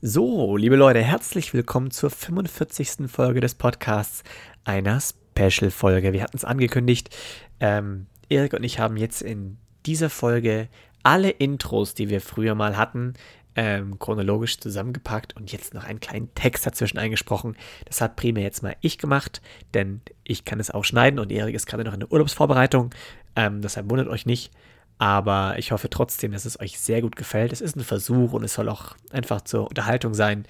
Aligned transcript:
So, 0.00 0.56
liebe 0.56 0.76
Leute, 0.76 1.02
herzlich 1.02 1.52
willkommen 1.54 1.90
zur 1.90 2.10
45. 2.10 3.10
Folge 3.10 3.40
des 3.40 3.56
Podcasts, 3.56 4.22
einer 4.62 5.00
Special-Folge. 5.00 6.12
Wir 6.12 6.22
hatten 6.22 6.36
es 6.36 6.44
angekündigt. 6.44 7.16
Ähm, 7.58 8.06
Erik 8.28 8.52
und 8.52 8.62
ich 8.62 8.78
haben 8.78 8.96
jetzt 8.96 9.22
in 9.22 9.58
dieser 9.86 10.08
Folge 10.08 10.68
alle 11.02 11.30
Intros, 11.30 11.94
die 11.94 12.10
wir 12.10 12.20
früher 12.20 12.54
mal 12.54 12.76
hatten, 12.76 13.14
ähm, 13.56 13.98
chronologisch 13.98 14.60
zusammengepackt 14.60 15.34
und 15.34 15.50
jetzt 15.50 15.74
noch 15.74 15.82
einen 15.82 15.98
kleinen 15.98 16.32
Text 16.36 16.64
dazwischen 16.64 16.98
eingesprochen. 16.98 17.56
Das 17.86 18.00
hat 18.00 18.14
primär 18.14 18.44
jetzt 18.44 18.62
mal 18.62 18.76
ich 18.80 18.98
gemacht, 18.98 19.42
denn 19.74 20.00
ich 20.22 20.44
kann 20.44 20.60
es 20.60 20.70
auch 20.70 20.84
schneiden 20.84 21.18
und 21.18 21.32
Erik 21.32 21.56
ist 21.56 21.66
gerade 21.66 21.82
noch 21.82 21.94
in 21.94 22.00
der 22.00 22.12
Urlaubsvorbereitung. 22.12 22.90
Ähm, 23.34 23.62
deshalb 23.62 23.90
wundert 23.90 24.06
euch 24.06 24.26
nicht. 24.26 24.52
Aber 24.98 25.58
ich 25.58 25.72
hoffe 25.72 25.90
trotzdem, 25.90 26.32
dass 26.32 26.44
es 26.44 26.58
euch 26.60 26.78
sehr 26.78 27.02
gut 27.02 27.16
gefällt. 27.16 27.52
Es 27.52 27.60
ist 27.60 27.76
ein 27.76 27.84
Versuch 27.84 28.32
und 28.32 28.44
es 28.44 28.54
soll 28.54 28.68
auch 28.68 28.96
einfach 29.10 29.42
zur 29.42 29.68
Unterhaltung 29.68 30.14
sein. 30.14 30.44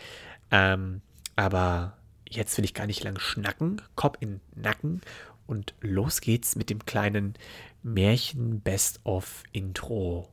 Ähm, 0.50 1.02
aber 1.36 1.98
jetzt 2.28 2.56
will 2.56 2.64
ich 2.64 2.74
gar 2.74 2.86
nicht 2.86 3.04
lang 3.04 3.18
schnacken. 3.18 3.82
Kopf 3.94 4.16
in 4.20 4.40
Nacken. 4.54 5.02
Und 5.46 5.74
los 5.80 6.20
geht's 6.20 6.56
mit 6.56 6.70
dem 6.70 6.84
kleinen 6.84 7.34
Märchen 7.82 8.60
Best 8.60 9.00
of 9.04 9.42
Intro 9.52 10.28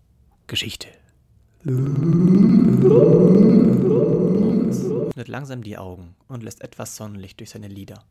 Geschichte. 0.47 0.87
öffnet 5.15 5.27
langsam 5.29 5.63
die 5.63 5.77
Augen 5.77 6.15
und 6.27 6.43
lässt 6.43 6.61
etwas 6.61 6.95
Sonnenlicht 6.95 7.39
durch 7.39 7.51
seine 7.51 7.69
Lider. 7.69 8.03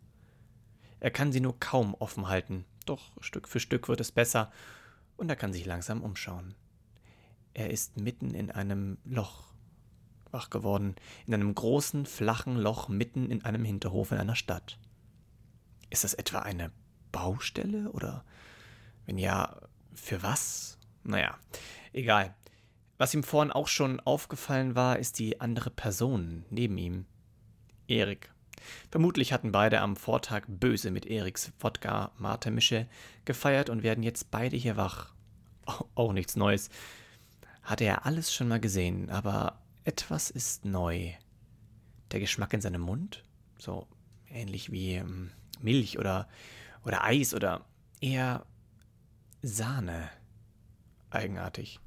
Er 1.00 1.10
kann 1.10 1.32
sie 1.32 1.40
nur 1.40 1.60
kaum 1.60 1.94
offen 1.98 2.28
halten, 2.28 2.64
doch 2.86 3.12
Stück 3.20 3.46
für 3.46 3.60
Stück 3.60 3.88
wird 3.88 4.00
es 4.00 4.10
besser 4.10 4.50
und 5.16 5.28
er 5.28 5.36
kann 5.36 5.52
sich 5.52 5.64
langsam 5.64 6.02
umschauen. 6.02 6.54
Er 7.52 7.70
ist 7.70 7.98
mitten 7.98 8.34
in 8.34 8.50
einem 8.50 8.98
Loch 9.04 9.54
wach 10.34 10.50
geworden, 10.50 10.96
in 11.26 11.32
einem 11.32 11.54
großen, 11.54 12.04
flachen 12.04 12.56
Loch 12.56 12.88
mitten 12.88 13.30
in 13.30 13.44
einem 13.44 13.64
Hinterhof 13.64 14.12
in 14.12 14.18
einer 14.18 14.36
Stadt. 14.36 14.78
Ist 15.88 16.04
das 16.04 16.12
etwa 16.12 16.40
eine 16.40 16.72
Baustelle 17.12 17.90
oder 17.92 18.24
wenn 19.06 19.16
ja, 19.16 19.56
für 19.94 20.22
was? 20.22 20.78
Naja, 21.04 21.38
egal. 21.92 22.34
Was 22.98 23.14
ihm 23.14 23.22
vorhin 23.22 23.52
auch 23.52 23.68
schon 23.68 24.00
aufgefallen 24.00 24.74
war, 24.74 24.98
ist 24.98 25.18
die 25.18 25.40
andere 25.40 25.70
Person 25.70 26.44
neben 26.50 26.76
ihm. 26.78 27.06
Erik. 27.86 28.33
Vermutlich 28.90 29.32
hatten 29.32 29.52
beide 29.52 29.80
am 29.80 29.96
Vortag 29.96 30.42
böse 30.48 30.90
mit 30.90 31.06
Eriks 31.06 31.52
Wodka-Mate-Mische 31.60 32.86
gefeiert 33.24 33.70
und 33.70 33.82
werden 33.82 34.02
jetzt 34.02 34.30
beide 34.30 34.56
hier 34.56 34.76
wach. 34.76 35.12
Auch 35.94 36.12
nichts 36.14 36.36
Neues. 36.36 36.70
Hatte 37.62 37.84
er 37.84 38.06
alles 38.06 38.32
schon 38.32 38.48
mal 38.48 38.60
gesehen, 38.60 39.10
aber 39.10 39.60
etwas 39.84 40.30
ist 40.30 40.64
neu. 40.64 41.12
Der 42.10 42.20
Geschmack 42.20 42.52
in 42.52 42.60
seinem 42.60 42.82
Mund? 42.82 43.24
So 43.58 43.86
ähnlich 44.28 44.70
wie 44.70 44.94
ähm, 44.94 45.30
Milch 45.60 45.98
oder, 45.98 46.28
oder 46.84 47.04
Eis 47.04 47.34
oder 47.34 47.64
eher 48.00 48.44
Sahne. 49.42 50.10
Eigenartig. 51.10 51.80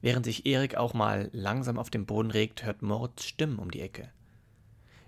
Während 0.00 0.24
sich 0.24 0.46
Erik 0.46 0.74
auch 0.74 0.94
mal 0.94 1.30
langsam 1.32 1.78
auf 1.78 1.88
dem 1.88 2.06
Boden 2.06 2.30
regt, 2.30 2.64
hört 2.64 2.82
Moritz 2.82 3.24
Stimmen 3.24 3.58
um 3.58 3.70
die 3.70 3.80
Ecke. 3.80 4.10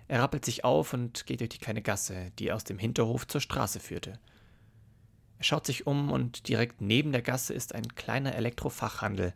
Er 0.07 0.21
rappelt 0.21 0.45
sich 0.45 0.63
auf 0.63 0.93
und 0.93 1.25
geht 1.25 1.39
durch 1.39 1.49
die 1.49 1.57
kleine 1.57 1.81
Gasse, 1.81 2.31
die 2.37 2.51
aus 2.51 2.63
dem 2.63 2.77
Hinterhof 2.77 3.27
zur 3.27 3.41
Straße 3.41 3.79
führte. 3.79 4.19
Er 5.37 5.43
schaut 5.43 5.65
sich 5.65 5.87
um 5.87 6.11
und 6.11 6.47
direkt 6.47 6.81
neben 6.81 7.11
der 7.11 7.21
Gasse 7.21 7.53
ist 7.53 7.73
ein 7.73 7.87
kleiner 7.95 8.35
Elektrofachhandel, 8.35 9.33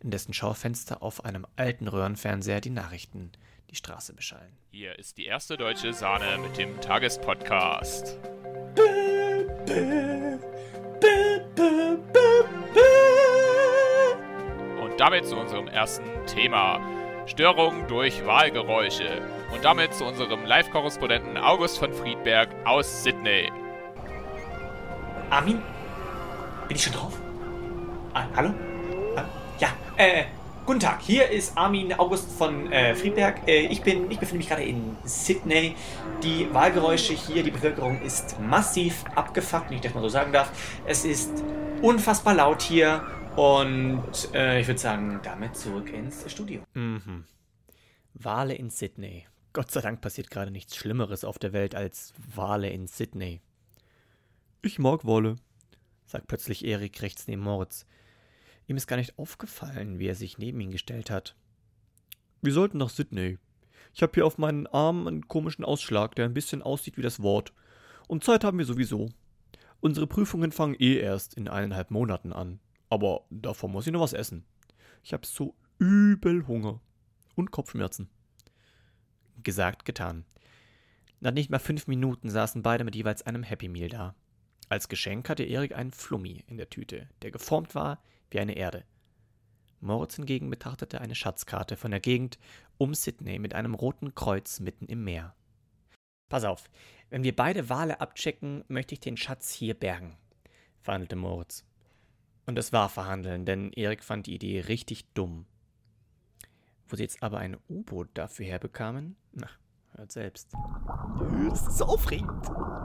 in 0.00 0.10
dessen 0.10 0.32
Schaufenster 0.32 1.02
auf 1.02 1.24
einem 1.24 1.46
alten 1.56 1.88
Röhrenfernseher 1.88 2.60
die 2.60 2.70
Nachrichten 2.70 3.32
die 3.70 3.74
Straße 3.74 4.14
beschallen. 4.14 4.56
Hier 4.70 4.98
ist 4.98 5.18
die 5.18 5.26
erste 5.26 5.56
deutsche 5.56 5.92
Sahne 5.92 6.38
mit 6.38 6.56
dem 6.56 6.80
Tagespodcast. 6.80 8.18
Und 14.80 15.00
damit 15.00 15.26
zu 15.26 15.36
unserem 15.36 15.66
ersten 15.66 16.26
Thema. 16.26 16.97
Störung 17.28 17.86
durch 17.88 18.24
Wahlgeräusche. 18.24 19.20
Und 19.52 19.62
damit 19.62 19.92
zu 19.92 20.06
unserem 20.06 20.46
Live-Korrespondenten 20.46 21.36
August 21.36 21.78
von 21.78 21.92
Friedberg 21.92 22.48
aus 22.64 23.04
Sydney. 23.04 23.52
Armin? 25.28 25.62
Bin 26.66 26.76
ich 26.76 26.82
schon 26.82 26.94
drauf? 26.94 27.12
Ah, 28.14 28.24
hallo? 28.34 28.54
Ah, 29.14 29.24
ja, 29.58 29.68
äh, 29.98 30.24
guten 30.64 30.80
Tag. 30.80 31.00
Hier 31.02 31.28
ist 31.28 31.56
Armin 31.56 31.92
August 31.92 32.32
von 32.32 32.72
äh, 32.72 32.94
Friedberg. 32.94 33.46
Äh, 33.46 33.66
ich, 33.66 33.82
bin, 33.82 34.10
ich 34.10 34.18
befinde 34.18 34.38
mich 34.38 34.48
gerade 34.48 34.64
in 34.64 34.96
Sydney. 35.04 35.76
Die 36.22 36.48
Wahlgeräusche 36.54 37.12
hier, 37.12 37.42
die 37.42 37.50
Bevölkerung 37.50 38.00
ist 38.00 38.40
massiv 38.40 39.04
abgefuckt, 39.14 39.68
wenn 39.68 39.76
ich 39.76 39.82
das 39.82 39.92
mal 39.92 40.00
so 40.00 40.08
sagen 40.08 40.32
darf. 40.32 40.50
Es 40.86 41.04
ist 41.04 41.44
unfassbar 41.82 42.34
laut 42.34 42.62
hier. 42.62 43.02
Und 43.38 44.34
äh, 44.34 44.60
ich 44.60 44.66
würde 44.66 44.80
sagen, 44.80 45.20
damit 45.22 45.54
zurück 45.54 45.92
ins 45.92 46.28
Studio. 46.28 46.64
Mhm. 46.74 47.24
Wale 48.14 48.56
in 48.56 48.68
Sydney. 48.68 49.28
Gott 49.52 49.70
sei 49.70 49.80
Dank 49.80 50.00
passiert 50.00 50.28
gerade 50.28 50.50
nichts 50.50 50.74
Schlimmeres 50.74 51.22
auf 51.22 51.38
der 51.38 51.52
Welt 51.52 51.76
als 51.76 52.14
Wale 52.34 52.68
in 52.68 52.88
Sydney. 52.88 53.40
Ich 54.60 54.80
mag 54.80 55.04
Wale, 55.04 55.36
sagt 56.04 56.26
plötzlich 56.26 56.64
Erik 56.64 57.00
rechts 57.00 57.28
neben 57.28 57.42
Moritz. 57.42 57.86
Ihm 58.66 58.76
ist 58.76 58.88
gar 58.88 58.96
nicht 58.96 59.16
aufgefallen, 59.20 60.00
wie 60.00 60.08
er 60.08 60.16
sich 60.16 60.38
neben 60.38 60.60
ihn 60.60 60.72
gestellt 60.72 61.08
hat. 61.08 61.36
Wir 62.42 62.52
sollten 62.52 62.78
nach 62.78 62.90
Sydney. 62.90 63.38
Ich 63.94 64.02
habe 64.02 64.14
hier 64.14 64.26
auf 64.26 64.38
meinen 64.38 64.66
Arm 64.66 65.06
einen 65.06 65.28
komischen 65.28 65.64
Ausschlag, 65.64 66.16
der 66.16 66.24
ein 66.24 66.34
bisschen 66.34 66.60
aussieht 66.60 66.96
wie 66.96 67.02
das 67.02 67.22
Wort. 67.22 67.52
Und 68.08 68.24
Zeit 68.24 68.42
haben 68.42 68.58
wir 68.58 68.66
sowieso. 68.66 69.10
Unsere 69.78 70.08
Prüfungen 70.08 70.50
fangen 70.50 70.74
eh 70.80 70.96
erst 70.96 71.34
in 71.34 71.46
eineinhalb 71.46 71.92
Monaten 71.92 72.32
an. 72.32 72.58
Aber 72.88 73.24
davor 73.30 73.68
muss 73.68 73.86
ich 73.86 73.92
noch 73.92 74.00
was 74.00 74.12
essen. 74.12 74.44
Ich 75.02 75.12
habe 75.12 75.26
so 75.26 75.54
übel 75.78 76.46
Hunger. 76.46 76.80
Und 77.34 77.50
Kopfschmerzen. 77.52 78.08
Gesagt, 79.42 79.84
getan. 79.84 80.24
Nach 81.20 81.32
nicht 81.32 81.50
mal 81.50 81.58
fünf 81.58 81.86
Minuten 81.86 82.30
saßen 82.30 82.62
beide 82.62 82.84
mit 82.84 82.96
jeweils 82.96 83.22
einem 83.22 83.42
Happy 83.42 83.68
Meal 83.68 83.88
da. 83.88 84.14
Als 84.68 84.88
Geschenk 84.88 85.28
hatte 85.28 85.44
Erik 85.44 85.74
einen 85.74 85.92
Flummi 85.92 86.44
in 86.46 86.56
der 86.56 86.68
Tüte, 86.68 87.08
der 87.22 87.30
geformt 87.30 87.74
war 87.74 88.02
wie 88.30 88.40
eine 88.40 88.56
Erde. 88.56 88.84
Moritz 89.80 90.16
hingegen 90.16 90.50
betrachtete 90.50 91.00
eine 91.00 91.14
Schatzkarte 91.14 91.76
von 91.76 91.90
der 91.90 92.00
Gegend 92.00 92.38
um 92.76 92.94
Sydney 92.94 93.38
mit 93.38 93.54
einem 93.54 93.74
roten 93.74 94.14
Kreuz 94.14 94.60
mitten 94.60 94.86
im 94.86 95.04
Meer. 95.04 95.34
Pass 96.28 96.44
auf, 96.44 96.68
wenn 97.10 97.22
wir 97.22 97.34
beide 97.34 97.68
Wale 97.68 98.00
abchecken, 98.00 98.64
möchte 98.68 98.94
ich 98.94 99.00
den 99.00 99.16
Schatz 99.16 99.52
hier 99.52 99.74
bergen, 99.74 100.16
verhandelte 100.82 101.16
Moritz. 101.16 101.64
Und 102.48 102.58
es 102.58 102.72
war 102.72 102.88
verhandeln, 102.88 103.44
denn 103.44 103.72
Erik 103.72 104.02
fand 104.02 104.26
die 104.26 104.34
Idee 104.34 104.60
richtig 104.60 105.04
dumm. 105.12 105.44
Wo 106.88 106.96
sie 106.96 107.02
jetzt 107.02 107.22
aber 107.22 107.36
ein 107.36 107.58
U-Boot 107.68 108.08
dafür 108.14 108.46
herbekamen, 108.46 109.16
na, 109.34 109.50
hört 109.92 110.10
selbst. 110.12 110.48
Das 111.50 111.68
ist 111.68 111.82
aufregend. 111.82 112.30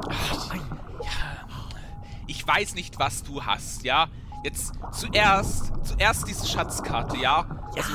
Ach, 0.09 0.53
ja, 0.53 1.47
ich 2.27 2.45
weiß 2.45 2.75
nicht, 2.75 2.99
was 2.99 3.23
du 3.23 3.45
hast, 3.45 3.85
ja? 3.85 4.09
Jetzt 4.43 4.73
zuerst, 4.91 5.71
zuerst 5.83 6.27
diese 6.27 6.45
Schatzkarte, 6.45 7.15
ja? 7.15 7.47
Ja. 7.73 7.73
Also, 7.77 7.93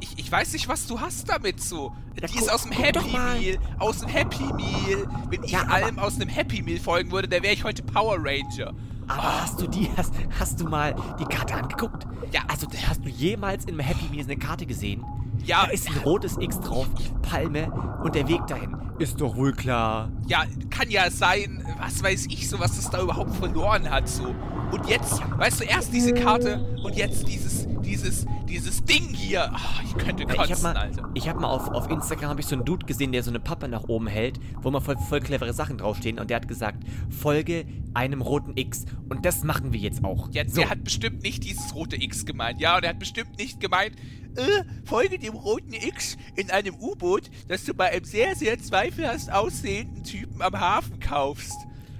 ich, 0.00 0.18
ich 0.18 0.32
weiß 0.32 0.54
nicht, 0.54 0.66
was 0.66 0.86
du 0.86 0.98
hast 0.98 1.28
damit 1.28 1.60
so. 1.60 1.94
Ja, 2.18 2.26
Die 2.26 2.38
ist 2.38 2.50
aus 2.50 2.62
dem 2.62 2.72
Happy. 2.72 3.10
Meal. 3.10 3.58
Aus 3.78 3.98
dem 3.98 4.08
Happy 4.08 4.50
Meal. 4.54 5.06
Wenn 5.28 5.42
ich 5.44 5.50
Ja, 5.50 5.64
allem 5.64 5.98
aus 5.98 6.14
einem 6.18 6.30
Happy 6.30 6.62
Meal 6.62 6.78
folgen 6.78 7.10
würde, 7.12 7.28
dann 7.28 7.42
wäre 7.42 7.52
ich 7.52 7.64
heute 7.64 7.82
Power 7.82 8.16
Ranger. 8.18 8.72
Aber 9.08 9.42
hast 9.42 9.60
du 9.60 9.66
die, 9.66 9.90
hast, 9.96 10.12
hast 10.38 10.60
du 10.60 10.64
mal 10.64 10.94
die 11.18 11.24
Karte 11.24 11.54
angeguckt? 11.54 12.06
Ja. 12.32 12.42
Also 12.46 12.66
hast 12.86 13.04
du 13.04 13.08
jemals 13.08 13.64
in 13.64 13.70
einem 13.70 13.80
Happy 13.80 14.08
Meal 14.10 14.24
eine 14.24 14.36
Karte 14.36 14.66
gesehen? 14.66 15.04
Ja. 15.44 15.66
Da 15.66 15.72
ist 15.72 15.88
ein 15.88 15.98
rotes 15.98 16.36
X 16.38 16.60
drauf, 16.60 16.86
Palme 17.22 17.70
und 18.02 18.14
der 18.14 18.28
Weg 18.28 18.46
dahin. 18.46 18.76
Ist 18.98 19.20
doch 19.20 19.36
wohl 19.36 19.52
klar. 19.52 20.10
Ja, 20.26 20.44
kann 20.70 20.90
ja 20.90 21.10
sein, 21.10 21.64
was 21.80 22.02
weiß 22.02 22.26
ich 22.30 22.48
so, 22.48 22.58
was 22.58 22.76
es 22.78 22.90
da 22.90 23.00
überhaupt 23.00 23.34
verloren 23.36 23.88
hat 23.88 24.08
so. 24.08 24.34
Und 24.72 24.86
jetzt, 24.88 25.22
weißt 25.38 25.60
du, 25.60 25.64
erst 25.64 25.92
diese 25.92 26.12
Karte 26.12 26.78
und 26.82 26.94
jetzt 26.96 27.26
dieses, 27.28 27.66
dieses, 27.82 28.26
dieses 28.48 28.84
Ding 28.84 29.14
hier. 29.14 29.52
Ah, 29.52 29.80
ich 29.84 29.96
könnte 29.96 30.24
kotzen, 30.24 30.44
ich 30.44 30.52
hab 30.52 30.62
mal, 30.62 30.76
Alter. 30.76 31.10
ich 31.14 31.28
hab 31.28 31.40
mal 31.40 31.48
auf, 31.48 31.68
auf 31.68 31.88
Instagram 31.90 32.30
hab 32.30 32.38
ich 32.38 32.46
so 32.46 32.56
einen 32.56 32.64
Dude 32.64 32.84
gesehen, 32.84 33.12
der 33.12 33.22
so 33.22 33.30
eine 33.30 33.40
Pappe 33.40 33.68
nach 33.68 33.84
oben 33.84 34.08
hält, 34.08 34.40
wo 34.60 34.70
mal 34.70 34.80
voll, 34.80 34.96
voll 34.98 35.20
clevere 35.20 35.52
Sachen 35.52 35.78
draufstehen 35.78 36.18
und 36.18 36.28
der 36.28 36.36
hat 36.36 36.48
gesagt, 36.48 36.82
folge 37.08 37.64
einem 37.94 38.20
roten 38.20 38.56
X 38.56 38.84
und 39.08 39.24
das 39.24 39.44
machen 39.44 39.72
wir 39.72 39.80
jetzt 39.80 40.04
auch. 40.04 40.28
Ja, 40.32 40.42
so. 40.46 40.56
der 40.56 40.70
hat 40.70 40.84
bestimmt 40.84 41.22
nicht 41.22 41.44
dieses 41.44 41.74
rote 41.74 41.96
X 41.96 42.26
gemeint. 42.26 42.60
Ja, 42.60 42.76
und 42.76 42.84
er 42.84 42.90
hat 42.90 42.98
bestimmt 42.98 43.38
nicht 43.38 43.60
gemeint, 43.60 43.96
äh, 44.38 44.64
folge 44.84 45.18
dem 45.18 45.34
roten 45.34 45.72
X 45.74 46.16
in 46.36 46.50
einem 46.50 46.74
U-Boot, 46.76 47.30
das 47.48 47.64
du 47.64 47.74
bei 47.74 47.90
einem 47.92 48.04
sehr, 48.04 48.34
sehr 48.36 48.58
zweifelhaft 48.58 49.30
aussehenden 49.30 50.04
Typen 50.04 50.40
am 50.42 50.58
Hafen 50.58 50.98
kaufst. 51.00 51.56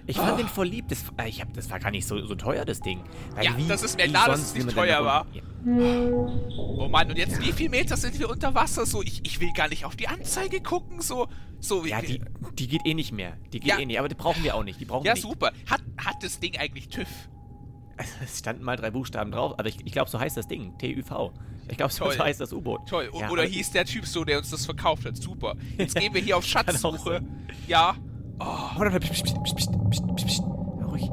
Ich 0.07 0.17
fand 0.17 0.39
den 0.39 0.49
voll 0.49 0.69
lieb. 0.69 0.89
Das, 0.89 1.05
äh, 1.19 1.29
ich 1.29 1.43
hab, 1.43 1.53
das 1.53 1.69
war 1.69 1.79
gar 1.79 1.91
nicht 1.91 2.07
so, 2.07 2.25
so 2.25 2.35
teuer, 2.35 2.65
das 2.65 2.81
Ding. 2.81 3.01
Weil 3.35 3.45
Ja, 3.45 3.53
das 3.69 3.83
ist 3.83 3.99
mir 3.99 4.09
klar, 4.09 4.29
dass 4.29 4.41
es 4.41 4.55
nicht 4.55 4.71
teuer 4.71 5.05
war. 5.05 5.27
Ja. 5.35 5.43
Oh 5.67 6.89
Mann, 6.91 7.11
und 7.11 7.19
jetzt 7.19 7.39
wie 7.43 7.53
viel 7.53 7.69
Meter 7.69 7.95
sind 7.97 8.19
wir 8.19 8.31
unter 8.31 8.55
Wasser? 8.55 8.87
So, 8.87 9.03
ich, 9.03 9.21
ich 9.25 9.39
will 9.41 9.53
gar 9.53 9.69
nicht 9.69 9.85
auf 9.85 9.97
die 9.97 10.09
Anzeige 10.09 10.61
gucken. 10.63 11.03
So, 11.03 11.29
so 11.61 11.85
Ja, 11.85 12.01
die, 12.01 12.23
die 12.55 12.69
geht 12.69 12.87
eh 12.87 12.95
nicht 12.95 13.13
mehr. 13.13 13.37
Die 13.53 13.61
geht 13.61 13.69
Ja. 13.69 13.79
eh 13.79 13.85
nicht, 13.85 13.99
aber 13.99 14.09
die 14.09 14.15
brauchen 14.15 14.43
wir 14.43 14.55
auch 14.55 14.65
nicht. 14.65 14.81
Die 14.81 14.87
brauchen 14.87 15.05
ja 15.05 15.11
wir 15.11 15.15
nicht. 15.17 15.23
super. 15.31 15.53
Hat, 15.69 15.83
hat 15.99 16.23
das 16.23 16.41
Ding 16.41 16.57
eigentlich 16.57 16.89
TÜV? 16.89 17.07
Es 18.23 18.39
standen 18.39 18.65
mal 18.65 18.77
drei 18.77 18.91
Buchstaben 18.91 19.31
drauf, 19.31 19.55
aber 19.59 19.69
ich, 19.69 19.79
ich 19.85 19.93
glaube, 19.93 20.09
so 20.11 20.19
heißt 20.21 20.37
das 20.37 20.47
Ding. 20.49 20.77
TÜV. 20.79 21.11
Ich 21.71 21.77
glaube, 21.77 21.93
so, 21.93 22.07
heißt 22.07 22.41
das 22.41 22.53
U-Boot. 22.53 22.89
Toll. 22.89 23.11
Ja, 23.19 23.29
Oder 23.31 23.43
hieß 23.45 23.73
der 23.73 23.85
Typ 23.85 24.07
so, 24.07 24.25
der 24.25 24.39
uns 24.39 24.51
das 24.51 24.65
verkauft 24.65 25.05
hat. 25.05 25.17
Super. 25.17 25.55
Jetzt 25.77 25.95
gehen 26.01 26.15
wir 26.15 26.21
hier 26.23 26.37
auf 26.37 26.45
Schatzsuche. 26.47 27.21
Ja. 27.67 27.95
Oh, 28.41 28.45
warte, 28.77 29.01
pst, 29.01 29.25
pst, 29.25 29.45
pst, 29.45 29.71
pst, 30.17 30.43
ruhig. 30.87 31.11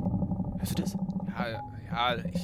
Hörst 0.59 0.77
du 0.77 0.81
das? 0.83 0.93
Ja, 1.37 1.61
ja, 1.91 2.15
ich, 2.31 2.41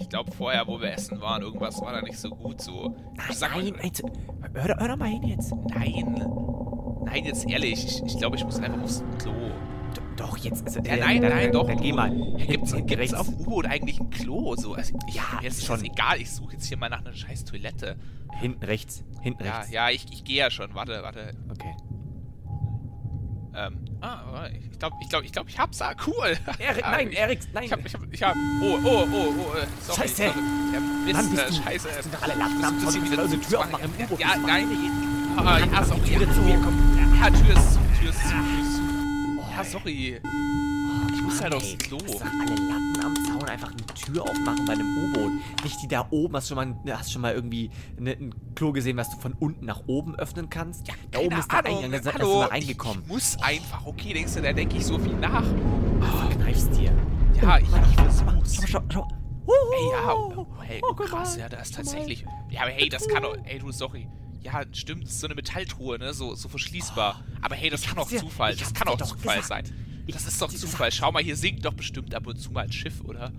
ich 0.00 0.08
glaube 0.08 0.30
vorher, 0.32 0.66
wo 0.66 0.80
wir 0.80 0.92
essen 0.92 1.20
waren, 1.20 1.42
irgendwas 1.42 1.80
war 1.80 1.92
da 1.92 2.00
nicht 2.00 2.18
so 2.18 2.30
gut 2.30 2.60
so. 2.60 2.96
Sag 3.32 3.54
mal- 3.54 3.62
nein, 3.64 3.74
nein, 3.82 3.92
hör, 4.54 4.68
doch- 4.68 4.80
hör 4.80 4.88
doch 4.88 4.96
mal 4.96 5.08
hin 5.08 5.24
jetzt. 5.24 5.52
Nein. 5.74 6.14
Nein, 7.04 7.24
jetzt 7.24 7.46
ehrlich. 7.48 7.84
Ich, 7.84 8.02
ich 8.04 8.16
glaube, 8.18 8.36
ich 8.36 8.44
muss 8.44 8.58
einfach 8.60 8.82
aufs 8.82 9.02
Klo. 9.18 9.32
Doch, 10.26 10.36
jetzt. 10.38 10.64
Also, 10.64 10.80
Ja, 10.80 10.96
nein, 10.96 11.20
dann, 11.20 11.30
nein, 11.32 11.42
dann, 11.44 11.52
doch. 11.52 11.66
Dann 11.66 11.76
geh 11.80 11.92
mal. 11.92 12.10
Gibt's, 12.46 12.74
gibt's 12.86 13.12
auf 13.14 13.28
U-Boot 13.28 13.66
eigentlich 13.66 14.00
ein 14.00 14.08
Klo? 14.10 14.54
So? 14.56 14.74
Also, 14.74 14.96
Ja, 15.08 15.22
mir 15.40 15.48
ist 15.48 15.64
schon. 15.64 15.76
das 15.80 15.84
egal. 15.84 16.20
Ich 16.20 16.30
suche 16.30 16.54
jetzt 16.54 16.66
hier 16.66 16.76
mal 16.78 16.88
nach 16.88 17.00
einer 17.00 17.12
scheiß 17.12 17.44
Toilette. 17.44 17.96
Hinten 18.40 18.64
rechts. 18.64 19.04
Hinten 19.20 19.44
Ja, 19.44 19.58
rechts. 19.58 19.70
ja, 19.72 19.90
ich, 19.90 20.06
ich 20.12 20.24
gehe 20.24 20.36
ja 20.38 20.50
schon. 20.50 20.74
Warte, 20.74 21.02
warte. 21.02 21.34
Okay. 21.50 21.74
Ähm, 23.56 23.78
ah, 24.00 24.48
ich 24.48 24.78
glaube, 24.78 24.96
ich 25.00 25.08
glaube, 25.08 25.26
ich 25.26 25.32
glaube, 25.32 25.48
ich 25.50 25.58
hab's. 25.58 25.80
Ah, 25.80 25.94
cool. 26.06 26.36
Erik, 26.58 26.82
nein, 26.84 27.12
Erik, 27.12 27.40
nein. 27.52 27.64
Ich 27.64 27.72
hab, 27.72 27.84
ich 27.86 27.94
hab, 27.94 28.00
ich 28.12 28.22
hab. 28.22 28.34
Oh, 28.62 28.78
oh, 28.82 29.04
oh, 29.12 29.34
oh. 29.38 29.56
äh, 29.56 29.66
Sorry, 29.80 30.00
Scheiße. 30.08 30.16
sorry. 30.16 30.30
Ja, 30.72 30.80
Mist, 30.80 31.14
Mann, 31.14 31.30
bist 31.30 31.42
äh, 31.42 31.46
du- 31.50 31.62
Scheiße. 31.62 31.88
das 31.94 32.02
sind 32.04 32.14
doch 32.14 32.22
alle 32.22 32.34
Latten 32.34 32.78
ich 32.78 32.84
muss 32.84 33.12
wieder 33.12 33.22
eine 33.24 33.40
Tür 33.40 33.60
aufmachen 33.60 33.84
im 33.98 34.04
U-Boot, 34.04 34.20
Ja, 34.20 34.36
nein. 34.44 34.66
machen 35.36 35.46
Ah, 35.48 35.58
ja, 35.60 35.84
sorry. 35.84 36.00
Tür 36.00 36.32
zu, 36.32 36.44
hier, 36.44 36.58
komm. 36.64 36.98
Ja, 37.20 37.30
Tür 37.30 37.56
ist 37.56 37.72
zu, 37.74 37.78
Tür 38.00 38.10
ist 38.10 38.20
zu, 38.22 38.28
Tür 38.28 38.62
ist 38.62 38.76
zu. 38.76 38.83
Oh, 39.54 39.56
Ja, 39.56 39.64
sorry. 39.64 40.20
Ich 41.14 41.22
muss 41.22 41.40
halt 41.42 41.54
aufs 41.54 41.76
Klo. 41.78 41.98
Das 41.98 42.10
sind 42.18 42.22
alle 42.22 42.50
Latten 42.54 43.04
am 43.04 43.14
Zaun 43.24 43.48
einfach 43.48 43.68
eine 43.68 43.86
Tür 43.86 44.22
aufmachen 44.22 44.64
bei 44.66 44.72
einem 44.74 44.86
U-Boot. 44.98 45.32
Nicht 45.62 45.82
die 45.82 45.88
da 45.88 46.06
oben. 46.10 46.34
Hast 46.36 46.50
du 46.50 46.54
schon 46.54 46.74
mal, 46.84 46.96
hast 46.96 47.08
du 47.08 47.12
schon 47.14 47.22
mal 47.22 47.34
irgendwie 47.34 47.70
ne, 47.98 48.12
ein 48.12 48.34
Klo 48.54 48.72
gesehen, 48.72 48.96
was 48.96 49.10
du 49.10 49.18
von 49.18 49.32
unten 49.34 49.64
nach 49.64 49.82
oben 49.86 50.14
öffnen 50.16 50.50
kannst? 50.50 50.88
da 50.88 50.94
Keine 51.12 51.26
oben 51.26 51.38
ist 51.38 51.50
der 51.52 51.58
Ahnung. 51.64 51.76
Eingang, 51.84 51.92
da 51.92 52.02
sind 52.12 52.18
wir 52.20 52.50
reingekommen. 52.50 53.02
ich 53.04 53.08
muss 53.08 53.36
einfach. 53.42 53.86
Okay, 53.86 54.12
denkst 54.12 54.34
du, 54.34 54.42
da 54.42 54.52
denke 54.52 54.76
ich 54.76 54.84
so 54.86 54.98
viel 54.98 55.14
nach. 55.14 55.44
Verkneifst 56.18 56.76
dir. 56.76 56.92
Ja, 57.40 57.58
ich, 57.58 57.64
ich 57.68 57.94
versuch's. 57.96 58.56
Schau, 58.56 58.80
schau, 58.80 58.82
schau. 58.92 59.08
Ey, 59.46 59.90
ja, 59.92 60.14
oh, 60.14 60.46
hey, 60.62 60.80
Oh, 60.82 60.88
oh, 60.90 60.94
krass, 60.94 61.36
ja, 61.36 61.48
da 61.50 61.58
ist 61.58 61.74
tatsächlich. 61.74 62.24
Ja, 62.48 62.62
aber 62.62 62.70
hey, 62.70 62.88
das 62.88 63.06
kann 63.08 63.22
doch. 63.22 63.36
Ey, 63.44 63.58
du, 63.58 63.70
sorry. 63.72 64.08
Ja, 64.44 64.62
stimmt, 64.72 65.04
das 65.04 65.12
ist 65.12 65.20
so 65.20 65.26
eine 65.26 65.34
Metalltruhe, 65.34 65.98
ne? 65.98 66.12
So, 66.14 66.34
so 66.34 66.48
verschließbar. 66.48 67.24
Aber 67.40 67.54
hey, 67.54 67.70
das 67.70 67.82
kann 67.82 67.98
auch 67.98 68.08
dir- 68.08 68.20
Zufall. 68.20 68.54
Das 68.54 68.74
kann 68.74 68.88
auch 68.88 68.98
Zufall 69.00 69.40
gesagt. 69.40 69.68
sein. 69.68 69.76
Ich 70.06 70.14
Das 70.14 70.26
ist 70.26 70.40
doch 70.42 70.52
Zufall. 70.52 70.92
Schau 70.92 71.10
mal, 71.12 71.22
hier 71.22 71.34
sinkt 71.36 71.64
doch 71.64 71.72
bestimmt 71.72 72.14
ab 72.14 72.26
und 72.26 72.36
zu 72.38 72.52
mal 72.52 72.64
ein 72.64 72.72
Schiff, 72.72 73.00
oder? 73.04 73.32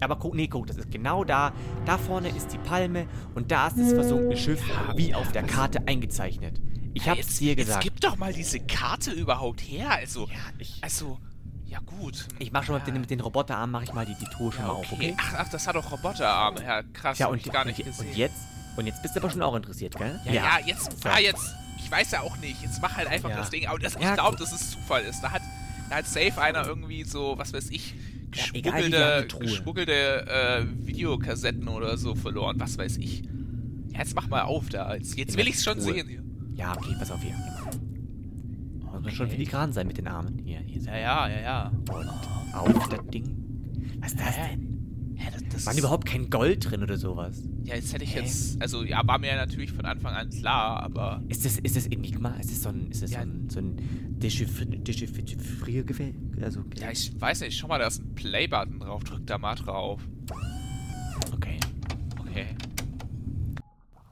Aber 0.00 0.16
guck, 0.16 0.34
nee, 0.34 0.46
guck, 0.48 0.66
das 0.66 0.76
ist 0.78 0.90
genau 0.90 1.24
da. 1.24 1.52
Da 1.84 1.98
vorne 1.98 2.28
ist 2.30 2.52
die 2.52 2.58
Palme 2.58 3.06
und 3.34 3.50
da 3.50 3.68
ist 3.68 3.78
das 3.78 3.92
versunkene 3.92 4.36
Schiff, 4.36 4.62
wie 4.96 5.14
auf 5.14 5.30
der 5.32 5.42
Karte 5.42 5.86
eingezeichnet. 5.86 6.58
Ich 6.94 7.06
hab's 7.06 7.18
jetzt, 7.18 7.40
dir 7.40 7.48
Jetzt 7.54 7.66
gesagt. 7.66 7.82
gib 7.82 8.00
doch 8.00 8.16
mal 8.16 8.32
diese 8.32 8.58
Karte 8.60 9.10
überhaupt 9.10 9.60
her. 9.60 9.90
Also, 9.90 10.26
Ja, 10.26 10.34
ich- 10.58 10.78
also, 10.80 11.18
ja 11.66 11.80
gut. 11.80 12.26
Ich 12.38 12.50
mach 12.52 12.64
schon 12.64 12.74
mal 12.74 12.78
mit 12.78 12.86
den, 12.88 13.00
mit 13.02 13.10
den 13.10 13.20
Roboterarmen, 13.20 13.72
mach 13.72 13.82
ich 13.82 13.92
mal 13.92 14.06
die, 14.06 14.14
die 14.14 14.24
Truhe 14.30 14.52
schon 14.52 14.62
ja, 14.62 14.68
mal 14.68 14.74
auf, 14.74 14.90
okay? 14.90 15.14
Ach, 15.18 15.34
ach, 15.38 15.48
das 15.50 15.66
hat 15.66 15.76
doch 15.76 15.90
Roboterarme. 15.92 16.62
Ja, 16.62 16.82
krass. 16.82 17.18
Ja, 17.18 17.26
hab 17.26 17.32
und, 17.32 17.44
ich 17.46 17.52
gar 17.52 17.66
nicht 17.66 17.78
und, 17.80 17.84
gesehen. 17.86 18.08
und 18.08 18.16
jetzt? 18.16 18.36
Und 18.76 18.86
jetzt 18.86 19.02
bist 19.02 19.16
du 19.16 19.20
aber 19.20 19.30
schon 19.30 19.42
auch 19.42 19.54
interessiert, 19.54 19.96
gell? 19.96 20.18
Ja, 20.24 20.32
ja, 20.32 20.58
jetzt, 20.66 21.02
So. 21.02 21.08
ah, 21.08 21.18
jetzt, 21.18 21.54
ich 21.78 21.90
weiß 21.90 22.10
ja 22.10 22.20
auch 22.20 22.36
nicht, 22.38 22.60
jetzt 22.62 22.80
mach 22.82 22.96
halt 22.96 23.08
einfach 23.08 23.30
Ja. 23.30 23.36
das 23.36 23.50
Ding, 23.50 23.66
aber 23.66 23.78
das, 23.78 23.94
ich 23.96 24.02
Ja, 24.02 24.14
glaube, 24.14 24.36
dass 24.36 24.52
es 24.52 24.72
Zufall 24.72 25.02
ist. 25.04 25.20
Da 25.22 25.30
hat, 25.32 25.42
da 25.88 25.96
hat 25.96 26.06
safe 26.06 26.40
einer 26.40 26.66
irgendwie 26.66 27.04
so, 27.04 27.34
was 27.38 27.52
weiß 27.52 27.70
ich, 27.70 27.94
Ja, 28.34 28.42
egal, 28.52 28.72
geschmuggelte, 28.82 29.28
Truhe. 29.28 29.40
geschmuggelte 29.40 30.26
äh, 30.28 30.86
Videokassetten 30.86 31.68
oder 31.68 31.96
so 31.96 32.14
verloren, 32.14 32.60
was 32.60 32.76
weiß 32.76 32.98
ich. 32.98 33.22
Ja, 33.92 34.00
jetzt 34.00 34.14
mach 34.14 34.28
mal 34.28 34.42
auf 34.42 34.68
da, 34.68 34.94
jetzt, 34.94 35.16
jetzt 35.16 35.36
will 35.38 35.48
ich's 35.48 35.64
schon 35.64 35.78
Truhe. 35.78 35.94
sehen 35.94 36.08
hier. 36.08 36.22
Ja, 36.54 36.76
okay, 36.76 36.94
pass 36.98 37.10
auf 37.10 37.22
hier. 37.22 37.34
Muss 39.02 39.12
schon 39.12 39.26
Okay. 39.26 39.36
filigran 39.36 39.72
sein 39.72 39.86
mit 39.86 39.98
den 39.98 40.08
Armen. 40.08 40.38
Hier, 40.44 40.58
hier. 40.60 40.82
Ja, 40.82 40.96
ja, 40.96 41.28
ja, 41.28 41.40
ja. 41.40 41.72
Und 41.92 42.08
auf 42.54 42.88
das 42.88 43.00
Ding. 43.12 43.36
Was 44.00 44.12
ist 44.12 44.20
das 44.20 44.34
denn? 44.36 44.75
Ja, 45.18 45.30
das, 45.32 45.42
das 45.50 45.66
War 45.66 45.72
ist, 45.72 45.78
überhaupt 45.78 46.06
kein 46.06 46.28
Gold 46.30 46.70
drin 46.70 46.82
oder 46.82 46.96
sowas? 46.98 47.42
ja, 47.64 47.74
jetzt 47.74 47.92
hätte 47.92 48.04
ich 48.04 48.14
Hä? 48.14 48.20
jetzt, 48.20 48.60
also 48.60 48.84
ja, 48.84 49.00
war 49.06 49.18
mir 49.18 49.28
ja 49.28 49.36
natürlich 49.36 49.72
von 49.72 49.84
Anfang 49.86 50.12
an 50.14 50.28
klar, 50.30 50.82
aber 50.82 51.22
Ist 51.28 51.44
das, 51.44 51.58
ist 51.58 51.74
das 51.76 51.86
Enigma? 51.86 52.36
Ist 52.38 52.50
das 52.50 52.62
so 52.62 52.68
ein, 52.68 52.90
ist 52.90 53.02
das 53.02 53.10
Ja. 53.12 53.20
so 53.22 53.26
ein, 53.26 53.50
so 53.50 53.58
ein 53.60 54.18
Dechiffri- 54.20 54.82
Dechiffri- 54.82 55.22
Dechiffriergefäß? 55.22 56.14
Also, 56.42 56.64
ja, 56.78 56.90
ich 56.90 57.18
weiß 57.18 57.40
nicht, 57.40 57.56
schau 57.58 57.66
mal, 57.68 57.78
da 57.78 57.86
ist 57.86 58.00
ein 58.02 58.14
Play-Button 58.14 58.80
drauf, 58.80 59.04
drück 59.04 59.26
da 59.26 59.38
mal 59.38 59.54
drauf. 59.54 60.00
okay. 61.34 61.58
Okay. 62.20 62.46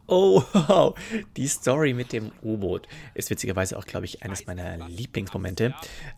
Oh, 0.06 0.42
wow. 0.52 0.94
Die 1.36 1.46
Story 1.48 1.94
mit 1.94 2.12
dem 2.12 2.30
U-Boot 2.42 2.86
ist 3.14 3.30
witzigerweise 3.30 3.78
auch, 3.78 3.86
glaube 3.86 4.04
ich, 4.04 4.22
eines 4.22 4.46
meiner 4.46 4.86
Lieblingsmomente 4.88 5.74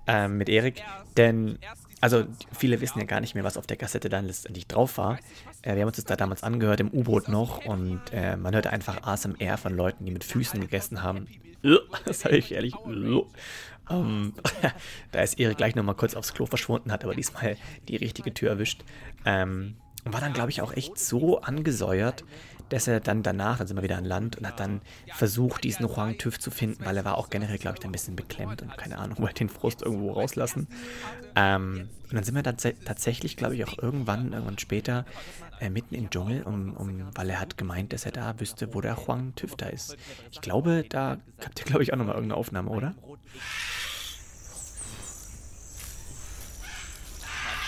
ähm, 0.08 0.38
mit 0.38 0.48
Erik. 0.48 0.82
Denn, 1.16 1.58
also, 2.00 2.24
viele 2.52 2.80
wissen 2.80 2.98
ja 2.98 3.06
gar 3.06 3.20
nicht 3.20 3.34
mehr, 3.34 3.44
was 3.44 3.56
auf 3.56 3.66
der 3.66 3.76
Kassette 3.76 4.08
dann 4.08 4.26
letztendlich 4.26 4.66
drauf 4.66 4.98
war. 4.98 5.18
Äh, 5.62 5.74
wir 5.74 5.82
haben 5.82 5.88
uns 5.88 5.96
das 5.96 6.04
da 6.04 6.16
damals 6.16 6.42
angehört, 6.42 6.80
im 6.80 6.90
U-Boot 6.90 7.28
noch. 7.28 7.64
Und 7.64 8.00
äh, 8.12 8.36
man 8.36 8.54
hörte 8.54 8.70
einfach 8.70 9.02
ASMR 9.02 9.56
von 9.56 9.74
Leuten, 9.74 10.04
die 10.04 10.10
mit 10.10 10.24
Füßen 10.24 10.60
gegessen 10.60 11.02
haben. 11.02 11.26
Das 12.04 12.20
sage 12.20 12.36
ich 12.36 12.52
ehrlich. 12.52 12.74
Ähm, 13.90 14.34
da 15.12 15.20
ist 15.20 15.40
Erik 15.40 15.56
gleich 15.56 15.74
nochmal 15.74 15.96
kurz 15.96 16.14
aufs 16.14 16.32
Klo 16.32 16.46
verschwunden, 16.46 16.92
hat 16.92 17.02
aber 17.02 17.16
diesmal 17.16 17.56
die 17.88 17.96
richtige 17.96 18.32
Tür 18.32 18.50
erwischt. 18.50 18.84
Ähm, 19.24 19.74
und 20.04 20.12
war 20.12 20.20
dann, 20.20 20.32
glaube 20.32 20.50
ich, 20.50 20.62
auch 20.62 20.72
echt 20.72 20.96
so 20.96 21.40
angesäuert, 21.40 22.24
dass 22.68 22.88
er 22.88 23.00
dann 23.00 23.22
danach, 23.22 23.58
dann 23.58 23.66
sind 23.66 23.76
wir 23.76 23.82
wieder 23.82 23.96
an 23.96 24.04
Land 24.04 24.36
und 24.36 24.46
hat 24.46 24.58
dann 24.60 24.80
versucht, 25.14 25.64
diesen 25.64 25.86
Huang 25.88 26.18
TÜV 26.18 26.38
zu 26.38 26.50
finden, 26.50 26.84
weil 26.84 26.96
er 26.96 27.04
war 27.04 27.18
auch 27.18 27.30
generell, 27.30 27.58
glaube 27.58 27.76
ich, 27.78 27.84
ein 27.84 27.92
bisschen 27.92 28.16
beklemmt 28.16 28.62
und 28.62 28.76
keine 28.76 28.98
Ahnung, 28.98 29.18
wollte 29.20 29.44
den 29.44 29.48
Frust 29.48 29.82
irgendwo 29.82 30.12
rauslassen. 30.12 30.66
Ähm, 31.34 31.88
und 32.04 32.14
dann 32.14 32.24
sind 32.24 32.34
wir 32.34 32.42
dann 32.42 32.56
tatsächlich, 32.56 33.36
glaube 33.36 33.54
ich, 33.54 33.64
auch 33.66 33.78
irgendwann, 33.78 34.32
irgendwann 34.32 34.58
später 34.58 35.04
äh, 35.60 35.70
mitten 35.70 35.94
im 35.94 36.10
Dschungel, 36.10 36.42
um, 36.42 36.76
um, 36.76 37.08
weil 37.14 37.30
er 37.30 37.40
hat 37.40 37.56
gemeint, 37.56 37.92
dass 37.92 38.04
er 38.04 38.12
da 38.12 38.38
wüsste, 38.38 38.74
wo 38.74 38.80
der 38.80 39.06
Huang 39.06 39.34
TÜV 39.34 39.56
da 39.56 39.66
ist. 39.66 39.96
Ich 40.30 40.40
glaube, 40.40 40.84
da 40.88 41.18
habt 41.44 41.58
ihr, 41.60 41.64
glaube 41.64 41.82
ich, 41.82 41.92
auch 41.92 41.96
nochmal 41.96 42.14
irgendeine 42.14 42.38
Aufnahme, 42.38 42.70
oder? 42.70 42.94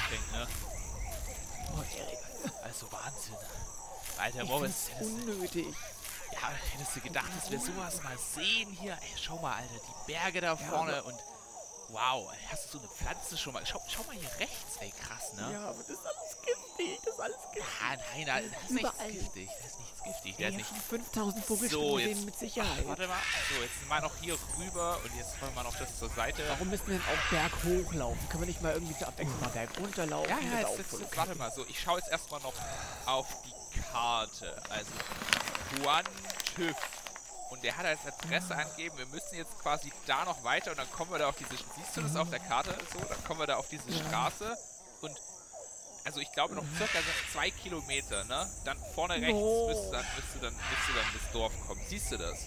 Anstrengend, 0.08 0.32
ne? 0.32 0.46
Oh, 1.73 1.82
Erik, 1.96 2.18
also 2.64 2.87
Wahnsinn. 2.92 3.34
Alter, 4.28 4.44
Moritz, 4.44 4.88
hättest, 4.90 5.11
du- 5.11 5.14
unnötig. 5.32 5.66
ja, 6.32 6.49
hättest 6.73 6.97
du 6.97 7.00
gedacht, 7.00 7.30
dass 7.40 7.50
wir 7.50 7.61
sowas 7.61 8.02
mal 8.02 8.16
sehen 8.35 8.70
hier? 8.80 8.92
Ey, 8.92 9.14
schau 9.20 9.38
mal, 9.38 9.54
Alter, 9.56 9.75
die 10.06 10.12
Berge 10.12 10.40
da 10.40 10.56
vorne 10.56 11.02
und 11.02 11.16
wow, 11.90 12.30
hast 12.50 12.66
du 12.66 12.73
so 12.73 12.78
eine 12.80 12.88
Pflanze 12.88 13.38
schon 13.38 13.54
mal? 13.54 13.64
Schau, 13.64 13.80
schau 13.88 14.02
mal 14.04 14.14
hier 14.14 14.28
rechts, 14.38 14.76
ey, 14.80 14.90
krass, 15.00 15.32
ne? 15.35 15.50
Ja, 15.54 15.70
aber 15.70 15.78
das 15.78 15.88
ist 15.88 16.04
alles 16.04 16.37
giftig, 16.44 16.99
das 17.04 17.14
ist 17.14 17.20
alles 17.20 17.37
giftig. 17.54 17.73
Ah, 17.82 17.97
nein, 18.14 18.26
da 18.26 18.32
da 18.35 18.38
ist 18.40 18.70
nichts 18.70 18.90
Überall. 18.90 19.12
giftig, 19.12 19.49
da 19.49 19.66
ist 19.66 19.78
nichts 19.78 20.02
giftig, 20.04 20.37
da 20.38 20.49
ist 20.49 20.56
nicht... 20.56 20.68
5000 20.90 21.47
So, 21.70 21.99
jetzt, 21.99 22.25
mit 22.26 22.38
Sicherheit. 22.38 22.80
Ach, 22.85 22.88
warte 22.88 23.08
mal, 23.08 23.16
so, 23.56 23.62
jetzt 23.62 23.78
sind 23.78 23.88
wir 23.88 24.00
noch 24.02 24.16
hier 24.20 24.38
rüber 24.58 24.99
und 25.02 25.16
jetzt 25.16 25.40
wollen 25.40 25.54
wir 25.54 25.62
noch 25.62 25.76
das 25.76 25.99
zur 25.99 26.11
Seite. 26.11 26.42
Warum 26.49 26.68
müssen 26.68 26.87
wir 26.88 26.99
denn 26.99 27.06
auch 27.06 27.30
Berg 27.30 27.52
hochlaufen? 27.64 28.28
Können 28.28 28.42
wir 28.42 28.47
nicht 28.49 28.61
mal 28.61 28.75
irgendwie 28.75 28.97
zur 28.99 29.08
Abwechslung 29.08 29.40
mal 29.40 29.49
Berg 29.49 29.70
runterlaufen? 29.78 30.28
Ja, 30.28 30.37
Das 30.37 30.44
ja, 30.44 30.68
ist 30.68 30.78
jetzt, 30.78 30.92
jetzt, 30.92 31.00
jetzt, 31.00 31.16
warte 31.16 31.35
mal 31.37 31.50
so. 31.52 31.64
Ich 31.68 31.80
schaue 31.80 31.99
jetzt 32.00 32.11
erstmal 32.11 32.40
noch 32.42 32.52
auf 33.06 33.26
die 33.47 33.52
Karte. 33.92 34.61
Also, 34.70 34.90
Juan 35.82 36.04
TÜV. 36.54 36.76
Und 37.50 37.62
der 37.64 37.76
hat 37.78 37.87
als 37.87 38.00
Adresse 38.06 38.54
angegeben, 38.54 38.99
wir 38.99 39.06
müssen 39.06 39.35
jetzt 39.37 39.58
quasi 39.58 39.90
da 40.06 40.25
noch 40.26 40.44
weiter 40.44 40.70
und 40.70 40.76
dann 40.78 40.90
kommen 40.92 41.11
wir 41.11 41.18
da 41.18 41.28
auf 41.30 41.37
diese. 41.37 41.56
Siehst 41.76 41.97
du 41.97 42.02
das 42.02 42.14
auf 42.16 42.28
der 42.28 42.40
Karte 42.40 42.76
so? 42.92 42.99
Dann 42.99 43.25
kommen 43.25 43.40
wir 43.40 43.47
da 43.47 43.56
auf 43.56 43.68
diese 43.68 43.90
Straße 43.92 44.56
und. 45.00 45.16
Also 46.04 46.20
ich 46.20 46.32
glaube 46.32 46.54
noch 46.54 46.64
circa 46.78 46.99
zwei 47.32 47.50
Kilometer, 47.50 48.25
ne? 48.25 48.47
Dann 48.64 48.78
vorne 48.94 49.14
rechts 49.14 49.28
No. 49.28 49.68
müsste 49.68 49.90
dann, 49.92 50.06
müsste 50.16 50.38
dann, 50.40 50.54
müsste 50.54 50.92
dann 50.94 51.06
das 51.20 51.32
Dorf 51.32 51.52
kommen. 51.66 51.80
Siehst 51.87 52.12
du 52.12 52.16
das? 52.16 52.38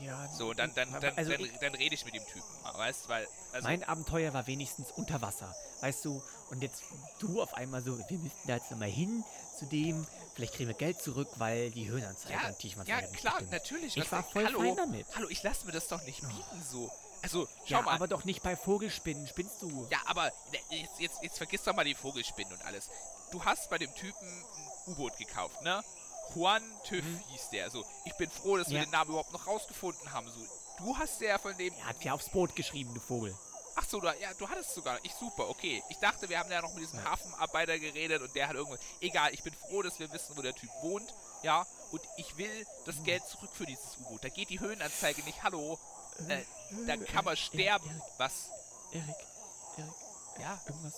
Ja, 0.00 0.26
So, 0.36 0.52
dann, 0.52 0.74
dann, 0.74 0.90
dann, 1.00 1.16
also 1.16 1.30
dann, 1.32 1.48
dann 1.60 1.74
rede 1.74 1.94
ich 1.94 2.04
mit 2.04 2.14
dem 2.14 2.26
Typen 2.26 2.42
weißt 2.76 3.08
weil. 3.08 3.26
Also, 3.52 3.68
mein 3.68 3.84
Abenteuer 3.84 4.32
war 4.34 4.46
wenigstens 4.46 4.90
unter 4.92 5.20
Wasser, 5.22 5.54
weißt 5.82 6.04
du? 6.06 6.22
Und 6.50 6.62
jetzt 6.62 6.82
du 7.18 7.42
auf 7.42 7.54
einmal 7.54 7.82
so, 7.82 7.98
wir 7.98 8.18
müssten 8.18 8.46
da 8.48 8.54
jetzt 8.56 8.70
nochmal 8.70 8.88
hin 8.88 9.24
zu 9.58 9.66
dem, 9.66 10.06
vielleicht 10.34 10.54
kriegen 10.54 10.68
wir 10.68 10.74
Geld 10.76 11.00
zurück, 11.02 11.28
weil 11.36 11.70
die 11.70 11.88
Höhenanzeige 11.88 12.34
Ja, 12.34 12.48
und 12.48 12.58
Tiefenanzeige 12.58 13.06
ja 13.06 13.12
klar, 13.16 13.34
stimmt. 13.36 13.50
natürlich. 13.50 13.96
Ich 13.96 14.10
war 14.12 14.22
voll 14.24 14.46
hallo, 14.46 14.60
fein 14.60 14.76
damit. 14.76 15.06
Hallo, 15.14 15.28
ich 15.28 15.42
lasse 15.42 15.66
mir 15.66 15.72
das 15.72 15.88
doch 15.88 16.02
nicht 16.04 16.20
bieten 16.20 16.62
so. 16.70 16.90
Also, 17.22 17.46
schau 17.66 17.76
Ja, 17.76 17.82
mal. 17.82 17.94
aber 17.94 18.08
doch 18.08 18.24
nicht 18.24 18.42
bei 18.42 18.56
Vogelspinnen, 18.56 19.28
spinnst 19.28 19.62
du? 19.62 19.86
ja, 19.90 19.98
aber 20.06 20.32
jetzt, 20.70 20.98
jetzt, 20.98 21.22
jetzt 21.22 21.36
vergiss 21.38 21.62
doch 21.62 21.74
mal 21.76 21.84
die 21.84 21.94
Vogelspinnen 21.94 22.52
und 22.52 22.64
alles. 22.64 22.88
Du 23.30 23.44
hast 23.44 23.70
bei 23.70 23.78
dem 23.78 23.94
Typen 23.94 24.44
U-Boot 24.88 25.16
gekauft, 25.18 25.62
ne? 25.62 25.82
Juan 26.34 26.62
TÜV 26.84 27.04
hieß 27.30 27.50
der. 27.52 27.70
So, 27.70 27.84
ich 28.04 28.14
bin 28.16 28.28
froh, 28.30 28.56
dass 28.56 28.70
wir 28.70 28.78
Ja. 28.78 28.84
den 28.84 28.90
Namen 28.90 29.10
überhaupt 29.10 29.32
noch 29.32 29.46
rausgefunden 29.46 30.12
haben. 30.12 30.28
So, 30.30 30.84
du 30.84 30.96
hast 30.98 31.20
ja 31.20 31.38
von 31.38 31.56
dem. 31.56 31.72
Er 31.74 31.86
hat 31.86 32.02
ja 32.04 32.12
aufs 32.14 32.28
Boot 32.30 32.56
geschrieben, 32.56 32.92
du 32.94 33.00
Vogel. 33.00 33.36
Ach 33.74 33.84
so, 33.88 34.00
du, 34.00 34.06
ja, 34.20 34.34
du 34.38 34.48
hattest 34.48 34.74
sogar. 34.74 34.98
Ich 35.02 35.12
super, 35.14 35.48
okay. 35.48 35.82
Ich 35.88 35.96
dachte, 35.98 36.28
wir 36.28 36.38
haben 36.38 36.50
ja 36.50 36.60
noch 36.60 36.72
mit 36.74 36.82
diesem 36.84 37.02
Hafenarbeiter 37.04 37.78
geredet 37.78 38.20
und 38.22 38.34
der 38.34 38.48
hat 38.48 38.54
irgendwas. 38.54 38.80
Egal, 39.00 39.32
ich 39.32 39.42
bin 39.42 39.54
froh, 39.54 39.82
dass 39.82 39.98
wir 39.98 40.12
wissen, 40.12 40.36
wo 40.36 40.42
der 40.42 40.54
Typ 40.54 40.70
wohnt. 40.82 41.12
Ja, 41.42 41.66
und 41.90 42.02
ich 42.18 42.36
will 42.36 42.66
das 42.86 43.02
Geld 43.02 43.24
zurück 43.26 43.50
für 43.54 43.64
dieses 43.66 43.96
U-Boot. 44.00 44.22
Da 44.24 44.28
geht 44.28 44.50
die 44.50 44.60
Höhenanzeige 44.60 45.22
nicht. 45.22 45.42
Hallo. 45.42 45.78
Äh, 46.28 46.42
da 46.86 46.96
kann 46.98 47.24
man 47.24 47.36
sterben. 47.36 48.02
Was? 48.18 48.48
Erik, 48.92 49.06
Erik, 49.78 49.92
Ja, 50.38 50.60
irgendwas, 50.66 50.94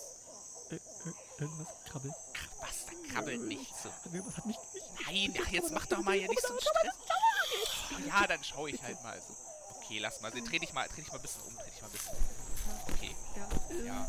ir- 0.70 0.80
ir- 1.06 1.40
irgendwas 1.40 1.68
krabbelt. 1.88 2.14
was? 2.60 2.86
Da 2.86 3.12
krabbelt 3.12 3.40
nicht 3.42 3.72
so. 3.80 3.88
Irgendwas 4.12 4.36
hat 4.36 4.46
mich 4.46 4.56
Nein, 5.06 5.34
ach, 5.44 5.48
jetzt 5.50 5.70
mach 5.70 5.86
doch 5.86 6.00
mal 6.02 6.16
hier 6.16 6.28
nicht 6.28 6.42
so 6.42 6.48
einen 6.48 6.60
Stress. 6.60 6.94
Oh, 7.92 8.08
ja, 8.08 8.26
dann 8.26 8.42
schau 8.42 8.66
ich 8.66 8.82
halt 8.82 9.00
mal 9.02 9.20
so. 9.20 9.34
Okay, 9.78 9.98
lass 10.00 10.20
mal. 10.20 10.30
Dreh 10.32 10.58
dich 10.58 10.72
mal, 10.72 10.88
dreh 10.88 11.02
dich 11.02 11.08
mal 11.08 11.16
ein 11.16 11.22
bisschen 11.22 11.42
um. 11.42 11.54
Dreh 11.56 11.70
dich 11.70 11.80
mal 11.82 11.86
ein 11.88 11.92
bisschen 11.92 12.08
um. 12.16 12.43
Okay. 12.92 13.14
Ja. 13.84 14.08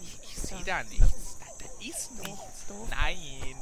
Ich, 0.00 0.18
ich 0.22 0.36
sehe 0.38 0.64
da 0.64 0.82
nichts. 0.84 1.36
Da, 1.38 1.46
da 1.58 1.66
ist 1.84 2.12
nichts. 2.12 2.64
Nein. 2.90 3.56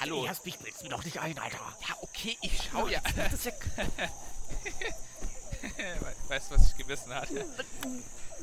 Hallo. 0.00 0.24
Erst 0.24 0.44
mich 0.44 0.58
blitzt 0.58 0.82
mir 0.82 0.88
doch 0.88 1.04
nicht 1.04 1.18
ein, 1.18 1.38
Alter. 1.38 1.58
Ja, 1.88 1.96
okay, 2.00 2.36
ich 2.40 2.68
schau 2.70 2.88
ja. 2.88 3.00
Das 3.14 3.44
ja 3.44 3.52
weißt 6.28 6.50
du, 6.50 6.54
was 6.56 6.66
ich 6.70 6.76
gewissen 6.76 7.14
hatte? 7.14 7.46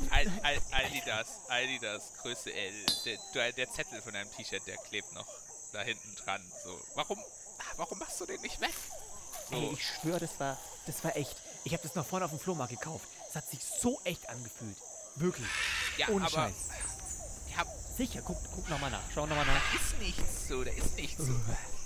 Al, 0.09 0.31
Al, 0.43 0.57
Adidas, 0.71 1.27
Adidas, 1.49 2.13
Größe 2.21 2.53
L. 2.53 2.85
Der, 3.33 3.51
der- 3.51 3.69
Zettel 3.71 4.01
von 4.01 4.13
deinem 4.13 4.31
T-Shirt, 4.31 4.65
der 4.67 4.77
klebt 4.77 5.11
noch 5.13 5.27
da 5.73 5.81
hinten 5.81 6.15
dran. 6.15 6.41
So, 6.63 6.79
warum, 6.95 7.19
ah, 7.19 7.63
warum 7.75 7.99
machst 7.99 8.21
du 8.21 8.25
den 8.25 8.39
nicht 8.41 8.61
weg? 8.61 8.73
Ey, 9.51 9.59
So, 9.67 9.73
ich 9.73 9.85
schwöre, 9.85 10.19
das 10.19 10.39
war, 10.39 10.57
das 10.85 11.03
war 11.03 11.15
echt. 11.17 11.35
Ich 11.65 11.73
habe 11.73 11.83
das 11.83 11.95
noch 11.95 12.05
vorne 12.05 12.23
auf 12.25 12.31
dem 12.31 12.39
Flohmarkt 12.39 12.71
gekauft. 12.71 13.07
Es 13.29 13.35
hat 13.35 13.49
sich 13.49 13.59
so 13.63 14.01
echt 14.03 14.27
angefühlt. 14.29 14.77
Wirklich. 15.15 15.47
ja, 15.97 16.07
Ohne 16.09 16.25
aber, 16.25 16.47
Scheiß. 16.47 16.55
ja, 17.55 17.65
Sicher, 17.97 18.21
guck, 18.21 18.37
guck 18.55 18.69
nochmal 18.69 18.91
nach. 18.91 19.01
Schau 19.13 19.25
nochmal 19.25 19.45
nach. 19.45 19.75
ist 19.75 19.99
nichts 19.99 20.47
so, 20.47 20.63
da 20.63 20.71
ist 20.71 20.95
nichts 20.95 21.17
so. 21.23 21.33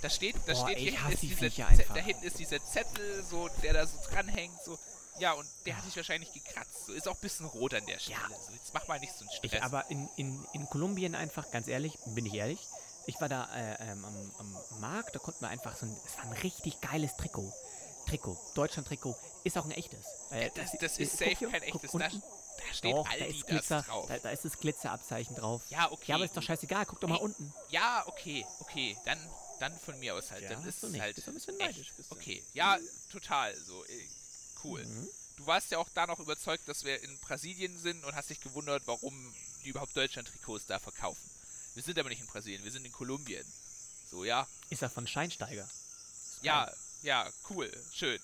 Da 0.00 0.08
steht, 0.08 0.36
da 0.46 0.52
Boah, 0.52 0.64
steht 0.66 0.78
ey, 0.78 0.96
hinten 0.96 1.50
die 1.50 1.62
einfach. 1.62 1.94
da 1.94 2.00
hinten 2.00 2.24
ist 2.24 2.38
dieser 2.38 2.62
Zettel, 2.64 3.24
so, 3.24 3.48
der 3.62 3.72
da 3.72 3.86
so 3.86 3.98
dranhängt, 4.10 4.54
so. 4.64 4.78
Ja, 5.18 5.32
und 5.32 5.46
der 5.66 5.76
hat 5.76 5.84
sich 5.84 5.96
wahrscheinlich 5.96 6.32
gekratzt. 6.32 6.86
So, 6.86 6.92
ist 6.92 7.08
auch 7.08 7.14
ein 7.14 7.20
bisschen 7.20 7.46
rot 7.46 7.74
an 7.74 7.84
der 7.86 7.98
Stelle. 7.98 8.18
So, 8.28 8.52
jetzt 8.52 8.72
mach 8.74 8.86
mal 8.88 8.98
nicht 9.00 9.12
so 9.12 9.20
einen 9.24 9.30
Stress. 9.30 9.52
Ich, 9.52 9.62
aber 9.62 9.90
in, 9.90 10.08
in, 10.16 10.44
in 10.52 10.66
Kolumbien 10.66 11.14
einfach, 11.14 11.50
ganz 11.50 11.68
ehrlich, 11.68 11.98
bin 12.06 12.26
ich 12.26 12.34
ehrlich, 12.34 12.60
ich 13.06 13.20
war 13.20 13.28
da 13.28 13.48
äh, 13.54 13.76
ähm, 13.90 14.04
am, 14.04 14.32
am 14.38 14.80
Markt, 14.80 15.14
da 15.14 15.18
konnten 15.18 15.40
wir 15.40 15.48
einfach 15.48 15.76
so 15.76 15.86
ein, 15.86 15.96
es 16.06 16.16
war 16.16 16.24
ein 16.24 16.32
richtig 16.42 16.80
geiles 16.80 17.16
Trikot. 17.16 17.52
Trikot, 18.06 18.38
Deutschland-Trikot, 18.54 19.16
ist 19.44 19.58
auch 19.58 19.64
ein 19.64 19.70
echtes. 19.72 20.06
Äh, 20.30 20.50
das, 20.54 20.72
das 20.80 20.98
ist 20.98 21.18
safe 21.18 21.36
hier, 21.36 21.48
kein 21.50 21.62
echtes. 21.62 21.92
Da, 21.92 21.98
da 21.98 22.08
steht 22.72 22.92
Doch, 22.92 23.04
da 23.04 23.10
Aldi 23.10 23.38
ist 23.38 23.46
Glitzer, 23.46 23.76
das 23.76 23.86
drauf. 23.86 24.06
da, 24.08 24.18
da 24.18 24.30
ist 24.30 24.44
das 24.44 24.58
Glitzerabzeichen 24.58 25.36
drauf. 25.36 25.62
ja, 25.70 25.90
okay. 25.90 26.04
Ja, 26.06 26.14
aber 26.16 26.24
ist 26.24 26.36
doch 26.36 26.42
scheißegal, 26.42 26.86
guck 26.86 27.00
doch 27.00 27.08
mal 27.08 27.16
Ey, 27.16 27.22
unten. 27.24 27.52
Ja, 27.70 28.04
okay, 28.06 28.46
okay. 28.60 28.96
Dann, 29.04 29.18
dann 29.60 29.78
von 29.80 29.98
mir 29.98 30.14
aus 30.14 30.30
halt. 30.30 30.42
Ja, 30.42 30.50
dann 30.50 30.64
ist 30.66 30.82
es 30.82 31.00
halt. 31.00 31.16
Bist 31.16 31.28
ein 31.28 31.34
bisschen 31.34 31.58
echt. 31.60 31.76
neidisch. 31.76 31.92
Okay, 32.10 32.42
ja, 32.54 32.78
total. 33.10 33.54
So, 33.56 33.84
äh, 33.84 34.08
cool. 34.62 34.84
Mhm. 34.84 35.08
Du 35.36 35.46
warst 35.46 35.70
ja 35.72 35.78
auch 35.78 35.88
da 35.94 36.06
noch 36.06 36.20
überzeugt, 36.20 36.68
dass 36.68 36.84
wir 36.84 37.02
in 37.02 37.18
Brasilien 37.18 37.76
sind 37.78 38.04
und 38.04 38.14
hast 38.14 38.30
dich 38.30 38.40
gewundert, 38.40 38.82
warum 38.86 39.34
die 39.64 39.70
überhaupt 39.70 39.96
Deutschland-Trikots 39.96 40.66
da 40.66 40.78
verkaufen. 40.78 41.20
Wir 41.74 41.82
sind 41.82 41.98
aber 41.98 42.08
nicht 42.08 42.20
in 42.20 42.26
Brasilien, 42.28 42.62
wir 42.62 42.70
sind 42.70 42.84
in 42.84 42.92
Kolumbien. 42.92 43.44
So, 44.08 44.24
ja. 44.24 44.46
Ist 44.70 44.82
er 44.82 44.90
von 44.90 45.08
Scheinsteiger. 45.08 45.68
Ja, 46.42 46.70
ja, 47.04 47.30
cool, 47.50 47.70
schön. 47.92 48.18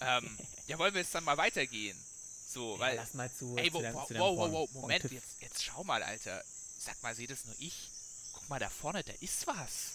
Ähm, 0.00 0.38
ja, 0.66 0.78
wollen 0.78 0.94
wir 0.94 1.00
jetzt 1.00 1.14
dann 1.14 1.24
mal 1.24 1.36
weitergehen? 1.36 1.96
So, 2.52 2.74
Ja, 2.74 2.80
weil. 2.80 2.96
lass 2.96 3.14
mal 3.14 3.32
zu, 3.32 3.56
Ey, 3.56 3.70
zu 3.72 3.80
deinem- 3.80 3.94
wow, 3.94 4.06
zu 4.08 4.14
wow, 4.14 4.36
wow, 4.38 4.52
wow, 4.52 4.70
Moment, 4.72 5.04
jetzt, 5.10 5.40
jetzt 5.40 5.62
schau 5.64 5.82
mal, 5.84 6.02
Alter. 6.02 6.42
Sag 6.78 7.02
mal, 7.02 7.14
seht 7.14 7.30
das 7.30 7.44
nur 7.46 7.54
ich? 7.58 7.90
Guck 8.32 8.48
mal 8.48 8.58
da 8.60 8.68
vorne, 8.70 9.02
da 9.02 9.12
ist 9.20 9.46
was. 9.46 9.92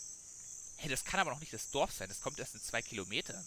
Hey, 0.78 0.90
das 0.90 1.06
kann 1.06 1.20
aber 1.20 1.32
noch 1.32 1.40
nicht 1.40 1.54
das 1.54 1.70
Dorf 1.70 1.92
sein, 1.92 2.10
das 2.10 2.22
kommt 2.22 2.40
erst 2.40 2.56
in 2.56 2.62
zwei 2.62 2.82
Kilometern. 2.82 3.44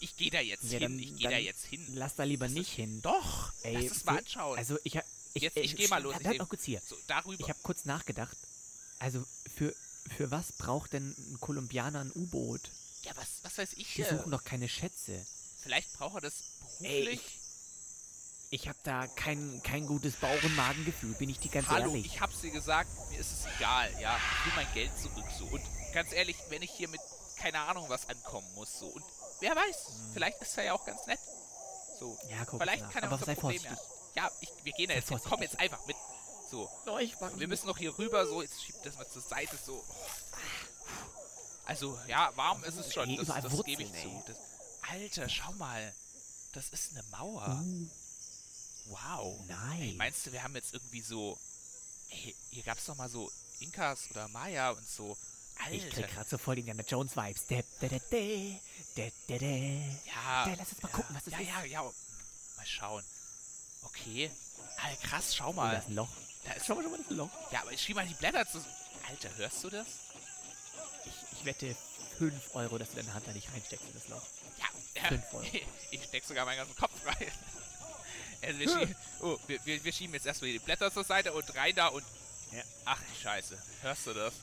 Ich 0.00 0.16
gehe 0.16 0.30
da 0.30 0.40
jetzt 0.40 0.64
Ja, 0.64 0.78
hin, 0.78 0.82
dann- 0.82 0.98
ich 0.98 1.16
gehe 1.16 1.30
da 1.30 1.36
jetzt 1.36 1.64
hin. 1.66 1.86
Lass 1.94 2.14
da 2.16 2.24
lieber 2.24 2.46
Das 2.46 2.54
nicht 2.54 2.70
ist- 2.70 2.76
hin. 2.76 3.00
Doch, 3.02 3.52
Ey, 3.62 3.74
lass 3.86 3.96
es 3.96 4.04
mal 4.04 4.18
anschauen. 4.18 4.58
Also 4.58 4.78
ich, 4.82 4.96
hab- 4.96 5.04
ich, 5.34 5.42
Jetzt- 5.42 5.56
ich 5.56 5.72
äh, 5.74 5.76
geh 5.76 5.88
mal 5.88 6.02
los, 6.02 6.14
ich 6.16 6.20
Bleib 6.22 6.38
noch 6.38 6.48
kurz 6.48 6.64
hier. 6.64 6.80
so, 6.86 6.96
darüber. 7.06 7.42
Ich 7.42 7.48
habe 7.50 7.58
kurz 7.62 7.84
nachgedacht. 7.84 8.36
Also 8.98 9.24
für, 9.56 9.74
für 10.16 10.30
was 10.30 10.52
braucht 10.52 10.92
denn 10.94 11.14
ein 11.18 11.38
Kolumbianer 11.40 12.00
ein 12.00 12.12
U-Boot? 12.14 12.60
Ja, 13.04 13.12
was, 13.16 13.28
was 13.42 13.58
weiß 13.58 13.72
ich 13.74 13.86
Die 13.94 14.04
hier? 14.04 14.08
suchen 14.18 14.30
doch 14.30 14.44
keine 14.44 14.68
Schätze. 14.68 15.24
Vielleicht 15.62 15.92
braucht 15.94 16.16
er 16.16 16.20
das 16.22 16.34
Ey, 16.80 17.04
beruflich. 17.04 17.38
Ich 18.50 18.68
habe 18.68 18.78
da 18.84 19.06
kein, 19.08 19.60
kein 19.64 19.86
gutes 19.86 20.14
Bauch- 20.16 20.42
und 20.42 20.54
Magengefühl, 20.54 21.14
bin 21.14 21.28
ich 21.28 21.38
dir 21.40 21.50
ganz 21.50 21.68
Hallo, 21.68 21.90
ehrlich. 21.90 22.06
ich 22.06 22.20
hab's 22.20 22.40
dir 22.40 22.50
gesagt, 22.50 22.88
mir 23.10 23.18
ist 23.18 23.32
es 23.32 23.46
egal, 23.56 23.90
ja. 24.00 24.16
Ich 24.16 24.46
will 24.46 24.52
mein 24.64 24.72
Geld 24.74 24.90
zurück 25.00 25.24
so. 25.38 25.44
Und 25.46 25.62
ganz 25.92 26.12
ehrlich, 26.12 26.36
wenn 26.50 26.62
ich 26.62 26.70
hier 26.70 26.88
mit 26.88 27.00
keine 27.38 27.60
Ahnung 27.60 27.88
was 27.88 28.08
ankommen 28.08 28.46
muss 28.54 28.78
so. 28.78 28.86
Und 28.86 29.04
wer 29.40 29.54
weiß, 29.56 29.76
vielleicht 30.12 30.40
ist 30.40 30.56
er 30.56 30.64
ja 30.64 30.72
auch 30.74 30.84
ganz 30.86 31.04
nett. 31.06 31.18
So. 31.98 32.16
ja, 32.30 32.44
guck 32.44 32.60
Vielleicht 32.60 32.82
nach. 32.82 32.92
kann 32.92 33.02
er 33.02 33.10
Aber 33.12 33.24
sei 33.24 33.34
Problem 33.34 33.60
vorsichtig. 33.60 33.70
ja. 34.14 34.22
Ja, 34.24 34.30
ich, 34.40 34.48
wir 34.62 34.72
gehen 34.72 34.88
da 34.88 34.94
Sei 34.94 34.98
jetzt 35.00 35.08
vorsichtig. 35.08 35.30
Komm 35.32 35.42
jetzt 35.42 35.58
einfach 35.58 35.84
mit. 35.86 35.96
So. 36.50 36.70
Ich 37.00 37.18
mag 37.20 37.38
Wir 37.38 37.48
müssen 37.48 37.66
noch 37.66 37.78
hier 37.78 37.96
rüber, 37.98 38.24
so, 38.26 38.40
jetzt 38.42 38.62
schiebt 38.62 38.84
das 38.86 38.94
mal 38.96 39.08
zur 39.08 39.22
Seite, 39.22 39.56
so. 39.64 39.84
Also, 41.66 41.98
ja, 42.08 42.30
warm 42.36 42.62
ist 42.64 42.76
es 42.76 42.92
schon, 42.92 43.16
das, 43.16 43.26
das 43.26 43.64
gebe 43.64 43.82
ich 43.82 43.90
zu. 43.92 44.22
Das, 44.26 44.36
Alter, 44.90 45.28
schau 45.28 45.52
mal. 45.52 45.94
Das 46.52 46.68
ist 46.70 46.92
eine 46.92 47.02
Mauer. 47.10 47.48
Uh, 47.64 47.88
Wow. 48.86 49.40
nein. 49.48 49.80
Ey, 49.80 49.94
meinst 49.94 50.26
du, 50.26 50.32
wir 50.32 50.42
haben 50.42 50.54
jetzt 50.54 50.74
irgendwie 50.74 51.00
so. 51.00 51.38
Ey, 52.10 52.36
hier 52.50 52.62
gab's 52.64 52.84
doch 52.84 52.96
mal 52.96 53.08
so 53.08 53.32
Inkas 53.60 54.10
oder 54.10 54.28
Maya 54.28 54.70
und 54.72 54.86
so. 54.86 55.16
ich 55.70 55.88
krieg 55.88 56.04
Alter. 56.04 56.14
gerade 56.14 56.28
so 56.28 56.36
voll 56.38 56.58
Indiana 56.58 56.82
Jones 56.86 57.16
Vibes. 57.16 57.46
De, 57.46 57.64
de, 57.80 57.88
de, 57.88 58.00
de, 58.10 58.60
de, 58.96 59.12
de, 59.28 59.38
de. 59.38 59.78
Ja. 60.04 60.48
Ja, 60.48 60.54
lass 60.58 60.68
uns 60.72 60.82
mal 60.82 60.90
ja, 60.90 60.96
gucken, 60.96 61.16
was 61.16 61.24
das 61.24 61.32
ja, 61.32 61.40
ist. 61.40 61.48
Ja, 61.48 61.64
ja, 61.64 61.82
Mal 61.82 62.66
schauen. 62.66 63.04
Okay. 63.84 64.30
Alter, 64.82 65.06
krass, 65.08 65.34
schau 65.34 65.48
Oh, 65.48 65.52
da 65.52 65.56
mal. 65.62 65.78
ist 65.78 65.88
ein 65.88 65.94
Loch. 65.94 66.08
Da 66.44 66.52
ist, 66.52 66.66
Schau 66.66 66.74
mal, 66.74 66.82
schau 66.84 66.90
mal, 66.90 66.98
das 66.98 67.16
Loch. 67.16 67.30
ja, 67.52 67.62
aber 67.62 67.72
ich 67.72 67.80
schieb 67.80 67.96
mal 67.96 68.06
die 68.06 68.14
Blätter 68.14 68.46
zu. 68.46 68.62
Alter, 69.08 69.34
hörst 69.36 69.64
du 69.64 69.70
das? 69.70 69.86
Ich, 71.44 71.46
wette 71.46 71.76
5 72.18 72.54
Euro, 72.54 72.78
dass 72.78 72.90
du 72.90 72.96
deine 72.96 73.12
Hand 73.12 73.26
da 73.26 73.32
nicht 73.32 73.52
reinsteckst 73.52 73.86
in 73.86 73.92
das 73.92 74.08
Loch. 74.08 74.22
Ja, 74.58 75.02
ja. 75.02 75.08
Fünf 75.08 75.34
Euro. 75.34 75.44
Ich 75.90 76.02
steck 76.02 76.24
sogar 76.24 76.46
meinen 76.46 76.56
ganzen 76.56 76.76
Kopf 76.76 77.06
rein. 77.06 77.16
Also 78.46 78.60
wir, 78.60 78.68
schieben, 78.68 78.94
oh, 79.22 79.38
wir, 79.46 79.58
wir, 79.64 79.84
wir 79.84 79.92
schieben 79.92 80.12
jetzt 80.12 80.26
erstmal 80.26 80.52
die 80.52 80.58
Blätter 80.58 80.92
zur 80.92 81.04
Seite 81.04 81.32
und 81.32 81.56
rein 81.56 81.74
da 81.74 81.86
und. 81.86 82.04
Ja. 82.52 82.60
Ach, 82.84 83.00
Scheiße. 83.22 83.56
Hörst 83.80 84.06
du 84.06 84.12
das? 84.12 84.34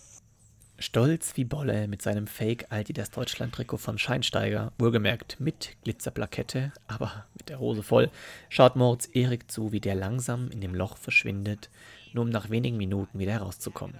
Stolz 0.79 1.37
wie 1.37 1.43
Bolle 1.43 1.87
mit 1.87 2.01
seinem 2.01 2.25
Fake 2.25 2.65
Aldi 2.71 2.93
das 2.93 3.11
Deutschland-Trikot 3.11 3.77
von 3.77 3.99
Scheinsteiger, 3.99 4.73
wohlgemerkt 4.79 5.39
mit 5.39 5.77
Glitzerplakette, 5.83 6.73
aber 6.87 7.27
mit 7.37 7.49
der 7.49 7.59
Hose 7.59 7.83
voll, 7.83 8.09
schaut 8.49 8.75
Moritz 8.75 9.07
Erik 9.13 9.51
zu, 9.51 9.71
wie 9.71 9.81
der 9.81 9.93
langsam 9.93 10.49
in 10.49 10.61
dem 10.61 10.73
Loch 10.73 10.97
verschwindet, 10.97 11.69
nur 12.13 12.23
um 12.23 12.31
nach 12.31 12.49
wenigen 12.49 12.77
Minuten 12.77 13.19
wieder 13.19 13.33
herauszukommen. 13.33 13.99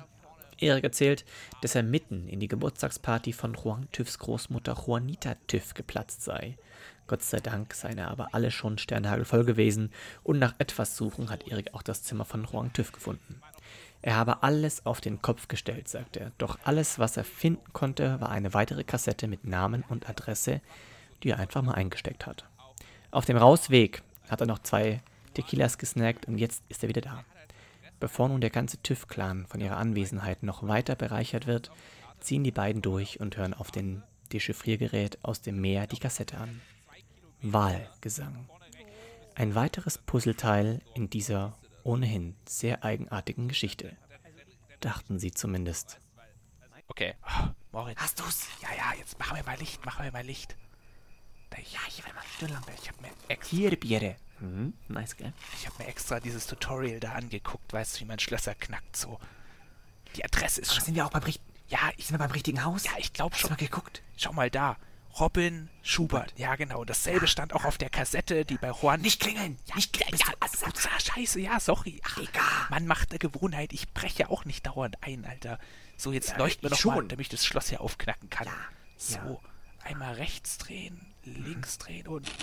Erik 0.62 0.84
erzählt, 0.84 1.26
dass 1.62 1.76
er 1.76 1.84
mitten 1.84 2.28
in 2.28 2.40
die 2.40 2.48
Geburtstagsparty 2.48 3.34
von 3.34 3.54
Juan 3.54 3.88
Tüffs 3.92 4.20
Großmutter 4.20 4.76
Juanita 4.86 5.36
Tüff 5.48 5.74
geplatzt 5.74 6.24
sei. 6.24 6.58
Gott 7.08 7.24
sei 7.24 7.40
Dank 7.40 7.74
seien 7.74 7.98
er 7.98 8.10
aber 8.10 8.30
alle 8.34 8.52
schon 8.52 8.78
sternhagelvoll 8.78 9.44
gewesen 9.44 9.92
und 10.24 10.40
nach 10.40 10.56
etwas 10.60 10.96
Suchen 10.96 11.30
hat 11.30 11.48
Erik 11.48 11.74
auch 11.74 11.82
das 11.82 12.04
Zimmer 12.04 12.26
von 12.26 12.46
Juan 12.46 12.72
Tüff 12.74 12.92
gefunden. 12.92 13.42
Er 14.02 14.16
habe 14.16 14.42
alles 14.44 14.86
auf 14.86 15.02
den 15.02 15.22
Kopf 15.22 15.48
gestellt, 15.48 15.88
sagt 15.88 16.18
er. 16.18 16.32
Doch 16.38 16.58
alles, 16.64 16.98
was 16.98 17.18
er 17.18 17.24
finden 17.24 17.72
konnte, 17.74 18.20
war 18.20 18.30
eine 18.30 18.54
weitere 18.54 18.84
Kassette 18.84 19.28
mit 19.28 19.46
Namen 19.46 19.84
und 19.90 20.10
Adresse, 20.10 20.62
die 21.22 21.30
er 21.30 21.40
einfach 21.40 21.62
mal 21.62 21.76
eingesteckt 21.76 22.26
hat. 22.26 22.46
Auf 23.12 23.26
dem 23.26 23.38
Rausweg 23.38 24.02
hat 24.30 24.42
er 24.42 24.48
noch 24.48 24.60
zwei 24.60 25.02
Tequilas 25.34 25.78
gesnackt 25.78 26.28
und 26.28 26.38
jetzt 26.38 26.64
ist 26.70 26.82
er 26.82 26.90
wieder 26.90 27.02
da. 27.02 27.24
Bevor 28.02 28.30
nun 28.30 28.42
der 28.42 28.50
ganze 28.50 28.82
TÜV-Clan 28.82 29.46
von 29.46 29.62
ihrer 29.62 29.78
Anwesenheit 29.78 30.42
noch 30.42 30.68
weiter 30.68 30.96
bereichert 30.96 31.46
wird, 31.46 31.72
ziehen 32.20 32.44
die 32.44 32.52
beiden 32.52 32.82
durch 32.82 33.20
und 33.20 33.38
hören 33.38 33.54
auf 33.54 33.70
den 33.70 34.02
Dechiffriergerät 34.34 35.24
aus 35.24 35.42
dem 35.42 35.62
Meer 35.62 35.86
die 35.86 36.00
Kassette 36.00 36.40
an. 36.40 36.62
Wahlgesang. 37.44 38.50
Ein 39.36 39.54
weiteres 39.54 40.00
Puzzleteil 40.00 40.82
in 40.96 41.12
dieser 41.12 41.56
ohnehin 41.84 42.36
sehr 42.48 42.84
eigenartigen 42.84 43.48
Geschichte. 43.48 43.96
Dachten 44.80 45.20
sie 45.20 45.32
zumindest. 45.32 46.00
Okay. 46.88 47.14
Oh, 47.24 47.50
Moritz. 47.72 48.00
Hast 48.00 48.20
du's? 48.20 48.48
Ja, 48.64 48.70
ja, 48.76 48.98
jetzt 48.98 49.20
machen 49.20 49.38
wir 49.38 49.44
mal 49.44 49.58
Licht, 49.60 49.86
machen 49.86 50.04
wir 50.04 50.12
mal 50.12 50.26
Licht. 50.26 50.56
Ja, 51.56 51.80
hier 51.88 52.04
will 52.06 52.14
mal 52.14 52.24
Stirnlampe. 52.36 52.72
Ich 52.82 52.90
habe 52.90 53.00
mir, 53.02 53.12
ex 53.28 53.48
Hier, 53.50 53.80
Biere. 53.80 54.16
Hm, 54.42 54.74
nice, 54.90 55.16
gell? 55.18 55.32
ich 55.56 55.68
hab 55.68 55.78
mir 55.80 55.88
extra 55.88 56.20
dieses 56.20 56.48
Tutorial 56.48 57.00
da 57.00 57.14
angeguckt, 57.14 57.72
weißt 57.74 57.96
du, 57.96 58.00
wie 58.02 58.06
man 58.06 58.20
Schlösser 58.20 58.56
knackt, 58.56 58.98
so. 58.98 59.20
Die 60.16 60.26
Adresse 60.26 60.62
ist 60.62 60.72
Ach, 60.72 60.76
schon. 60.76 60.86
sind 60.86 60.96
wir 60.96 61.06
auch 61.06 61.12
beim 61.12 61.24
Richten? 61.24 61.44
Ja, 61.70 61.80
ich, 61.96 62.08
Sind 62.08 62.16
wir 62.16 62.20
beim 62.20 62.32
richtigen 62.32 62.64
Haus? 62.66 62.84
ja, 62.84 62.92
ich 62.98 63.14
glaube 63.14 63.34
Hast 63.34 63.44
du 63.44 63.48
schon. 63.48 63.52
mal 63.56 63.58
geguckt? 63.66 64.02
Schau 64.18 64.34
mal 64.34 64.50
da. 64.50 64.76
Robin 65.20 65.70
Schubert. 65.84 66.34
Ja, 66.38 66.56
genau. 66.56 66.84
Dasselbe 66.86 67.28
stand 67.28 67.54
auch 67.54 67.66
auf 67.66 67.78
der 67.78 67.90
Kassette, 67.90 68.44
die 68.46 68.58
bei 68.58 68.72
Juan. 68.72 69.02
Nicht 69.02 69.22
klingeln! 69.22 69.58
Ja, 69.68 69.76
nicht 69.76 69.96
ja, 69.98 70.06
klingeln! 70.06 70.22
ja, 70.26 70.34
du- 70.40 70.66
ups, 70.68 70.86
ah, 70.88 71.00
scheiße, 71.00 71.40
ja, 71.40 71.60
sorry. 71.60 72.02
Ach, 72.06 72.16
Digga. 72.16 72.42
man 72.70 72.88
macht 72.88 73.12
eine 73.12 73.20
Gewohnheit. 73.20 73.72
Ich 73.74 73.90
breche 73.94 74.30
auch 74.30 74.44
nicht 74.46 74.66
dauernd 74.68 74.98
ein, 75.02 75.26
Alter. 75.26 75.60
So, 75.98 76.12
jetzt 76.14 76.30
Ja, 76.32 76.38
leuchten 76.38 76.64
wir 76.64 76.72
ich 76.74 76.80
doch 76.82 76.86
mal, 76.86 76.94
schon. 76.96 77.10
damit 77.10 77.26
ich 77.26 77.30
das 77.30 77.46
Schloss 77.46 77.70
hier 77.70 77.82
aufknacken 77.82 78.30
kann. 78.30 78.48
Ja, 78.48 78.54
So, 78.98 79.16
ja. 79.18 79.40
einmal 79.86 80.14
rechts 80.16 80.58
drehen, 80.58 81.00
links 81.24 81.78
drehen 81.78 82.08
und... 82.08 82.30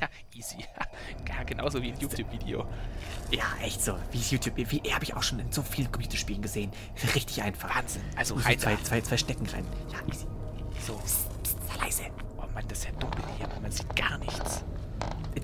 ja, 0.00 0.08
easy. 0.34 0.56
ja, 1.28 1.42
genauso 1.44 1.82
wie 1.82 1.92
ein 1.92 1.98
YouTube-Video. 1.98 2.66
Ja, 3.30 3.44
echt 3.62 3.82
so. 3.82 3.96
Wie 4.12 4.18
YouTube? 4.18 4.56
Wie 4.56 4.80
habe 4.92 5.04
ich 5.04 5.14
auch 5.14 5.22
schon 5.22 5.38
in 5.38 5.52
so 5.52 5.62
vielen 5.62 5.90
Computerspielen 5.92 6.42
gesehen. 6.42 6.70
Richtig 7.14 7.42
einfach. 7.42 7.74
Wahnsinn. 7.74 8.02
Also 8.16 8.34
rein 8.36 8.58
zwei, 8.58 8.76
zwei, 8.76 9.00
zwei 9.00 9.16
Stecken 9.16 9.46
rein. 9.46 9.64
Ja, 9.92 9.98
easy. 10.12 10.26
So. 10.86 10.94
Psst, 10.96 11.26
psst, 11.42 11.58
leise. 11.80 12.02
Oh 12.38 12.44
Mann, 12.54 12.64
das 12.68 12.78
ist 12.78 12.84
ja 12.86 12.90
dunkel 12.92 13.22
hier. 13.38 13.48
Man 13.60 13.70
sieht 13.70 13.94
gar 13.94 14.18
nichts. 14.18 14.64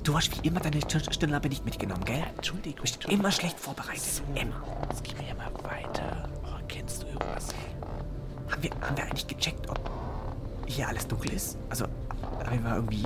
Du 0.02 0.16
hast 0.16 0.42
wie 0.42 0.46
immer 0.48 0.60
deine 0.60 0.80
Stirn- 0.80 1.12
Stirnlampe 1.12 1.48
nicht 1.48 1.64
mitgenommen, 1.64 2.04
gell? 2.04 2.22
Entschuldigung. 2.36 2.76
Du 2.76 2.82
bist 2.82 2.94
Entschuldigung. 2.94 3.24
immer 3.24 3.32
schlecht 3.32 3.58
vorbereitet. 3.58 4.02
So, 4.02 4.22
Immer. 4.34 4.62
jetzt 4.90 5.04
gehen 5.04 5.16
wir 5.18 5.24
hier 5.26 5.34
mal 5.34 5.52
weiter. 5.62 6.28
Oh, 6.44 6.58
kennst 6.68 7.02
du 7.02 7.06
irgendwas? 7.06 7.48
Haben 8.50 8.62
wir, 8.62 8.70
haben 8.80 8.96
wir 8.96 9.04
eigentlich 9.04 9.26
gecheckt, 9.26 9.68
ob 9.68 9.90
hier 10.66 10.88
alles 10.88 11.06
dunkel 11.06 11.32
ist? 11.32 11.56
Also, 11.70 11.86
haben 12.44 12.64
wir 12.64 12.74
irgendwie... 12.74 13.04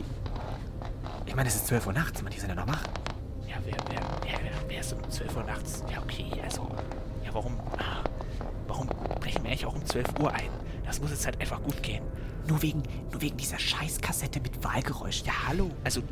Ich 1.27 1.35
meine, 1.37 1.49
es 1.49 1.55
ist 1.57 1.67
12 1.69 1.87
Uhr 1.87 1.93
nachts, 1.93 2.23
man, 2.23 2.33
die 2.33 2.41
sind 2.41 2.49
ja 2.51 2.55
noch 2.55 2.67
wach. 2.69 2.83
Ja, 3.47 3.57
wer, 3.65 3.75
wer, 3.89 4.01
wer, 4.23 4.39
wer, 4.43 4.53
wer 4.69 4.81
ist 4.81 4.93
um 4.93 5.09
12 5.11 5.37
Uhr 5.37 5.45
nachts? 5.45 5.85
Ja, 5.93 6.01
okay, 6.03 6.27
also. 6.43 6.69
Ja, 7.25 7.33
warum. 7.33 7.59
ah, 7.79 8.03
Warum 8.67 8.87
brechen 9.19 9.43
wir 9.43 9.51
eigentlich 9.51 9.67
auch 9.67 9.75
um 9.75 9.85
12 9.85 10.07
Uhr 10.21 10.33
ein? 10.33 10.49
Das 10.85 11.01
muss 11.01 11.11
jetzt 11.11 11.27
halt 11.27 11.41
einfach 11.41 11.61
gut 11.63 11.83
gehen. 11.83 12.05
Nur 12.47 12.63
wegen, 12.63 12.83
nur 13.11 13.21
wegen 13.21 13.37
dieser 13.37 13.59
Scheißkassette 13.59 14.41
mit 14.41 14.63
Wahlgeräusch. 14.63 15.23
Ja, 15.25 15.33
hallo. 15.49 15.71
Also, 15.85 16.03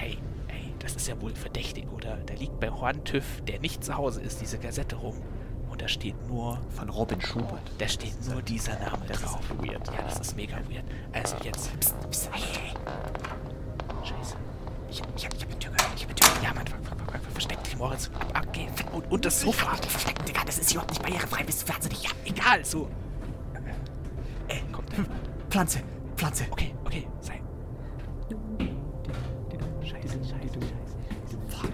ey, 0.00 0.18
ey, 0.48 0.74
das 0.80 0.96
ist 0.96 1.06
ja 1.08 1.20
wohl 1.20 1.34
verdächtig, 1.34 1.86
oder? 1.92 2.16
Da 2.26 2.34
liegt 2.34 2.58
bei 2.60 2.68
TÜV, 3.04 3.24
der 3.46 3.60
nicht 3.60 3.84
zu 3.84 3.96
Hause 3.96 4.20
ist, 4.20 4.40
diese 4.40 4.58
Kassette 4.58 4.96
rum. 4.96 5.14
Und 5.70 5.80
da 5.80 5.86
steht 5.86 6.14
nur. 6.28 6.58
Von 6.70 6.88
Robin 6.88 7.20
Schubert. 7.20 7.62
Da 7.78 7.86
steht 7.86 8.14
nur 8.28 8.42
dieser 8.42 8.72
Name 8.80 9.04
Das 9.06 9.18
ist 9.18 9.26
drauf. 9.26 9.40
weird. 9.58 9.86
Ja, 9.88 10.02
das 10.02 10.18
ist 10.20 10.34
mega 10.36 10.56
weird. 10.68 10.84
Also 11.12 11.36
jetzt. 11.44 11.78
Psst, 11.78 11.94
psst, 12.10 12.30
hey, 12.32 12.42
hey. 12.42 12.74
Ich, 14.98 15.04
ich, 15.16 15.24
hab, 15.26 15.34
ich 15.34 15.42
hab 15.42 15.50
eine 15.50 15.58
Tür 15.58 15.70
gehört, 15.72 15.92
ich 15.96 16.02
hab 16.02 16.08
eine 16.10 16.14
Tür 16.14 16.42
Ja, 16.42 16.54
Mann, 16.54 16.66
ver, 16.66 16.78
ver, 16.82 16.96
ver, 16.96 17.18
ver, 17.20 17.30
versteck 17.32 17.62
dich, 17.64 17.76
Moritz. 17.76 18.10
Okay, 18.48 18.68
und, 18.92 19.10
und 19.10 19.24
das 19.24 19.40
Sofa. 19.40 19.76
Verstecken, 19.76 20.24
Digga, 20.26 20.44
das 20.44 20.58
ist 20.58 20.72
überhaupt 20.72 20.90
nicht 20.90 21.02
barrierefrei, 21.02 21.44
bist 21.44 21.62
du 21.68 21.72
wahnsinnig? 21.72 22.02
Ja, 22.02 22.10
Egal, 22.24 22.64
so. 22.64 22.90
äh, 24.48 24.60
Kommt. 24.72 24.90
Pflanze, 25.50 25.82
Pflanze. 26.16 26.46
Okay, 26.50 26.74
okay, 26.84 27.08
sei. 27.20 27.40
Scheiße, 29.86 30.18
scheiße, 30.18 30.60
scheiße. 30.60 31.38
Fuck. 31.48 31.72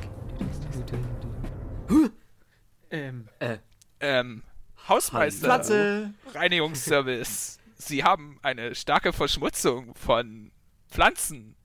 Ähm, 2.91 3.29
Äh, 3.39 3.59
Ähm, 4.01 4.43
Hausmeister. 4.89 5.47
Pflanze. 5.47 6.15
Reinigungsservice. 6.35 7.59
Sie 7.77 8.05
haben 8.05 8.39
eine 8.43 8.75
starke 8.75 9.13
Verschmutzung 9.13 9.95
von 9.95 10.51
Pflanzen. 10.89 11.57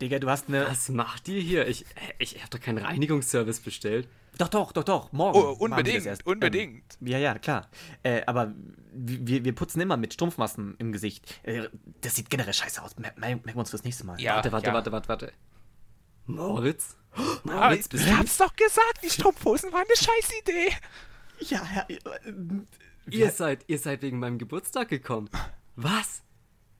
Digga, 0.00 0.18
du 0.18 0.28
hast 0.30 0.48
eine... 0.48 0.66
was 0.66 0.88
macht 0.88 1.28
ihr 1.28 1.40
hier? 1.40 1.66
Ich, 1.66 1.84
ich 2.18 2.36
habe 2.38 2.50
doch 2.50 2.60
keinen 2.60 2.78
Reinigungsservice 2.78 3.60
bestellt. 3.60 4.08
Doch, 4.38 4.48
doch, 4.48 4.70
doch, 4.72 4.84
doch, 4.84 5.12
morgen. 5.12 5.38
Oh, 5.38 5.42
machen 5.42 5.58
wir 5.58 5.68
das 5.68 5.70
unbedingt, 5.70 6.06
erst. 6.06 6.26
unbedingt. 6.26 6.98
Ähm, 7.00 7.06
ja, 7.08 7.18
ja, 7.18 7.38
klar. 7.38 7.68
Äh, 8.04 8.22
aber 8.26 8.54
wir, 8.92 9.44
wir 9.44 9.54
putzen 9.54 9.80
immer 9.80 9.96
mit 9.96 10.14
Strumpfmassen 10.14 10.76
im 10.78 10.92
Gesicht. 10.92 11.40
Äh, 11.42 11.68
das 12.02 12.14
sieht 12.14 12.30
generell 12.30 12.52
scheiße 12.54 12.80
aus. 12.82 12.96
Mer 12.98 13.12
merken 13.16 13.42
wir 13.44 13.56
uns 13.56 13.70
fürs 13.70 13.82
nächste 13.82 14.06
Mal. 14.06 14.20
Ja, 14.20 14.36
Warte, 14.36 14.52
warte, 14.52 14.68
ja. 14.68 14.74
warte, 14.74 14.92
warte, 14.92 15.08
warte. 15.08 15.32
Moritz? 16.26 16.96
Moritz, 17.42 17.86
ich, 17.86 17.88
bist 17.88 18.06
ich 18.06 18.12
hab's 18.12 18.36
doch 18.36 18.54
gesagt, 18.54 19.00
die 19.02 19.10
Strumpfhosen 19.10 19.72
waren 19.72 19.86
eine 19.86 19.96
Scheißidee. 19.96 20.72
Ja, 21.40 21.66
ja. 21.74 21.86
äh, 21.88 21.98
Ihr 23.10 23.30
seid, 23.30 23.64
ihr 23.68 23.78
seid 23.78 24.02
wegen 24.02 24.18
meinem 24.18 24.38
Geburtstag 24.38 24.88
gekommen. 24.88 25.30
Was? 25.76 26.22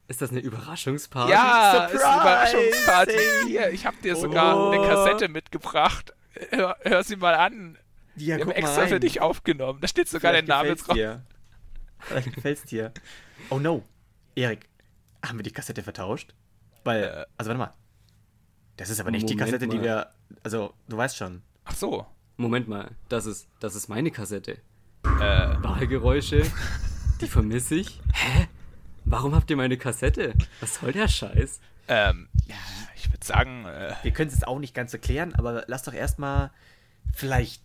Ist 0.09 0.23
das 0.23 0.31
eine 0.31 0.41
Überraschungsparty? 0.41 1.31
Ja, 1.33 1.85
ist 1.87 1.91
eine 1.93 1.99
Surprise! 2.01 2.57
Überraschungsparty. 2.57 3.19
Hier, 3.47 3.71
ich 3.71 3.87
hab 3.87 4.01
dir 4.03 4.17
sogar 4.17 4.57
Oh. 4.57 4.71
eine 4.71 4.87
Kassette 4.87 5.29
mitgebracht. 5.29 6.13
Hör, 6.51 6.77
hör 6.83 7.03
sie 7.05 7.17
mal 7.17 7.35
an. 7.35 7.77
Ja, 8.17 8.37
Wir 8.37 8.45
haben 8.45 8.51
extra 8.53 8.87
für 8.87 9.01
dich 9.01 9.21
aufgenommen. 9.21 9.81
Da 9.81 9.89
steht 9.89 10.09
sogar 10.09 10.33
dein 10.33 10.47
Vielleicht 10.47 10.49
Name 10.49 10.63
gefällt's 10.71 10.85
drauf. 10.85 10.97
dir. 10.97 11.23
Vielleicht 12.01 12.35
gefällt's 12.35 12.63
dir. 12.65 12.93
Oh 13.51 13.59
no. 13.59 13.85
Erik, 14.35 14.67
haben 15.25 15.39
wir 15.39 15.43
die 15.43 15.53
Kassette 15.53 15.83
vertauscht? 15.83 16.35
Weil, 16.85 17.03
Äh. 17.05 17.25
also 17.37 17.51
warte 17.51 17.59
mal. 17.59 17.75
Das 18.77 18.91
ist 18.91 19.01
aber 19.01 19.11
nicht 19.11 19.29
die 19.29 19.35
Moment 19.35 19.51
Kassette, 19.53 19.69
die 19.69 19.77
mal. 19.79 19.85
wir. 19.85 20.11
Also, 20.43 20.73
du 20.89 20.97
weißt 20.97 21.17
schon. 21.17 21.43
Ach 21.65 21.75
so. 21.75 22.07
Moment 22.37 22.69
mal, 22.69 22.93
das 23.09 23.27
ist, 23.27 23.49
das 23.61 23.75
ist 23.75 23.89
meine 23.89 24.11
Kassette. 24.13 24.59
Äh, 25.05 25.09
Wahlgeräusche, 25.63 26.43
die 27.21 27.27
vermisse 27.27 27.75
ich. 27.75 28.01
Hä? 28.15 28.49
Warum 29.11 29.35
habt 29.35 29.51
ihr 29.51 29.57
meine 29.57 29.77
Kassette? 29.79 30.35
Was 30.61 30.77
soll 30.77 30.93
der 30.93 31.09
Scheiß? 31.09 31.61
ähm, 31.89 32.29
ja, 32.47 32.57
ich 32.97 33.11
würde 33.11 33.25
sagen, 33.25 33.65
äh, 33.65 33.95
Wir 34.03 34.11
können 34.13 34.29
es 34.29 34.35
jetzt 34.35 34.47
auch 34.47 34.59
nicht 34.59 34.75
ganz 34.75 34.93
erklären, 34.93 35.35
aber 35.35 35.65
lass 35.67 35.85
doch 35.85 35.95
erstmal 35.95 36.51
vielleicht 37.15 37.63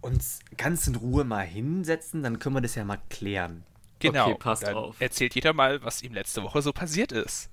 uns 0.00 0.38
ganz 0.56 0.86
in 0.86 0.94
Ruhe 0.94 1.24
mal 1.24 1.44
hinsetzen, 1.44 2.22
dann 2.22 2.38
können 2.38 2.54
wir 2.54 2.60
das 2.60 2.76
ja 2.76 2.84
mal 2.84 3.00
klären. 3.10 3.64
genau. 3.98 4.30
Okay, 4.30 4.38
passt 4.38 4.62
Dann 4.62 4.74
auf. 4.74 5.00
Erzählt 5.00 5.34
jeder 5.34 5.52
mal, 5.52 5.82
was 5.82 6.02
ihm 6.02 6.14
letzte 6.14 6.42
Woche 6.44 6.62
so 6.62 6.72
passiert 6.72 7.10
ist. 7.10 7.50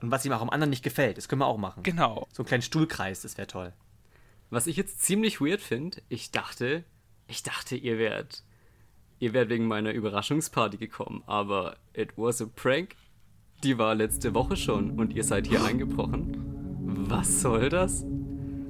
Und 0.00 0.10
was 0.10 0.24
ihm 0.24 0.32
auch 0.32 0.40
am 0.40 0.48
anderen 0.48 0.70
nicht 0.70 0.82
gefällt, 0.82 1.18
das 1.18 1.28
können 1.28 1.42
wir 1.42 1.46
auch 1.46 1.58
machen. 1.58 1.82
Genau. 1.82 2.26
So 2.32 2.42
einen 2.42 2.48
kleinen 2.48 2.62
Stuhlkreis, 2.62 3.20
das 3.20 3.36
wäre 3.36 3.46
toll. 3.48 3.74
Was 4.48 4.66
ich 4.66 4.76
jetzt 4.76 5.02
ziemlich 5.02 5.40
weird 5.42 5.60
finde, 5.60 6.00
ich 6.08 6.30
dachte, 6.30 6.84
ich 7.28 7.42
dachte, 7.42 7.76
ihr 7.76 7.98
wärt, 7.98 8.42
ihr 9.20 9.32
wärt 9.32 9.48
wegen 9.50 9.66
meiner 9.66 9.92
Überraschungsparty 9.92 10.76
gekommen, 10.78 11.22
aber 11.26 11.76
it 11.94 12.10
was 12.16 12.42
a 12.42 12.46
prank. 12.56 12.96
Die 13.62 13.78
war 13.78 13.94
letzte 13.94 14.34
Woche 14.34 14.56
schon 14.56 14.92
und 14.98 15.12
ihr 15.14 15.22
seid 15.22 15.46
hier 15.46 15.62
eingebrochen. 15.64 16.36
Was 17.08 17.42
soll 17.42 17.68
das? 17.68 18.04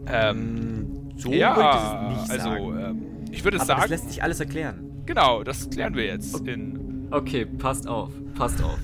Ähm, 0.07 1.11
So 1.17 1.31
ja, 1.33 1.57
wollte 1.57 2.13
ich 2.13 2.17
es 2.17 2.23
nicht 2.23 2.31
also, 2.33 2.73
sagen. 2.73 2.79
ähm, 2.79 3.07
ich 3.31 3.45
würde 3.45 3.59
aber 3.59 3.67
das 3.67 3.79
sagen, 3.79 3.91
lässt 3.91 4.09
sich 4.11 4.23
alles 4.23 4.41
erklären. 4.41 5.03
genau, 5.07 5.43
das 5.45 5.71
klären 5.71 5.95
wir 5.95 6.05
jetzt 6.07 6.47
in. 6.47 7.07
Okay, 7.13 7.45
passt 7.47 7.87
auf, 7.89 8.11
passt 8.35 8.63
auf. 8.63 8.79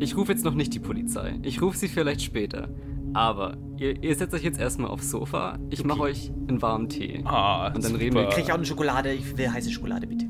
Ich 0.00 0.16
rufe 0.16 0.30
jetzt 0.32 0.44
noch 0.44 0.54
nicht 0.54 0.72
die 0.74 0.78
Polizei. 0.78 1.38
Ich 1.42 1.60
rufe 1.60 1.76
sie 1.76 1.88
vielleicht 1.88 2.22
später. 2.22 2.68
Aber 3.14 3.56
ihr, 3.78 4.00
ihr 4.02 4.14
setzt 4.14 4.34
euch 4.34 4.44
jetzt 4.44 4.60
erstmal 4.60 4.90
aufs 4.90 5.10
Sofa. 5.10 5.58
Ich 5.70 5.82
mache 5.84 6.00
euch 6.00 6.30
einen 6.48 6.60
warmen 6.62 6.88
Tee. 6.88 7.22
Ah, 7.24 7.68
Und 7.68 7.76
dann 7.76 7.82
super. 7.82 7.98
reden 8.00 8.14
wir- 8.16 8.28
Krieg 8.28 8.44
ich 8.44 8.52
auch 8.52 8.56
eine 8.56 8.66
Schokolade? 8.66 9.12
Ich 9.12 9.36
will 9.36 9.50
heiße 9.50 9.70
Schokolade, 9.72 10.06
bitte. 10.06 10.26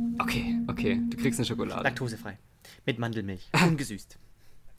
Okay, 0.69 1.01
du 1.09 1.17
kriegst 1.17 1.41
eine 1.41 1.47
Schokolade. 1.47 1.83
Laktosefrei. 1.83 2.39
Mit 2.87 2.99
Mandelmilch. 2.99 3.49
Ungesüßt. 3.67 4.19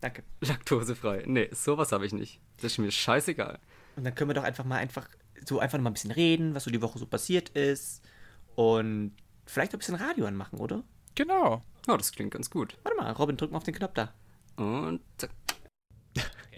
Danke. 0.02 0.23
Laktosefrei. 0.41 1.23
Nee, 1.28 1.49
sowas 1.52 1.91
habe 1.91 2.06
ich 2.06 2.13
nicht. 2.13 2.39
Das 2.58 2.73
ist 2.73 2.78
mir 2.78 2.91
scheißegal. 2.91 3.60
Und 3.95 4.06
dann 4.06 4.15
können 4.15 4.30
wir 4.30 4.36
doch 4.36 4.43
einfach 4.43 4.63
mal 4.63 4.78
einfach 4.78 5.10
so 5.45 5.60
einfach 5.60 5.78
noch 5.78 5.84
mal 5.84 5.89
ein 5.89 5.93
bisschen 5.93 6.12
reden, 6.12 6.56
was 6.56 6.63
so 6.63 6.71
die 6.71 6.82
Woche 6.82 6.99
so 6.99 7.06
passiert 7.06 7.49
ist. 7.49 8.02
Und 8.56 9.13
vielleicht 9.45 9.71
auch 9.71 9.75
ein 9.75 9.80
bisschen 9.80 9.95
Radio 9.95 10.25
anmachen, 10.25 10.60
oder? 10.60 10.84
Genau. 11.15 11.63
Oh, 11.88 11.97
das 11.97 12.12
klingt 12.12 12.32
ganz 12.32 12.49
gut. 12.49 12.78
Warte 12.84 12.97
mal, 12.97 13.12
Robin, 13.12 13.36
drück 13.36 13.52
mal 13.52 13.58
auf 13.58 13.63
den 13.63 13.73
Knopf 13.73 13.93
da. 13.93 14.13
Und 14.56 15.02
zack. 15.17 15.32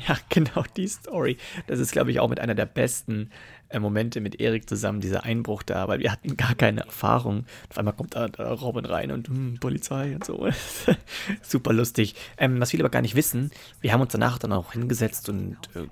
Ja, 0.08 0.18
genau 0.30 0.64
die 0.76 0.88
Story. 0.88 1.38
Das 1.68 1.80
ist, 1.80 1.92
glaube 1.92 2.12
ich, 2.12 2.20
auch 2.20 2.30
mit 2.30 2.40
einer 2.40 2.56
der 2.56 2.66
besten 2.66 3.30
äh, 3.70 3.80
Momente 3.80 4.22
mit 4.22 4.40
Erik 4.40 4.68
zusammen, 4.68 5.02
dieser 5.02 5.24
Einbruch 5.24 5.64
da, 5.64 5.88
weil 5.88 6.00
wir 6.00 6.12
hatten 6.12 6.38
gar 6.38 6.56
keine 6.56 6.82
Erfahrung. 6.82 7.46
Auf 7.70 7.78
einmal 7.78 7.94
kommt 7.94 8.16
da, 8.16 8.28
da 8.28 8.52
Robin 8.52 8.86
rein 8.86 9.12
und 9.12 9.28
hm, 9.28 9.58
Polizei 9.60 10.16
und 10.16 10.26
so. 10.26 10.48
Super 11.42 11.74
lustig. 11.74 12.16
Ähm, 12.38 12.60
was 12.60 12.72
viele 12.72 12.84
aber 12.84 12.90
gar 12.90 13.02
nicht 13.02 13.16
wissen, 13.16 13.52
wir 13.82 13.94
haben 13.94 14.02
uns 14.02 14.12
danach 14.12 14.40
dann 14.40 14.54
auch 14.54 14.74
hingesetzt 14.74 15.30
und 15.30 15.58
äh, 15.76 15.86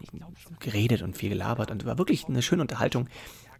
geredet 0.60 1.02
und 1.02 1.17
viel 1.17 1.30
gelabert 1.30 1.72
und 1.72 1.86
war 1.86 1.98
wirklich 1.98 2.26
eine 2.28 2.41
schöne 2.41 2.62
Unterhaltung. 2.62 3.08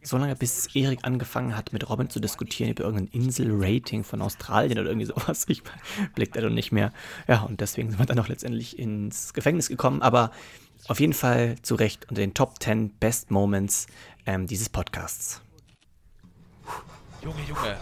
Solange 0.02 0.36
bis 0.36 0.74
Erik 0.76 1.00
angefangen 1.04 1.58
hat, 1.58 1.74
mit 1.74 1.90
Robin 1.90 2.10
zu 2.10 2.20
diskutieren 2.20 2.72
über 2.72 2.84
irgendein 2.84 3.08
Insel-Rating 3.08 4.04
von 4.04 4.22
Australien 4.22 4.80
oder 4.80 4.90
irgendwie 4.90 5.08
sowas. 5.08 5.46
Ich 5.50 5.62
blick 6.16 6.32
da 6.34 6.42
doch 6.42 6.50
nicht 6.50 6.72
mehr. 6.72 6.94
Ja, 7.28 7.42
und 7.42 7.60
deswegen 7.60 7.90
sind 7.90 8.00
wir 8.00 8.06
dann 8.06 8.20
auch 8.20 8.28
letztendlich 8.30 8.80
ins 8.80 9.34
Gefängnis 9.34 9.68
gekommen. 9.68 10.02
Aber 10.02 10.32
auf 10.88 11.00
jeden 11.00 11.14
Fall 11.14 11.58
zu 11.62 11.76
Recht 11.76 12.10
unter 12.10 12.22
den 12.22 12.34
Top 12.34 12.62
10 12.62 12.92
Best 13.00 13.30
Moments 13.32 13.88
ähm, 14.26 14.48
dieses 14.48 14.70
Podcasts. 14.70 15.42
Junge, 17.22 17.42
Junge. 17.48 17.78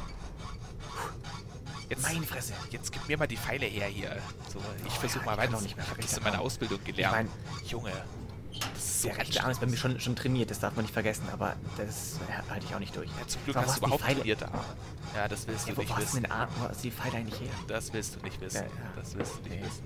Jetzt, 1.89 2.03
Meine 2.03 2.25
Fresse. 2.25 2.53
jetzt 2.71 2.91
gib 2.91 3.07
mir 3.07 3.17
mal 3.17 3.27
die 3.27 3.37
Pfeile 3.37 3.65
her 3.65 3.87
hier. 3.87 4.17
So, 4.51 4.59
ich 4.85 4.93
versuche 4.93 5.23
mal 5.23 5.33
ich 5.33 5.37
weiter. 5.37 5.61
Ich 5.63 5.77
habe 5.77 6.01
das 6.01 6.11
Ich 6.11 6.17
in 6.17 6.23
meiner 6.23 6.41
Ausbildung 6.41 6.83
gelernt. 6.83 7.29
Ich 7.63 7.71
Junge, 7.71 7.91
das 7.91 8.26
so 8.77 9.07
Der 9.09 9.17
rechte 9.17 9.41
Arm 9.41 9.51
ist 9.51 9.59
bei 9.61 9.67
mir 9.67 9.77
schon, 9.77 9.99
schon 9.99 10.15
trainiert, 10.15 10.49
das 10.51 10.59
darf 10.59 10.75
man 10.75 10.83
nicht 10.85 10.93
vergessen, 10.93 11.27
aber 11.31 11.55
das 11.77 12.19
äh, 12.27 12.51
halte 12.51 12.65
ich 12.67 12.75
auch 12.75 12.79
nicht 12.79 12.95
durch. 12.95 13.09
Ja, 13.19 13.27
zum 13.27 13.43
Glück 13.45 13.55
hast 13.57 13.77
du 13.77 13.81
wo 13.81 13.85
überhaupt 13.85 14.03
Pfeile- 14.03 14.15
trainierte 14.19 14.47
Arme. 14.47 14.63
Ja, 15.15 15.27
das 15.27 15.47
willst 15.47 15.65
du 15.65 15.71
Ja, 15.71 15.77
wo 15.77 15.81
nicht 15.81 15.91
hast 15.95 15.99
du 16.01 16.03
wissen. 16.07 16.23
den 16.23 16.31
Arm, 16.31 16.49
wo 16.59 16.67
hast 16.67 16.79
du 16.79 16.89
die 16.89 16.91
Pfeile 16.91 17.17
eigentlich 17.17 17.39
her? 17.39 17.49
Das 17.67 17.93
willst 17.93 18.15
du 18.15 18.19
nicht 18.21 18.39
wissen. 18.41 18.55
Ja, 18.57 18.61
ja. 18.63 18.69
Das 18.95 19.15
willst 19.15 19.33
du 19.37 19.41
nicht 19.49 19.61
Nee. 19.61 19.65
wissen. 19.65 19.83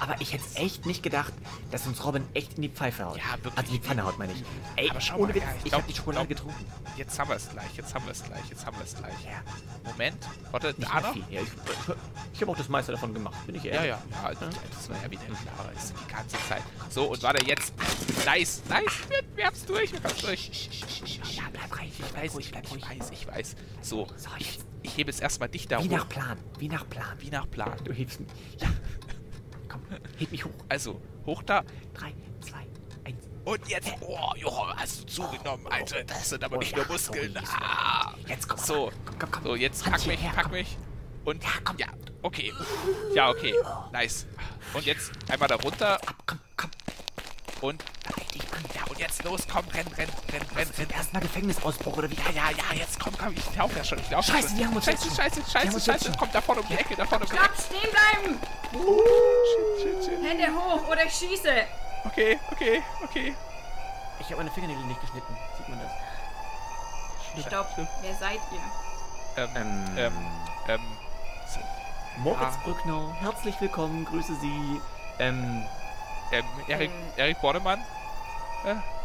Aber 0.00 0.20
ich 0.20 0.32
hätte 0.32 0.44
echt 0.56 0.86
nicht 0.86 1.02
gedacht, 1.02 1.32
dass 1.70 1.86
uns 1.86 2.04
Robin 2.04 2.24
echt 2.34 2.54
in 2.54 2.62
die 2.62 2.68
Pfeife 2.68 3.04
haut. 3.04 3.16
Ja, 3.16 3.32
wirklich. 3.42 3.56
Also 3.58 3.74
in 3.74 3.80
die 3.80 3.86
Pfanne 3.86 4.04
haut, 4.04 4.18
meine 4.18 4.32
ich. 4.32 4.44
Ey, 4.76 4.90
Aber 4.90 5.00
schau 5.00 5.18
mal, 5.18 5.36
ja, 5.36 5.42
ich 5.58 5.66
ich, 5.66 5.72
habe 5.72 5.84
die 5.88 5.94
Schokolade 5.94 6.26
glaub- 6.26 6.38
getrunken. 6.54 6.72
Jetzt 6.96 7.18
haben 7.18 7.28
wir 7.30 7.36
es 7.36 7.48
gleich, 7.50 7.74
jetzt 7.76 7.94
haben 7.94 8.04
wir 8.06 8.12
es 8.12 8.22
gleich, 8.24 8.44
jetzt 8.48 8.64
haben 8.66 8.76
wir 8.76 8.84
es 8.84 8.94
gleich. 8.94 9.12
Ja, 9.24 9.42
Moment, 9.90 10.16
warte, 10.50 10.68
nicht 10.76 10.82
da 10.92 11.00
noch? 11.00 11.16
Ja, 11.16 11.22
ich 11.30 11.42
ich, 11.42 11.94
ich 12.34 12.40
habe 12.42 12.52
auch 12.52 12.56
das 12.56 12.68
meiste 12.68 12.92
davon 12.92 13.14
gemacht, 13.14 13.34
bin 13.46 13.54
ich 13.56 13.64
Ja, 13.64 13.72
ehrlich. 13.72 13.88
ja, 13.90 14.30
ja, 14.30 14.34
das 14.34 14.88
war 14.90 14.96
ja 15.02 15.10
wieder 15.10 15.20
klar, 15.22 15.72
ist 15.76 15.92
die 16.06 16.12
ganze 16.12 16.36
Zeit. 16.48 16.62
So, 16.90 17.04
und 17.12 17.22
warte, 17.22 17.44
jetzt. 17.46 17.72
Nice, 18.24 18.62
nice, 18.68 18.82
wir, 19.08 19.22
wir 19.36 19.46
haben's 19.46 19.64
durch, 19.64 19.92
wir 19.92 20.02
haben's 20.02 20.20
durch. 20.20 20.68
Ja, 21.36 21.42
bleib 21.52 21.78
rein. 21.78 21.90
Ich 21.98 22.14
weiß, 22.14 22.38
ich, 22.38 22.52
ich 22.52 22.88
weiß, 22.88 23.10
ich 23.12 23.26
weiß. 23.26 23.56
So, 23.82 24.06
So, 24.16 24.28
ich, 24.38 24.58
ich 24.82 24.96
hebe 24.96 25.10
jetzt 25.10 25.20
erstmal 25.20 25.48
dich 25.48 25.66
da 25.68 25.82
Wie 25.82 25.88
hoch. 25.88 25.96
nach 25.98 26.08
Plan, 26.08 26.38
wie 26.58 26.68
nach 26.68 26.88
Plan. 26.88 27.16
Wie 27.18 27.30
nach 27.30 27.48
Plan. 27.50 27.72
Du 27.84 27.92
hebst 27.92 28.20
mich. 28.20 28.28
Ja. 28.60 28.68
Komm, 29.68 29.82
heb 30.18 30.30
mich 30.30 30.44
hoch. 30.44 30.50
Also, 30.68 31.00
hoch 31.26 31.42
da. 31.42 31.62
Drei, 31.94 32.14
zwei, 32.40 32.66
eins. 33.04 33.24
Und 33.44 33.66
jetzt. 33.68 33.92
Oh, 34.00 34.32
Johann, 34.36 34.76
hast 34.76 35.02
du 35.02 35.06
zugenommen, 35.06 35.66
Alter. 35.68 36.04
Das 36.04 36.30
sind 36.30 36.42
aber 36.44 36.56
Oh 36.56 36.60
nicht 36.60 36.72
ja, 36.72 36.78
nur 36.78 36.86
Muskeln. 36.88 37.32
sorry, 37.34 37.46
Ah. 37.60 38.14
Jetzt 38.26 38.48
komm, 38.48 38.58
So, 38.58 38.92
komm, 39.04 39.18
komm, 39.18 39.30
komm. 39.30 39.42
so, 39.44 39.54
jetzt 39.56 39.84
pack 39.84 40.06
mich, 40.06 40.18
hierher, 40.20 40.34
pack 40.34 40.50
mich. 40.50 40.76
Und 41.24 41.42
Ja, 41.42 41.50
komm. 41.64 41.76
ja, 41.78 41.86
okay. 42.22 42.52
Ja, 43.14 43.28
okay. 43.30 43.54
Nice. 43.92 44.26
Und 44.74 44.84
jetzt 44.86 45.12
einmal 45.30 45.48
da 45.48 45.56
runter 45.56 45.98
Komm, 46.26 46.38
komm. 46.56 46.70
und 47.60 47.84
Richtig 48.16 48.42
an. 48.52 48.64
Jetzt 48.98 49.22
los, 49.24 49.42
komm, 49.50 49.64
renn, 49.68 49.86
renn, 49.96 50.08
renn, 50.32 50.42
renn, 50.56 50.68
renn. 50.78 50.90
Erstmal 50.90 51.22
Gefängnisausbruch 51.22 51.96
oder 51.96 52.10
wie? 52.10 52.16
Ja, 52.16 52.30
ja, 52.34 52.50
ja, 52.50 52.74
jetzt 52.76 52.98
komm, 53.00 53.16
komm, 53.16 53.34
ich 53.34 53.56
lauf 53.56 53.74
ja 53.76 53.84
schon, 53.84 53.98
ich 53.98 54.10
lauf 54.10 54.24
Scheiße, 54.24 54.48
schon. 54.48 54.56
die 54.58 54.66
haben 54.66 54.76
uns 54.76 54.84
Scheiße, 54.84 55.04
jetzt 55.08 55.16
scheiße, 55.16 55.40
scheiße, 55.50 55.70
scheiße, 55.80 55.90
jetzt 55.92 56.04
schon. 56.06 56.16
kommt 56.16 56.34
da 56.34 56.40
vorne 56.40 56.60
um 56.62 56.68
die 56.68 56.74
Ecke, 56.74 56.96
da 56.96 57.04
vorne 57.06 57.24
um 57.24 57.30
die 57.30 57.36
Stopp, 57.36 57.50
Ecke. 57.50 57.62
stehen 57.62 57.90
bleiben! 57.90 58.40
Shit, 58.72 59.82
shit, 59.82 60.04
shit. 60.04 60.24
Hände 60.24 60.46
hoch 60.54 60.88
oder 60.88 61.04
ich 61.04 61.12
schieße! 61.12 61.52
Okay, 62.04 62.38
okay, 62.52 62.82
okay. 63.04 63.34
Ich 64.20 64.26
habe 64.26 64.36
meine 64.36 64.50
Fingernägel 64.50 64.84
nicht 64.84 65.00
geschnitten. 65.00 65.36
Sieht 65.56 65.68
man 65.68 65.80
das? 65.80 67.46
Stopp, 67.46 67.68
wer 68.02 68.14
seid 68.16 68.40
ihr? 68.52 69.42
Ähm, 69.44 69.50
Ähm, 69.54 69.84
ähm, 69.96 70.12
ähm, 70.68 70.80
Moritz 72.18 72.40
Ah. 72.42 72.60
Brückner, 72.64 73.14
herzlich 73.20 73.54
willkommen, 73.60 74.04
grüße 74.04 74.34
Sie. 74.40 74.80
Ähm, 75.20 75.64
ähm, 76.32 76.44
Erik, 76.66 76.90
Äh. 77.16 77.20
Erik 77.20 77.40
Bornemann? 77.40 77.80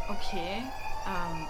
Okay, 0.08 0.62
ähm, 1.06 1.46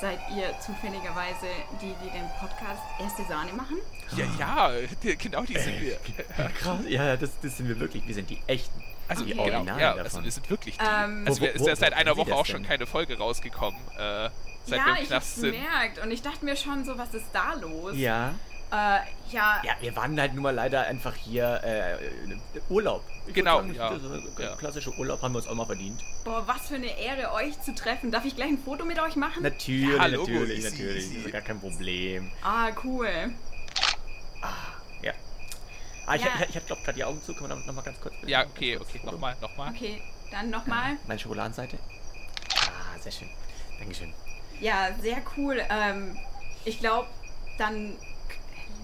seid 0.00 0.18
ihr 0.34 0.54
zufälligerweise 0.60 1.46
die, 1.82 1.94
die 2.02 2.10
den 2.10 2.28
Podcast 2.40 2.82
Erste 3.00 3.24
Sahne 3.24 3.52
machen? 3.52 3.76
Ja, 4.16 4.24
ja, 4.38 4.86
die, 5.02 5.16
genau 5.16 5.42
die 5.42 5.58
sind 5.58 5.80
wir. 5.80 5.96
krass. 6.60 6.80
Ja, 6.88 7.16
das, 7.16 7.30
das 7.42 7.56
sind 7.56 7.68
wir 7.68 7.78
wirklich. 7.80 8.06
Wir 8.06 8.14
sind 8.14 8.30
die 8.30 8.40
echten. 8.46 8.82
Also, 9.08 9.24
die 9.24 9.32
Okay. 9.32 9.44
genau, 9.44 9.54
Originalen 9.56 9.80
ja, 9.80 9.88
davon. 9.90 10.04
also 10.04 10.24
wir 10.24 10.30
sind 10.32 10.50
wirklich 10.50 10.78
die. 10.78 10.84
Ähm, 10.84 11.24
also 11.26 11.40
Wo- 11.40 11.44
wir, 11.44 11.52
wo- 11.54 11.62
ist 11.62 11.66
ja 11.66 11.76
seit 11.76 11.92
einer 11.94 12.16
Woche 12.16 12.34
auch 12.34 12.46
schon 12.46 12.62
keine 12.62 12.86
Folge 12.86 13.18
rausgekommen. 13.18 13.78
Äh, 13.98 14.30
seit 14.64 14.70
wir 14.70 14.76
ja, 14.76 14.94
im 14.96 15.04
ich 15.04 15.12
hab's 15.12 15.34
sind. 15.36 15.52
gemerkt 15.52 15.98
und 15.98 16.10
ich 16.10 16.22
dachte 16.22 16.44
mir 16.44 16.56
schon 16.56 16.84
so, 16.84 16.96
was 16.98 17.12
ist 17.14 17.26
da 17.32 17.54
los? 17.54 17.92
Ja. 17.96 18.34
Äh, 18.70 19.00
ja, 19.30 19.62
Ja, 19.64 19.72
wir 19.80 19.96
waren 19.96 20.20
halt 20.20 20.34
nun 20.34 20.42
mal 20.42 20.54
leider 20.54 20.82
einfach 20.86 21.14
hier 21.14 21.60
äh, 21.64 21.96
Urlaub. 22.68 23.02
Ich 23.28 23.34
Genau, 23.34 23.56
sagen, 23.58 23.74
ja. 23.74 23.92
Ja. 24.38 24.56
Klassischer 24.56 24.96
Urlaub 24.98 25.20
haben 25.22 25.32
wir 25.32 25.38
uns 25.38 25.46
auch 25.48 25.54
mal 25.54 25.66
verdient. 25.66 26.00
boah, 26.24 26.42
was 26.46 26.68
für 26.68 26.76
eine 26.76 26.98
Ehre, 26.98 27.32
euch 27.32 27.60
zu 27.60 27.74
treffen. 27.74 28.10
Darf 28.10 28.24
ich 28.24 28.34
gleich 28.34 28.48
ein 28.48 28.58
Foto 28.58 28.84
mit 28.84 28.98
euch 28.98 29.16
machen? 29.16 29.42
Natürlich, 29.42 29.96
Ja, 29.96 30.06
Logo, 30.06 30.30
natürlich, 30.30 30.58
easy, 30.58 30.70
natürlich. 30.70 31.04
easy. 31.04 31.16
Das 31.16 31.26
ist 31.26 31.32
gar 31.32 31.40
kein 31.42 31.60
Problem. 31.60 32.32
Ah, 32.42 32.70
cool. 32.84 33.32
Ja. 35.02 35.12
Ah, 36.06 36.14
ich, 36.16 36.22
Ja. 36.24 36.28
ich, 36.42 36.48
ich 36.50 36.56
hatte 36.56 36.66
glaube 36.66 36.82
gerade 36.82 36.96
die 36.96 37.04
Augen 37.04 37.22
zu. 37.22 37.34
Kann 37.34 37.48
man 37.48 37.64
noch 37.66 37.74
mal 37.74 37.82
ganz 37.82 38.00
kurz 38.00 38.14
bitte? 38.20 38.30
Ja, 38.30 38.44
okay, 38.46 38.76
kurz 38.76 38.88
okay, 38.90 39.00
nochmal, 39.04 39.36
nochmal. 39.40 39.72
Okay, 39.74 40.00
dann 40.30 40.50
nochmal. 40.50 40.96
Meine 41.06 41.18
Schokoladenseite. 41.20 41.78
Ah, 42.56 42.98
sehr 43.00 43.12
schön. 43.12 43.28
Dankeschön. 43.78 44.12
Ja, 44.60 44.88
sehr 45.02 45.18
cool. 45.36 45.62
Ähm, 45.70 46.16
ich 46.64 46.80
glaube, 46.80 47.08
dann 47.58 47.94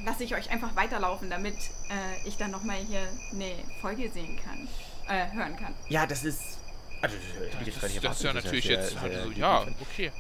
lasse 0.05 0.25
ich 0.25 0.35
euch 0.35 0.51
einfach 0.51 0.75
weiterlaufen, 0.77 1.31
damit 1.31 1.55
äh, 1.89 2.27
ich 2.29 2.37
dann 2.37 2.51
nochmal 2.51 2.77
hier 2.79 3.07
eine 3.33 3.53
Folge 3.81 4.09
sehen 4.11 4.39
kann, 4.45 4.69
äh, 5.09 5.31
hören 5.33 5.57
kann. 5.57 5.75
Ja, 5.89 6.07
das 6.07 6.25
ist. 6.25 6.59
Also, 7.03 7.17
das, 7.17 7.67
jetzt 7.67 7.81
gar 7.81 7.89
nicht 7.89 8.05
Das 8.05 8.17
ist 8.17 8.23
ja 8.25 8.33
natürlich 8.33 8.65
sehr- 8.65 8.81
jetzt, 8.81 8.91
sehr 8.93 9.03
also, 9.03 9.29
lieb 9.29 9.39
ja, 9.39 9.67
okay. 9.81 10.13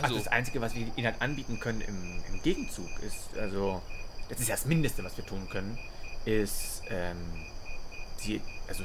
Also 0.00 0.02
Also, 0.14 0.18
das 0.18 0.28
Einzige, 0.28 0.60
was 0.60 0.74
wir 0.74 0.82
Ihnen 0.96 1.06
halt 1.06 1.20
anbieten 1.20 1.58
können 1.58 1.80
im, 1.80 2.22
im 2.32 2.42
Gegenzug, 2.42 2.88
ist, 3.02 3.36
also, 3.36 3.82
das 4.28 4.38
ist 4.40 4.48
ja 4.48 4.54
das 4.54 4.64
Mindeste, 4.66 5.02
was 5.02 5.16
wir 5.16 5.26
tun 5.26 5.48
können, 5.50 5.76
ist, 6.24 6.82
ähm, 6.88 7.16
Sie, 8.18 8.40
also, 8.68 8.84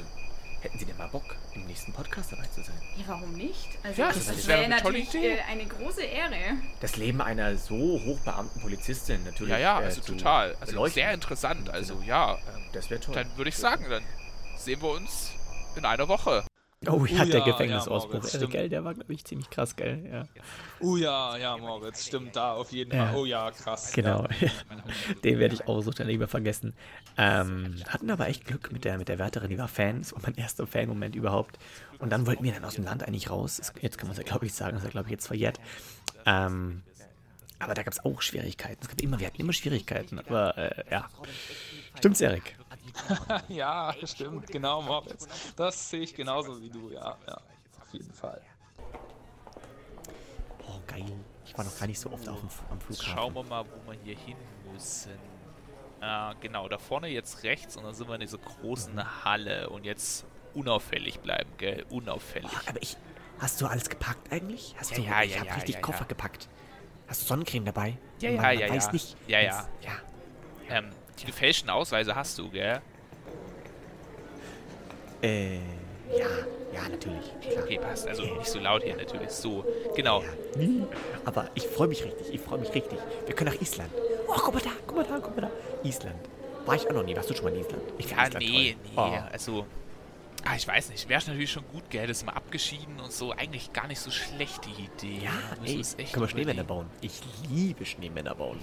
hätten 0.64 0.78
Sie 0.78 0.84
denn 0.86 0.96
mal 0.96 1.08
Bock, 1.08 1.36
im 1.54 1.66
nächsten 1.66 1.92
Podcast 1.92 2.32
dabei 2.32 2.46
zu 2.46 2.62
sein? 2.62 2.80
Ja, 2.96 3.04
warum 3.08 3.32
nicht? 3.34 3.68
Also 3.82 4.00
Ja, 4.02 4.08
das, 4.08 4.26
das 4.26 4.36
das 4.36 4.46
wäre 4.48 4.62
tolle 4.62 4.68
natürlich 4.76 5.14
Idee. 5.14 5.34
äh, 5.36 5.40
eine 5.42 5.66
große 5.66 6.02
Ehre. 6.02 6.34
Das 6.80 6.96
Leben 6.96 7.20
einer 7.20 7.56
so 7.56 7.74
hochbeamten 8.04 8.60
Polizistin 8.62 9.22
natürlich. 9.24 9.52
ja, 9.52 9.58
ja, 9.58 9.80
äh, 9.80 9.84
also 9.84 10.00
zu 10.00 10.12
total. 10.16 10.56
Also 10.60 10.72
beleuchten. 10.72 10.94
sehr 11.02 11.12
interessant. 11.12 11.70
Also 11.70 11.94
Genau. 11.96 12.06
ja, 12.06 12.34
ähm, 12.34 12.64
Das 12.72 12.90
wäre 12.90 13.00
toll. 13.00 13.14
dann 13.14 13.36
würde 13.36 13.50
ich 13.50 13.56
sagen, 13.56 13.86
dann 13.88 14.02
sehen 14.56 14.80
wir 14.82 14.90
uns 14.90 15.30
in 15.76 15.84
einer 15.84 16.08
Woche. 16.08 16.44
Oh 16.88 17.04
ja, 17.04 17.24
der 17.24 17.26
der 17.26 17.40
Gefängnisausbruch, 17.42 18.20
Gefängnisausbruch, 18.22 18.40
Erik, 18.40 18.50
gell, 18.50 18.68
der 18.68 18.84
war, 18.84 18.94
glaube 18.94 19.12
ich, 19.12 19.24
ziemlich 19.24 19.50
krass, 19.50 19.76
gell, 19.76 20.08
ja. 20.10 20.22
Oh 20.80 20.96
ja, 20.96 21.36
ja, 21.36 21.56
Moritz, 21.56 22.06
stimmt 22.06 22.34
da 22.36 22.52
auf 22.54 22.72
jeden 22.72 22.94
Ja. 22.94 23.06
Fall. 23.06 23.16
Oh 23.16 23.24
ja, 23.24 23.50
krass. 23.50 23.92
Genau, 23.92 24.26
den 25.24 25.38
werde 25.38 25.54
ich 25.54 25.66
auch 25.66 25.80
so 25.82 25.92
schnell 25.92 26.08
nicht 26.08 26.18
mehr 26.18 26.28
vergessen. 26.28 26.74
Ähm, 27.16 27.76
hatten 27.88 28.10
aber 28.10 28.28
echt 28.28 28.44
Glück 28.46 28.72
mit 28.72 28.84
der, 28.84 28.98
mit 28.98 29.08
der 29.08 29.18
Wärterin, 29.18 29.50
die 29.50 29.58
war 29.58 29.68
Fan, 29.68 30.00
das 30.00 30.12
war 30.12 30.20
mein 30.22 30.34
erster 30.34 30.66
Fan-Moment 30.66 31.14
überhaupt. 31.16 31.58
Und 31.98 32.10
dann 32.10 32.26
wollten 32.26 32.44
wir 32.44 32.52
dann 32.52 32.64
aus 32.64 32.74
dem 32.74 32.84
Land 32.84 33.06
eigentlich 33.06 33.30
raus. 33.30 33.60
Jetzt 33.80 33.98
kann 33.98 34.08
man 34.08 34.12
es 34.12 34.18
ja, 34.18 34.24
glaube 34.24 34.46
ich, 34.46 34.52
sagen, 34.54 34.72
das 34.72 34.82
ist 34.82 34.86
ja, 34.86 34.90
glaube 34.90 35.06
ich, 35.08 35.12
jetzt 35.12 35.26
verjährt. 35.26 35.58
Ähm, 36.26 36.82
aber 37.58 37.74
da 37.74 37.82
gab 37.82 37.92
es 37.92 38.04
auch 38.04 38.20
Schwierigkeiten. 38.20 38.80
Es 38.82 38.88
gab 38.88 39.00
immer, 39.00 39.18
wir 39.20 39.26
hatten 39.26 39.40
immer 39.40 39.52
Schwierigkeiten, 39.52 40.18
aber 40.18 40.58
äh, 40.58 40.84
ja. 40.90 41.08
Stimmt's, 41.96 42.20
Erik? 42.20 42.56
Ja, 43.48 43.94
stimmt, 44.04 44.46
genau, 44.46 44.82
Moritz. 44.82 45.26
Das 45.56 45.90
sehe 45.90 46.00
ich 46.00 46.14
genauso 46.14 46.60
wie 46.60 46.70
du, 46.70 46.90
ja, 46.90 47.16
ja. 47.26 47.36
Auf 47.80 47.92
jeden 47.92 48.12
Fall. 48.12 48.40
Oh, 50.66 50.80
geil. 50.86 51.04
Ich 51.44 51.56
war 51.56 51.64
noch 51.64 51.78
gar 51.78 51.86
nicht 51.86 52.00
so 52.00 52.10
oft 52.10 52.28
auf 52.28 52.40
dem, 52.40 52.48
am 52.70 52.80
Flughafen. 52.80 53.12
Schauen 53.14 53.34
wir 53.34 53.42
mal, 53.44 53.64
wo 53.64 53.92
wir 53.92 53.98
hier 54.02 54.16
hin 54.16 54.36
müssen. 54.72 55.12
Ah, 56.00 56.34
genau, 56.40 56.68
da 56.68 56.78
vorne 56.78 57.08
jetzt 57.08 57.42
rechts 57.44 57.76
und 57.76 57.84
dann 57.84 57.94
sind 57.94 58.08
wir 58.08 58.14
in 58.14 58.20
dieser 58.20 58.38
großen 58.38 59.24
Halle 59.24 59.70
und 59.70 59.84
jetzt 59.84 60.26
unauffällig 60.54 61.20
bleiben, 61.20 61.50
gell? 61.58 61.84
Unauffällig. 61.90 62.50
Oh, 62.52 62.68
aber 62.68 62.82
ich. 62.82 62.96
Hast 63.38 63.60
du 63.60 63.66
alles 63.66 63.88
gepackt 63.90 64.32
eigentlich? 64.32 64.74
Hast 64.78 64.92
Ja, 64.92 64.96
du, 64.96 65.02
ja, 65.02 65.22
ich 65.22 65.34
ja, 65.34 65.40
hab 65.40 65.46
ja, 65.48 65.54
richtig 65.54 65.74
ja, 65.76 65.80
Koffer 65.80 66.02
ja. 66.02 66.06
gepackt. 66.06 66.48
Hast 67.08 67.22
du 67.22 67.26
Sonnencreme 67.26 67.64
dabei? 67.64 67.98
Ja, 68.20 68.30
man, 68.30 68.36
ja, 68.36 68.42
man 68.42 68.58
ja, 68.58 68.68
weiß 68.70 68.86
ja. 68.86 68.92
nicht. 68.92 69.16
Ja, 69.26 69.40
ja. 69.40 69.68
ja. 69.82 69.92
Ähm, 70.68 70.90
die 71.18 71.26
gefälschten 71.26 71.70
Ausweise 71.70 72.14
hast 72.14 72.38
du, 72.38 72.48
gell? 72.50 72.80
Äh, 75.22 75.56
ja, 75.56 76.26
ja, 76.74 76.88
natürlich. 76.90 77.24
Klar. 77.40 77.64
Okay, 77.64 77.78
passt. 77.78 78.06
Also 78.06 78.22
nicht 78.24 78.46
so 78.46 78.58
laut 78.58 78.82
hier 78.82 78.96
natürlich. 78.96 79.30
So, 79.30 79.64
genau. 79.94 80.22
Ja. 80.22 80.68
Aber 81.24 81.48
ich 81.54 81.66
freue 81.66 81.88
mich 81.88 82.04
richtig, 82.04 82.34
ich 82.34 82.40
freue 82.40 82.58
mich 82.58 82.74
richtig. 82.74 82.98
Wir 83.26 83.34
können 83.34 83.54
nach 83.54 83.60
Island. 83.60 83.90
Oh, 84.28 84.34
guck 84.36 84.54
mal 84.54 84.60
da, 84.62 84.70
guck 84.86 84.96
mal 84.96 85.04
da, 85.04 85.18
guck 85.20 85.34
mal 85.36 85.42
da. 85.42 85.88
Island. 85.88 86.16
War 86.66 86.74
ich 86.74 86.86
auch 86.88 86.92
noch 86.94 87.02
nie. 87.04 87.14
Warst 87.16 87.30
du 87.30 87.34
schon 87.34 87.44
mal 87.44 87.54
in 87.54 87.60
Island? 87.60 87.82
Ich 87.98 88.10
Ja, 88.10 88.24
Island 88.26 88.38
nee, 88.38 88.76
nee. 88.82 88.94
toll. 88.94 89.12
Oh. 89.12 89.32
Also, 89.32 89.66
ah, 90.44 90.56
ich 90.56 90.66
weiß 90.66 90.90
nicht. 90.90 91.08
Wäre 91.08 91.22
natürlich 91.26 91.52
schon 91.52 91.64
gut, 91.72 91.88
gell? 91.90 92.06
Das 92.06 92.18
ist 92.18 92.26
mal 92.26 92.32
abgeschieden 92.32 93.00
und 93.00 93.12
so. 93.12 93.32
Eigentlich 93.32 93.72
gar 93.72 93.86
nicht 93.86 94.00
so 94.00 94.10
schlechte 94.10 94.68
Idee. 94.70 95.24
Ja, 95.24 95.30
ey, 95.64 95.82
können 96.06 96.24
wir 96.24 96.28
Schneemänner 96.28 96.64
bauen. 96.64 96.86
Ich 97.00 97.20
liebe 97.50 97.84
Schneemänner 97.84 98.34
bauen. 98.34 98.58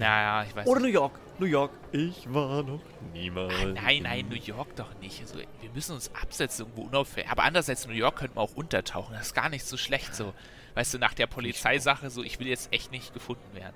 Naja, 0.00 0.44
ich 0.48 0.54
weiß 0.56 0.66
Oder 0.66 0.80
New. 0.80 0.86
York. 0.88 1.18
New 1.38 1.46
York. 1.46 1.70
Ich 1.92 2.32
war 2.32 2.62
noch 2.62 2.80
niemals. 3.12 3.54
Ah, 3.54 3.66
Nein, 3.66 4.02
nein, 4.02 4.26
New 4.28 4.34
York 4.36 4.74
doch 4.76 4.92
nicht. 5.00 5.20
Also, 5.20 5.36
wir 5.38 5.70
müssen 5.74 5.94
uns 5.94 6.10
absetzen 6.14 6.66
irgendwo 6.66 6.82
unauffällig. 6.88 7.30
Aber 7.30 7.44
andererseits, 7.44 7.86
New 7.86 7.94
York 7.94 8.16
könnten 8.16 8.36
wir 8.36 8.42
auch 8.42 8.54
untertauchen. 8.54 9.14
Das 9.14 9.28
ist 9.28 9.34
gar 9.34 9.48
nicht 9.48 9.64
so 9.64 9.76
schlecht 9.76 10.14
so. 10.14 10.34
Weißt 10.74 10.92
du, 10.94 10.98
nach 10.98 11.14
der 11.14 11.26
Polizeisache 11.26 12.10
so, 12.10 12.22
ich 12.22 12.38
will 12.40 12.46
jetzt 12.48 12.72
echt 12.72 12.90
nicht 12.92 13.12
gefunden 13.14 13.54
werden. 13.54 13.74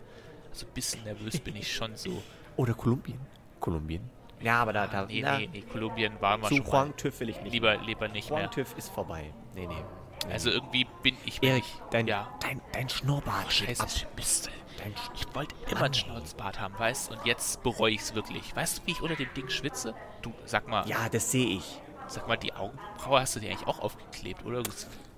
Also 0.51 0.67
ein 0.67 0.73
bisschen 0.75 1.03
nervös 1.05 1.41
bin 1.41 1.57
ich 1.57 1.73
schon 1.73 1.97
so. 1.97 2.23
Oder 2.57 2.75
Kolumbien. 2.75 3.19
Kolumbien. 3.61 4.09
Ja, 4.41 4.61
aber 4.61 4.73
da, 4.73 4.87
da 4.87 5.07
Nee, 5.07 5.23
na, 5.23 5.39
nee, 5.39 5.49
nee, 5.53 5.63
Kolumbien 5.63 6.13
waren 6.21 6.43
wir 6.43 6.49
zu 6.49 6.57
schon 6.57 6.65
mal. 6.67 6.71
Juan 6.73 6.97
TÜV 6.97 7.21
will 7.21 7.29
ich 7.31 7.41
nicht. 7.41 7.53
Lieber, 7.53 7.77
lieber 7.79 8.09
nicht 8.09 8.29
Juan 8.29 8.43
mehr. 8.43 8.51
TÜV 8.51 8.77
ist 8.77 8.91
vorbei. 8.91 9.33
Nee, 9.55 9.67
nee. 9.67 9.83
Also 10.31 10.51
irgendwie 10.51 10.87
bin 11.03 11.17
ich 11.25 11.43
Erik, 11.43 11.63
nicht- 11.65 11.83
dein, 11.91 12.07
ja. 12.07 12.29
dein, 12.41 12.61
dein 12.73 12.89
Schnurrbart 12.89 13.47
Oh, 13.47 13.51
scheiße, 13.51 13.83
ab. 13.83 13.89
Mist. 14.17 14.51
Sch- 14.93 15.11
Ich 15.15 15.35
wollte 15.35 15.55
immer 15.67 15.75
Mann, 15.75 15.83
einen. 15.85 15.95
Schnauzbart 15.95 16.61
haben, 16.61 16.79
weißt 16.79 17.11
du? 17.11 17.15
Und 17.15 17.25
jetzt 17.27 17.63
bereue 17.63 17.93
ich 17.93 18.01
es 18.01 18.15
wirklich. 18.15 18.55
Weißt 18.55 18.79
du, 18.79 18.87
wie 18.87 18.93
ich 18.93 19.01
unter 19.03 19.17
dem 19.17 19.33
Ding 19.35 19.49
schwitze? 19.49 19.95
Du, 20.23 20.33
sag 20.45 20.69
mal. 20.69 20.87
Ja, 20.89 21.09
das 21.11 21.31
sehe 21.31 21.47
ich. 21.57 21.81
Sag 22.07 22.29
mal, 22.29 22.37
die 22.37 22.53
Augenbraue 22.53 23.21
hast 23.21 23.37
du 23.37 23.41
dir 23.41 23.51
eigentlich 23.51 23.67
auch 23.67 23.79
aufgeklebt, 23.79 24.45
oder? 24.45 24.63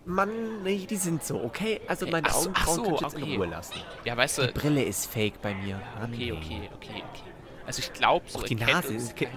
Mann, 0.04 0.62
nee, 0.62 0.86
die 0.88 0.96
sind 0.96 1.24
so, 1.24 1.42
okay? 1.42 1.80
Also 1.88 2.06
Äh, 2.06 2.10
meine 2.12 2.28
ach 2.30 2.36
Augenbrauen 2.36 2.76
so, 2.76 2.84
ihr 2.84 2.90
jetzt 2.92 3.04
okay. 3.16 3.32
in 3.32 3.36
Ruhe 3.40 3.46
lassen. 3.46 3.74
Ja, 4.04 4.16
weißt 4.16 4.38
Die 4.38 4.46
du, 4.46 4.52
Brille 4.52 4.82
ist 4.84 5.06
fake 5.12 5.42
bei 5.42 5.52
mir. 5.54 5.80
Mann, 5.98 6.12
okay, 6.14 6.30
okay, 6.32 6.70
okay, 6.76 7.02
okay. 7.10 7.22
Also 7.66 7.80
ich 7.80 7.92
glaube, 7.92 8.24
so 8.28 8.38
Auch 8.38 8.44
die 8.44 8.54
Nase. 8.54 8.94
ist- 8.94 9.16
Kenn, 9.16 9.30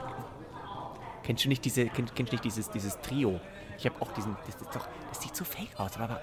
kennst 1.23 1.43
du 1.45 1.49
nicht 1.49 1.65
diese, 1.65 1.87
kenn, 1.87 2.05
kennst 2.13 2.31
du 2.31 2.35
nicht 2.35 2.43
dieses, 2.43 2.69
dieses 2.69 2.99
Trio? 3.01 3.39
Ich 3.79 3.85
habe 3.85 3.95
auch 4.01 4.11
diesen, 4.11 4.35
das 4.45 4.61
ist 4.61 4.75
doch, 4.75 4.87
das 5.09 5.21
sieht 5.21 5.35
so 5.35 5.43
fake 5.43 5.79
aus, 5.79 5.95
aber, 5.95 6.03
aber 6.05 6.21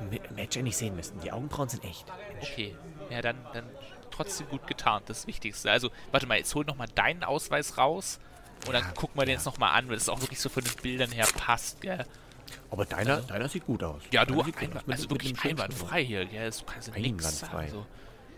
M- 0.00 0.36
hätte 0.36 0.58
ich 0.58 0.64
nicht 0.64 0.76
sehen 0.76 0.96
müssen. 0.96 1.20
Die 1.20 1.32
Augenbrauen 1.32 1.68
sind 1.68 1.84
echt. 1.84 2.04
Okay, 2.40 2.74
ja, 3.10 3.20
dann, 3.22 3.36
dann 3.52 3.64
trotzdem 4.10 4.48
gut 4.48 4.66
getarnt, 4.66 5.08
das 5.08 5.26
Wichtigste. 5.26 5.70
Also, 5.70 5.90
warte 6.10 6.26
mal, 6.26 6.38
jetzt 6.38 6.54
hol 6.54 6.64
noch 6.64 6.76
mal 6.76 6.88
deinen 6.94 7.24
Ausweis 7.24 7.78
raus 7.78 8.18
und 8.66 8.72
dann 8.72 8.94
gucken 8.94 9.20
wir 9.20 9.24
den 9.24 9.32
jetzt 9.34 9.46
noch 9.46 9.58
mal 9.58 9.70
an, 9.72 9.88
weil 9.88 9.96
das 9.96 10.08
auch 10.08 10.20
wirklich 10.20 10.40
so 10.40 10.48
von 10.48 10.64
den 10.64 10.72
Bildern 10.82 11.10
her 11.12 11.26
passt, 11.36 11.80
gell? 11.80 12.04
Aber 12.70 12.86
deiner, 12.86 13.20
deiner 13.20 13.48
sieht 13.48 13.66
gut 13.66 13.82
aus. 13.84 14.00
Ja, 14.10 14.24
du, 14.24 14.40
einwand, 14.42 14.88
also 14.88 15.10
wirklich 15.10 15.38
einwandfrei 15.44 16.04
hier, 16.04 16.24
gell? 16.26 16.50
Du 16.50 16.64
kannst 16.64 16.88
ja 16.88 16.94
nichts 16.98 17.38
sagen. 17.40 17.68
So. 17.68 17.86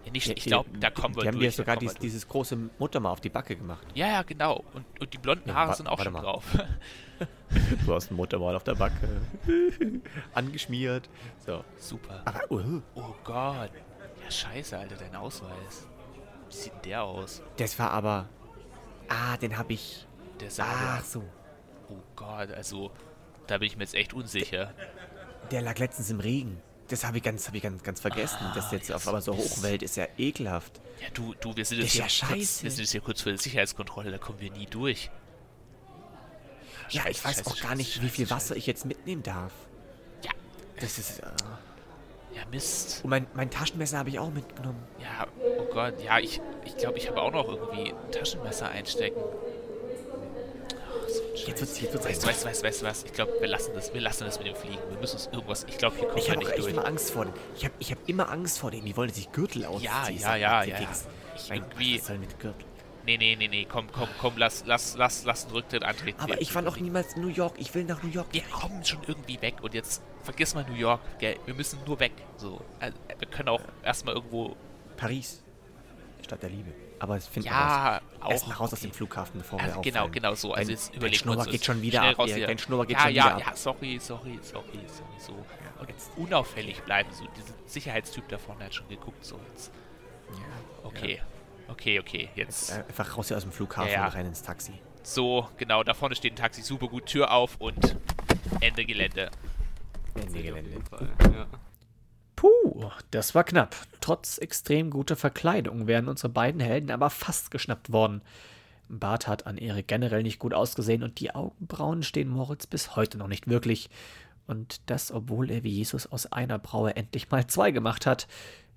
Ja, 0.04 0.12
nicht, 0.12 0.26
Ja, 0.28 0.34
ich 0.36 0.44
glaube, 0.44 0.70
da 0.78 0.90
kommen 0.90 1.14
wir 1.14 1.22
Die 1.22 1.28
haben 1.28 1.34
durch. 1.38 1.44
dir 1.46 1.50
da 1.50 1.56
sogar 1.56 1.76
dies, 1.76 1.94
dieses 1.94 2.26
große 2.26 2.56
Mutter 2.78 3.00
mal 3.00 3.10
auf 3.10 3.20
die 3.20 3.28
Backe 3.28 3.54
gemacht. 3.56 3.86
Ja, 3.94 4.06
ja, 4.08 4.22
genau. 4.22 4.64
Und, 4.72 4.84
und 5.00 5.12
die 5.12 5.18
blonden 5.18 5.48
Ja, 5.50 5.54
Haare 5.56 5.70
wa- 5.70 5.74
sind 5.74 5.86
auch 5.88 6.02
schon 6.02 6.12
mal. 6.12 6.22
drauf. 6.22 6.44
Du 7.84 7.92
hast 7.94 8.10
ein 8.10 8.14
Muttermal 8.14 8.56
auf 8.56 8.64
der 8.64 8.76
Backe. 8.76 9.20
Angeschmiert. 10.34 11.10
So. 11.44 11.64
Super. 11.76 12.22
Aber, 12.24 12.50
uh, 12.50 12.80
Oh 12.94 13.14
Gott. 13.24 13.70
Ja, 14.24 14.30
scheiße, 14.30 14.78
Alter, 14.78 14.96
dein 14.96 15.14
Ausweis. 15.16 15.86
Wie 16.48 16.54
sieht 16.54 16.72
denn 16.72 16.82
der 16.82 17.02
aus? 17.02 17.42
das 17.58 17.78
war 17.78 17.90
aber. 17.90 18.28
Ah, 19.08 19.36
den 19.36 19.58
habe 19.58 19.72
ich. 19.74 20.06
Der 20.40 20.50
sah 20.50 20.64
Ach 20.98 21.04
so. 21.04 21.22
Oh 21.90 21.98
Gott, 22.16 22.50
also, 22.52 22.90
da 23.48 23.58
bin 23.58 23.66
ich 23.66 23.76
mir 23.76 23.82
jetzt 23.82 23.94
echt 23.94 24.14
unsicher. 24.14 24.72
Der 25.50 25.60
lag 25.60 25.78
letztens 25.78 26.08
im 26.10 26.20
Regen. 26.20 26.62
Das 26.90 27.04
habe 27.04 27.18
ich 27.18 27.22
ganz, 27.22 27.46
habe 27.46 27.56
ich 27.56 27.62
ganz, 27.62 27.82
ganz 27.84 28.00
vergessen. 28.00 28.38
das 28.54 28.72
jetzt 28.72 28.90
auf 28.92 29.06
aber 29.06 29.22
so 29.22 29.36
Hochwelt 29.36 29.82
ist 29.82 29.96
ja 29.96 30.06
ekelhaft. 30.18 30.80
Ja, 31.00 31.06
du, 31.14 31.34
du, 31.40 31.56
wir 31.56 31.64
sind 31.64 31.78
jetzt 31.78 31.94
ja 31.94 32.04
hier 32.04 32.26
kurz, 32.26 32.38
scheiße. 32.38 32.64
wir 32.64 32.70
sind 32.70 32.80
jetzt 32.80 32.90
hier 32.90 33.00
kurz 33.00 33.22
vor 33.22 33.30
der 33.30 33.38
Sicherheitskontrolle, 33.38 34.10
da 34.10 34.18
kommen 34.18 34.40
wir 34.40 34.50
nie 34.50 34.66
durch. 34.66 35.08
Ja, 36.90 37.02
ich 37.08 37.18
Scheiße, 37.18 37.24
weiß 37.24 37.36
scheiße, 37.36 37.50
auch 37.50 37.54
gar 37.54 37.62
scheiße, 37.62 37.76
nicht, 37.76 38.02
wie 38.02 38.08
viel 38.08 38.26
scheiße, 38.26 38.34
Wasser 38.34 38.56
ich 38.56 38.66
jetzt 38.66 38.84
mitnehmen 38.84 39.22
darf. 39.22 39.52
Ja, 40.24 40.32
Das 40.80 40.98
ist. 40.98 41.20
Äh, 41.20 41.26
ja, 42.34 42.42
Mist. 42.50 43.00
und 43.04 43.10
mein, 43.10 43.26
mein 43.34 43.50
Taschenmesser 43.50 43.98
habe 43.98 44.08
ich 44.08 44.18
auch 44.18 44.30
mitgenommen. 44.30 44.82
Ja, 45.00 45.26
oh 45.58 45.64
Gott, 45.72 46.02
ja, 46.02 46.18
ich 46.18 46.40
ich, 46.64 46.76
glaube, 46.76 46.98
ich 46.98 47.08
habe 47.08 47.20
auch 47.20 47.32
noch 47.32 47.48
irgendwie 47.48 47.92
ein 47.92 48.12
Taschenmesser 48.12 48.68
einstecken. 48.68 49.20
Jetzt 51.34 51.60
wird's, 51.60 51.80
jetzt 51.80 51.92
wird's 51.92 52.06
Weißt 52.06 52.22
du, 52.24 52.26
weißt 52.28 52.42
du, 52.44 52.46
weißt 52.48 52.62
du, 52.62 52.66
weißt 52.66 52.82
du 52.82 52.86
was? 52.86 53.04
Ich 53.04 53.12
glaube, 53.12 53.32
wir 53.40 53.48
lassen 53.48 53.72
das, 53.74 53.92
wir 53.94 54.00
lassen 54.00 54.24
das 54.24 54.38
mit 54.38 54.48
dem 54.48 54.56
Fliegen. 54.56 54.78
Wir 54.90 54.98
müssen 55.00 55.16
uns 55.16 55.26
irgendwas, 55.32 55.64
ich 55.68 55.78
glaube, 55.78 55.96
hier 55.96 56.06
kommen 56.08 56.18
Ich 56.18 56.26
wir 56.26 56.34
habe 56.36 56.44
nicht 56.44 56.58
durch. 56.58 56.72
immer 56.72 56.84
Angst 56.86 57.10
vor 57.12 57.24
denen. 57.24 57.36
Ich 57.56 57.64
habe 57.64 57.74
ich 57.78 57.90
hab 57.92 58.08
immer 58.08 58.28
Angst 58.30 58.58
vor 58.58 58.70
denen. 58.70 58.84
Die 58.86 58.96
wollen 58.96 59.12
sich 59.12 59.30
Gürtel 59.32 59.64
ausziehen. 59.64 59.84
Ja, 59.92 60.08
ja, 60.08 60.36
ja, 60.36 60.64
ja. 60.64 60.88
Ich 61.36 61.48
Mein 61.48 61.58
irgendwie- 61.62 61.92
Gott, 61.92 62.00
was 62.00 62.06
soll 62.08 62.18
mit 62.18 62.38
Gürtel? 62.40 62.64
Nee, 63.06 63.16
nee, 63.16 63.34
nee, 63.34 63.48
nee, 63.48 63.64
komm, 63.68 63.90
komm, 63.90 64.08
komm, 64.20 64.34
lass, 64.36 64.64
lass, 64.66 64.94
lass, 64.96 65.24
lass 65.24 65.44
einen 65.44 65.54
Rücktritt 65.54 65.82
antreten. 65.84 66.20
Aber 66.20 66.40
ich 66.40 66.54
war 66.54 66.60
noch 66.62 66.76
niemals 66.78 67.14
in 67.14 67.22
New 67.22 67.28
York. 67.28 67.54
Ich 67.58 67.74
will 67.74 67.84
nach 67.84 68.02
New 68.02 68.10
York. 68.10 68.26
Wir 68.32 68.42
kommen 68.42 68.84
schon 68.84 68.98
irgendwie 69.06 69.40
weg 69.40 69.54
und 69.62 69.72
jetzt 69.72 70.02
vergiss 70.22 70.54
mal 70.54 70.64
New 70.68 70.76
York, 70.76 71.00
gell? 71.18 71.36
Wir 71.46 71.54
müssen 71.54 71.78
nur 71.86 71.98
weg. 71.98 72.12
So, 72.36 72.60
also, 72.78 72.96
wir 73.18 73.28
können 73.28 73.48
auch 73.48 73.62
erstmal 73.82 74.14
irgendwo. 74.14 74.54
Paris. 74.98 75.42
Stadt 76.22 76.42
der 76.42 76.50
Liebe. 76.50 76.72
Aber 77.00 77.16
es 77.16 77.26
finden 77.26 77.48
Ja, 77.48 78.00
wir 78.18 78.22
raus. 78.24 78.30
Erst 78.32 78.48
raus 78.50 78.60
aus 78.60 78.72
okay. 78.74 78.82
dem 78.82 78.92
Flughafen, 78.92 79.40
bevor 79.40 79.58
Also 79.60 79.76
wir 79.76 79.82
genau, 79.82 79.98
auffallen. 80.00 80.12
genau 80.12 80.34
so. 80.34 80.52
Also 80.52 80.68
Dein- 80.68 80.70
jetzt 80.76 80.88
dein 80.90 80.96
überlegen 80.98 81.16
Schnurrbart 81.18 81.46
uns 81.48 81.54
das 81.56 81.60
geht 81.60 81.64
schon 81.64 81.82
wieder 81.82 82.02
ab. 82.02 82.18
raus 82.18 82.30
Ja, 82.30 82.46
dein 82.46 82.58
Schnurrbart 82.58 82.88
geht 82.88 82.96
ja, 82.98 83.02
schon 83.04 83.14
ja, 83.14 83.24
wieder 83.24 83.38
ja, 83.40 83.46
ab. 83.46 83.58
sorry, 83.58 83.98
sorry, 84.00 84.38
sorry, 84.42 84.68
sorry, 84.86 85.18
so. 85.18 85.32
Und 85.80 85.88
jetzt 85.88 86.10
unauffällig 86.16 86.80
bleiben. 86.82 87.08
So, 87.12 87.24
dieser 87.36 87.54
Sicherheitstyp 87.66 88.28
da 88.28 88.38
vorne 88.38 88.64
hat 88.66 88.74
schon 88.74 88.86
geguckt, 88.88 89.24
so 89.24 89.40
jetzt. 89.52 89.72
Okay, 90.84 91.20
okay, 91.68 91.98
okay, 92.00 92.28
jetzt. 92.34 92.70
Äh, 92.70 92.84
Einfach 92.88 93.16
raus 93.16 93.28
hier 93.28 93.36
aus 93.38 93.42
dem 93.44 93.52
Flughafen 93.52 93.90
Ja, 93.90 94.00
ja. 94.00 94.06
und 94.06 94.14
rein 94.14 94.26
ins 94.26 94.42
Taxi. 94.42 94.72
So, 95.02 95.48
genau, 95.56 95.82
da 95.82 95.94
vorne 95.94 96.14
steht 96.14 96.34
ein 96.34 96.36
Taxi, 96.36 96.60
super 96.62 96.88
gut, 96.88 97.06
Tür 97.06 97.32
auf 97.32 97.56
und 97.58 97.96
Ende 98.60 98.84
Gelände. 98.84 99.30
Ende 100.14 100.26
Auf 100.26 100.32
Gelände. 100.34 100.70
jeden 100.70 100.84
Fall, 100.84 101.08
ja. 101.32 101.46
Puh, 102.40 102.90
das 103.10 103.34
war 103.34 103.44
knapp. 103.44 103.76
Trotz 104.00 104.38
extrem 104.38 104.88
guter 104.88 105.14
Verkleidung 105.14 105.86
wären 105.86 106.08
unsere 106.08 106.30
beiden 106.30 106.62
Helden 106.62 106.90
aber 106.90 107.10
fast 107.10 107.50
geschnappt 107.50 107.92
worden. 107.92 108.22
Bart 108.88 109.28
hat 109.28 109.46
an 109.46 109.58
Erik 109.58 109.88
generell 109.88 110.22
nicht 110.22 110.38
gut 110.38 110.54
ausgesehen 110.54 111.02
und 111.02 111.20
die 111.20 111.34
Augenbrauen 111.34 112.02
stehen 112.02 112.30
Moritz 112.30 112.66
bis 112.66 112.96
heute 112.96 113.18
noch 113.18 113.26
nicht 113.26 113.48
wirklich. 113.48 113.90
Und 114.46 114.80
das, 114.86 115.12
obwohl 115.12 115.50
er 115.50 115.64
wie 115.64 115.68
Jesus 115.68 116.06
aus 116.06 116.32
einer 116.32 116.58
Braue 116.58 116.96
endlich 116.96 117.30
mal 117.30 117.46
zwei 117.46 117.72
gemacht 117.72 118.06
hat. 118.06 118.26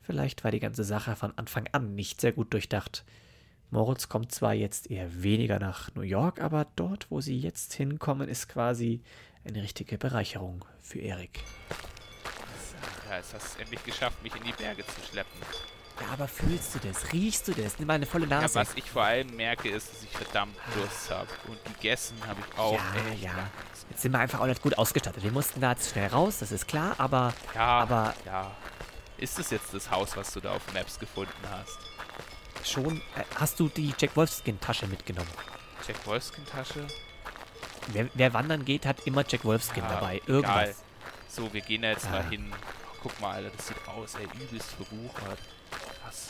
Vielleicht 0.01 0.43
war 0.43 0.51
die 0.51 0.59
ganze 0.59 0.83
Sache 0.83 1.15
von 1.15 1.31
Anfang 1.37 1.69
an 1.71 1.95
nicht 1.95 2.19
sehr 2.19 2.33
gut 2.33 2.51
durchdacht. 2.51 3.05
Moritz 3.71 4.09
kommt 4.09 4.33
zwar 4.33 4.53
jetzt 4.53 4.91
eher 4.91 5.23
weniger 5.23 5.59
nach 5.59 5.95
New 5.95 6.01
York, 6.01 6.41
aber 6.41 6.67
dort, 6.75 7.09
wo 7.09 7.21
sie 7.21 7.39
jetzt 7.39 7.73
hinkommen, 7.75 8.27
ist 8.27 8.49
quasi 8.49 8.99
eine 9.45 9.63
richtige 9.63 9.97
Bereicherung 9.97 10.65
für 10.81 10.99
Erik. 10.99 11.39
Ja, 13.09 13.17
jetzt 13.17 13.33
hast 13.33 13.43
du 13.43 13.49
es 13.49 13.55
endlich 13.57 13.83
geschafft, 13.83 14.21
mich 14.23 14.35
in 14.35 14.43
die 14.43 14.51
Berge 14.53 14.85
zu 14.85 15.01
schleppen. 15.09 15.39
Ja, 16.01 16.07
aber 16.13 16.27
fühlst 16.27 16.73
du 16.75 16.79
das? 16.79 17.13
Riechst 17.13 17.47
du 17.47 17.53
das? 17.53 17.77
Nimm 17.77 17.87
mal 17.87 17.93
eine 17.93 18.05
volle 18.07 18.25
Ja, 18.27 18.41
Nase. 18.41 18.55
was 18.55 18.73
ich 18.75 18.89
vor 18.89 19.03
allem 19.03 19.35
merke, 19.35 19.69
ist, 19.69 19.91
dass 19.93 20.03
ich 20.03 20.09
verdammt 20.09 20.55
Durst 20.73 21.09
habe. 21.11 21.27
Und 21.47 21.63
gegessen 21.65 22.17
habe 22.27 22.39
ich 22.41 22.57
auch. 22.57 22.73
ja, 22.73 22.79
ja. 23.21 23.31
lange. 23.33 23.49
Jetzt 23.91 24.01
sind 24.01 24.11
wir 24.11 24.19
einfach 24.19 24.39
auch 24.39 24.47
nicht 24.47 24.61
gut 24.61 24.75
ausgestattet. 24.77 25.21
Wir 25.23 25.31
mussten 25.31 25.61
da 25.61 25.71
jetzt 25.71 25.91
schnell 25.91 26.07
raus, 26.07 26.39
das 26.39 26.51
ist 26.51 26.67
klar, 26.67 26.95
aber 26.97 27.33
Ja, 27.53 27.79
aber- 27.79 28.13
ja. 28.25 28.51
Ist 29.17 29.37
das 29.37 29.51
jetzt 29.51 29.71
das 29.73 29.89
Haus, 29.91 30.17
was 30.17 30.33
du 30.33 30.39
da 30.39 30.53
auf 30.53 30.73
Maps 30.73 30.97
gefunden 30.99 31.31
hast? 31.51 31.77
schon. 32.65 32.97
Äh, 33.15 33.23
hast 33.35 33.59
du 33.59 33.67
die 33.69 33.93
Jack 33.97 34.15
Wolfskin-Tasche 34.15 34.87
mitgenommen? 34.87 35.29
Jack 35.85 35.97
Wolfskin-Tasche? 36.07 36.87
Wer, 37.87 38.07
wer 38.13 38.33
wandern 38.33 38.63
geht, 38.63 38.85
hat 38.85 39.01
immer 39.05 39.23
Jack 39.27 39.43
Wolfskin 39.43 39.83
Ja, 39.83 39.89
dabei. 39.95 40.21
egal. 40.27 40.73
So, 41.35 41.51
wir 41.51 41.61
gehen 41.61 41.81
da 41.81 41.89
jetzt 41.89 42.05
Ah. 42.05 42.11
mal 42.11 42.29
hin. 42.29 42.51
Oh, 42.53 42.97
guck 43.01 43.19
mal, 43.19 43.31
Alter, 43.35 43.49
das 43.55 43.67
sieht 43.67 43.87
aus, 43.87 44.15
ey, 44.15 44.27
übelst 44.39 44.69
verwuchert. 44.71 45.39
Krass. 46.01 46.27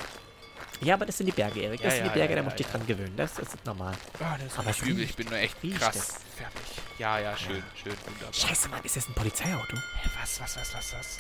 Ja, 0.82 0.94
aber 0.96 1.06
das 1.06 1.18
sind 1.18 1.28
die 1.28 1.32
Berge, 1.34 1.62
Erik. 1.62 1.82
Das 1.82 1.86
Ja, 1.94 1.98
sind 1.98 2.06
ja, 2.08 2.12
die 2.14 2.20
Berge, 2.20 2.34
ja, 2.34 2.38
da 2.38 2.44
musst 2.44 2.60
du 2.60 2.64
dich 2.64 2.72
dran 2.72 2.88
gewöhnen. 2.88 3.16
Das, 3.18 3.34
das 3.34 3.54
ist 3.54 3.66
normal. 3.66 3.94
Ah, 4.20 4.38
das 4.38 4.54
ist 4.54 4.60
Aber 4.60 4.90
übel, 4.90 5.04
ich 5.04 5.16
bin 5.16 5.28
nur 5.28 5.38
echt 5.38 5.58
krass 5.78 5.96
es. 5.96 6.06
fertig. 6.38 6.62
Ja, 6.98 7.20
ja, 7.20 7.36
schön, 7.38 7.64
schön, 7.82 7.94
wunderbar. 8.06 8.34
Scheiße, 8.34 8.70
Mann, 8.70 8.84
ist 8.84 8.96
das 8.96 9.08
ein 9.10 9.14
Polizeiauto? 9.14 9.76
Hä, 9.76 10.10
was, 10.22 10.40
was, 10.40 10.56
was, 10.58 10.74
was, 10.74 10.94
was? 10.94 11.20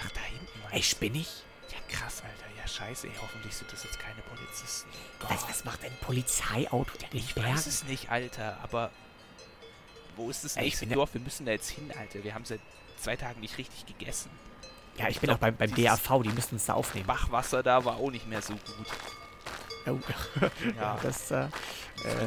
Ach, 0.00 0.10
da 0.12 0.20
hinten, 0.20 0.46
Ey, 0.46 0.70
meinst 0.72 0.92
du? 0.92 0.96
spinn 0.96 1.14
ich? 1.16 1.28
Ja, 1.70 1.78
krass, 1.88 2.22
Alter. 2.22 2.54
Ja, 2.56 2.66
scheiße, 2.68 3.08
ey, 3.08 3.12
hoffentlich 3.20 3.54
sind 3.54 3.72
das 3.72 3.82
jetzt 3.84 3.98
keine 3.98 4.22
Polizisten. 4.22 4.88
Was, 5.28 5.48
was 5.48 5.64
macht 5.64 5.84
ein 5.84 5.96
Polizeiauto 6.00 6.92
in 6.94 7.10
den 7.10 7.18
Ich 7.18 7.34
Bergen? 7.34 7.54
weiß 7.54 7.66
es 7.66 7.84
nicht, 7.84 8.10
Alter, 8.10 8.58
aber 8.62 8.90
wo 10.16 10.30
ist 10.30 10.44
das 10.44 10.56
Ey, 10.56 10.64
nächste 10.64 10.86
Dorf? 10.86 11.12
Wir 11.12 11.20
müssen 11.20 11.44
da 11.46 11.52
jetzt 11.52 11.70
hin, 11.70 11.92
Alter. 11.98 12.22
Wir 12.24 12.34
haben 12.34 12.44
seit 12.44 12.60
zwei 13.04 13.16
Tagen 13.16 13.40
nicht 13.40 13.58
richtig 13.58 13.86
gegessen. 13.86 14.30
Ja, 14.96 15.08
ich 15.08 15.20
bin 15.20 15.28
auch 15.30 15.38
beim, 15.38 15.56
beim 15.56 15.74
DAV, 15.74 16.22
die 16.22 16.30
müssten 16.30 16.56
es 16.56 16.66
da 16.66 16.74
aufnehmen. 16.74 17.06
Bachwasser 17.06 17.62
da 17.62 17.84
war 17.84 17.96
auch 17.96 18.10
nicht 18.10 18.26
mehr 18.28 18.40
so 18.40 18.54
gut. 18.54 18.86
Oh. 19.86 19.98
Ja, 20.76 20.98
Das, 21.02 21.30
äh, 21.30 21.44
äh, 21.44 21.48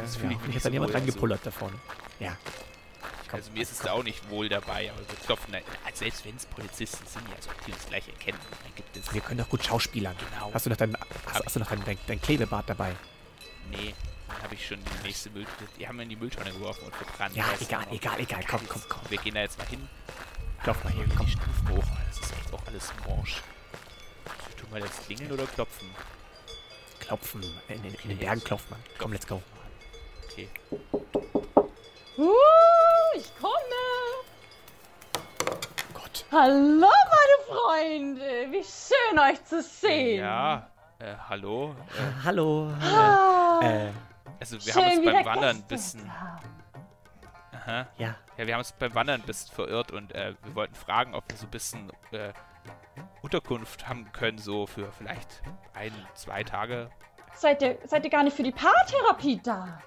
Das 0.01 0.17
fühl 0.17 0.31
ja, 0.31 0.37
ich 0.37 0.47
mich 0.47 0.55
hat 0.57 0.63
so 0.63 0.69
jemand 0.69 0.91
wohl, 0.91 0.95
also. 0.95 1.05
reingepullert 1.07 1.39
da 1.43 1.51
vorne. 1.51 1.77
Ja. 2.19 2.37
Komm, 3.29 3.39
also 3.39 3.51
mir 3.51 3.61
ist 3.63 3.71
es 3.71 3.79
da 3.79 3.93
auch 3.93 4.03
nicht 4.03 4.29
wohl 4.29 4.47
dabei, 4.47 4.91
aber 4.91 4.99
wir 4.99 5.17
klopfen 5.25 5.51
da, 5.51 5.57
also 5.85 5.97
selbst 5.97 6.23
wenn 6.25 6.35
es 6.35 6.45
Polizisten 6.45 7.05
sind, 7.07 7.27
ja, 7.29 7.35
so 7.41 7.49
die 7.65 7.71
das 7.71 7.85
gleich 7.87 8.07
erkennen, 8.07 8.37
dann 8.63 8.75
gibt 8.75 8.95
es. 8.95 9.11
Wir 9.13 9.21
können 9.21 9.39
doch 9.39 9.49
gut 9.49 9.65
schauspielern. 9.65 10.15
Genau. 10.31 10.53
Hast 10.53 10.65
du 10.65 10.69
noch 10.69 10.77
dein, 10.77 10.95
hast, 11.25 11.45
hast 11.45 11.55
du 11.55 11.59
noch 11.59 11.67
dein, 11.69 11.83
dein, 11.85 11.97
dein 12.05 12.21
Klebebart 12.21 12.69
dabei? 12.69 12.95
Nee, 13.71 13.93
dann 14.27 14.41
habe 14.43 14.53
ich 14.53 14.65
schon 14.67 14.77
die 14.83 15.07
nächste 15.07 15.29
Müll. 15.31 15.45
Die 15.79 15.87
haben 15.87 15.95
wir 15.97 16.03
in 16.03 16.09
die 16.09 16.15
Mülltonne 16.15 16.51
geworfen 16.51 16.85
und 16.85 16.95
verbrannt. 16.95 17.35
Ja, 17.35 17.45
egal, 17.59 17.85
egal, 17.91 18.19
egal. 18.19 18.43
Komm, 18.47 18.61
komm, 18.69 18.81
komm. 18.87 19.01
Wir 19.09 19.17
gehen 19.17 19.33
da 19.33 19.41
jetzt 19.41 19.57
mal 19.57 19.67
hin. 19.67 19.87
Klopf 20.67 20.83
mal 20.83 20.91
hier, 20.91 21.05
komm. 21.15 21.25
Die 21.25 21.31
Stufen 21.31 21.69
hoch. 21.69 21.83
Das 22.09 22.19
ist 22.19 22.33
echt 22.33 22.53
auch 22.53 22.67
alles 22.67 22.91
morsch. 23.07 23.41
Tun 24.59 24.67
wir 24.73 24.79
jetzt 24.79 25.05
klingeln 25.05 25.31
oder 25.31 25.45
klopfen? 25.45 25.87
Klopfen. 26.99 27.41
In, 27.69 27.85
in, 27.85 27.93
in 27.93 28.09
den 28.09 28.17
Bergen 28.17 28.33
jetzt 28.39 28.47
klopft 28.47 28.69
man. 28.69 28.77
Komm, 28.97 29.13
let's 29.13 29.25
go. 29.25 29.41
Okay. 30.25 30.49
Uh, 32.17 32.33
ich 33.15 33.31
komme. 33.39 33.53
Gott. 35.93 36.25
Hallo, 36.33 36.89
meine 36.89 37.47
Freunde. 37.47 38.47
Wie 38.51 38.61
schön, 38.65 39.19
euch 39.19 39.41
zu 39.45 39.61
sehen. 39.63 40.19
Ja, 40.19 40.69
äh, 40.99 41.15
hallo. 41.29 41.75
Äh, 41.91 42.23
Hallo. 42.25 42.73
Ah, 42.81 43.61
Äh, 43.63 43.91
also 44.41 44.57
wir 44.65 44.73
schön, 44.73 44.83
haben 44.83 44.97
uns 44.97 45.05
beim 45.05 45.25
Wandern 45.27 45.55
ein 45.55 45.63
bisschen. 45.63 46.19
haben. 46.19 46.56
Aha. 47.67 47.87
ja. 47.97 48.15
Ja, 48.37 48.47
wir 48.47 48.53
haben 48.53 48.59
uns 48.59 48.71
beim 48.71 48.93
Wandern 48.95 49.21
ein 49.21 49.25
bisschen 49.27 49.53
verirrt 49.53 49.91
und 49.91 50.13
äh, 50.13 50.33
wir 50.43 50.55
wollten 50.55 50.75
fragen, 50.75 51.13
ob 51.15 51.23
wir 51.29 51.37
so 51.37 51.45
ein 51.47 51.51
bisschen 51.51 51.91
äh, 52.11 52.31
Unterkunft 53.21 53.87
haben 53.87 54.11
können, 54.13 54.37
so 54.37 54.65
für 54.67 54.91
vielleicht 54.91 55.41
ein, 55.73 55.91
zwei 56.13 56.43
Tage. 56.43 56.89
Seid 57.33 57.61
ihr, 57.61 57.77
seid 57.85 58.03
ihr 58.05 58.09
gar 58.09 58.23
nicht 58.23 58.35
für 58.35 58.43
die 58.43 58.51
Paartherapie 58.51 59.39
da? 59.43 59.79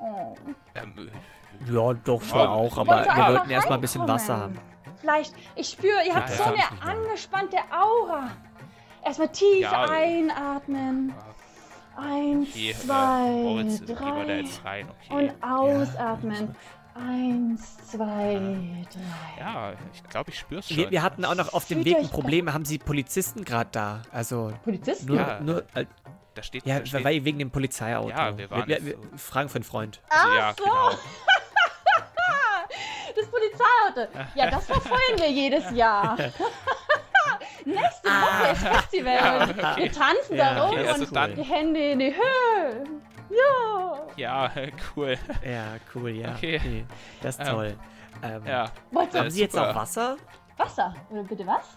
Oh. 0.00 0.34
Ähm, 0.74 1.10
Ja, 1.66 1.92
doch 1.92 2.22
schon 2.22 2.38
Ja, 2.38 2.48
auch, 2.48 2.76
aber 2.78 3.04
wir 3.04 3.34
wollten 3.34 3.50
erstmal 3.50 3.78
ein 3.78 3.80
bisschen 3.82 4.06
Wasser 4.08 4.36
haben. 4.36 4.58
Vielleicht, 5.00 5.34
ich 5.56 5.68
spüre, 5.68 6.00
ihr 6.06 6.14
habt 6.14 6.30
Ja, 6.30 6.36
so 6.36 6.42
ja. 6.44 6.50
eine 6.50 6.82
angespannte 6.82 7.56
Aura. 7.70 8.30
Erstmal 9.04 9.28
tief 9.28 9.60
Ja. 9.60 9.88
einatmen. 9.90 11.12
Eins, 11.96 12.48
okay, 12.50 12.70
äh, 12.70 12.74
zwei, 12.74 13.84
da 13.86 13.94
drei. 13.94 14.36
jetzt 14.40 14.64
rein, 14.64 14.88
okay. 14.88 15.14
Und 15.14 15.42
ausatmen. 15.42 16.56
Eins, 16.94 17.76
zwei, 17.90 18.84
drei. 18.92 19.40
Ja, 19.40 19.72
ich 19.94 20.02
glaube, 20.10 20.30
ich 20.30 20.38
spür's 20.38 20.68
schon. 20.68 20.76
Wir, 20.76 20.90
wir 20.90 21.02
hatten 21.02 21.24
auch 21.24 21.34
noch 21.34 21.52
auf 21.54 21.66
dem 21.66 21.84
Weg 21.84 21.96
ein 21.96 22.08
Problem. 22.08 22.52
Haben 22.52 22.64
Sie 22.64 22.78
Polizisten 22.78 23.44
gerade 23.44 23.70
da? 23.72 24.02
Also 24.12 24.52
Polizisten? 24.64 25.06
nur, 25.06 25.16
Ja. 25.16 25.40
nur 25.40 25.64
äh, 25.74 25.86
Da 26.34 26.42
steht, 26.42 26.66
ja, 26.66 26.80
da 26.80 26.86
steht 26.86 27.04
weil 27.04 27.24
wegen 27.24 27.38
dem 27.38 27.50
Polizeiauto. 27.50 28.10
Ja, 28.10 28.36
wir 28.36 28.50
waren 28.50 28.68
wir, 28.68 28.76
jetzt 28.76 28.86
wir, 28.86 28.96
fragen 29.18 29.48
für 29.48 29.56
einen 29.56 29.64
Freund. 29.64 30.00
also, 30.10 30.32
ja, 30.36 30.54
so. 30.56 30.64
genau. 30.64 30.90
Das 33.14 33.26
Polizeiauto. 33.26 34.28
Ja, 34.34 34.50
das 34.50 34.64
verfeuern 34.66 35.18
wir 35.18 35.30
jedes 35.30 35.70
Jahr. 35.72 36.16
Nächste 37.64 38.08
Woche 38.08 38.52
ist 38.52 38.60
Festival. 38.62 39.14
Ja, 39.14 39.42
okay. 39.44 39.82
Wir 39.82 39.92
tanzen 39.92 40.36
Ja, 40.36 40.54
da 40.54 40.62
rum 40.64 40.70
okay, 40.78 40.88
also 40.88 41.04
und 41.04 41.14
dann- 41.16 41.34
die 41.34 41.42
Hände 41.42 41.80
in 41.92 41.98
die 41.98 42.14
Höhe. 42.14 42.84
Ja. 43.36 44.06
Ja, 44.16 44.50
cool. 44.96 45.16
Ja, 45.44 45.76
cool, 45.94 46.10
ja. 46.10 46.32
Okay. 46.34 46.60
Nee, 46.64 46.84
das 47.22 47.36
ist 47.38 47.40
Ähm, 47.40 47.46
toll. 47.54 47.76
Ähm, 48.22 48.46
Ja. 48.46 48.70
Haben 49.14 49.30
Sie 49.30 49.40
jetzt 49.40 49.52
super. 49.54 49.70
auch 49.70 49.74
Wasser? 49.74 50.16
Wasser? 50.56 50.94
Oder 51.10 51.22
bitte 51.24 51.46
was? 51.46 51.68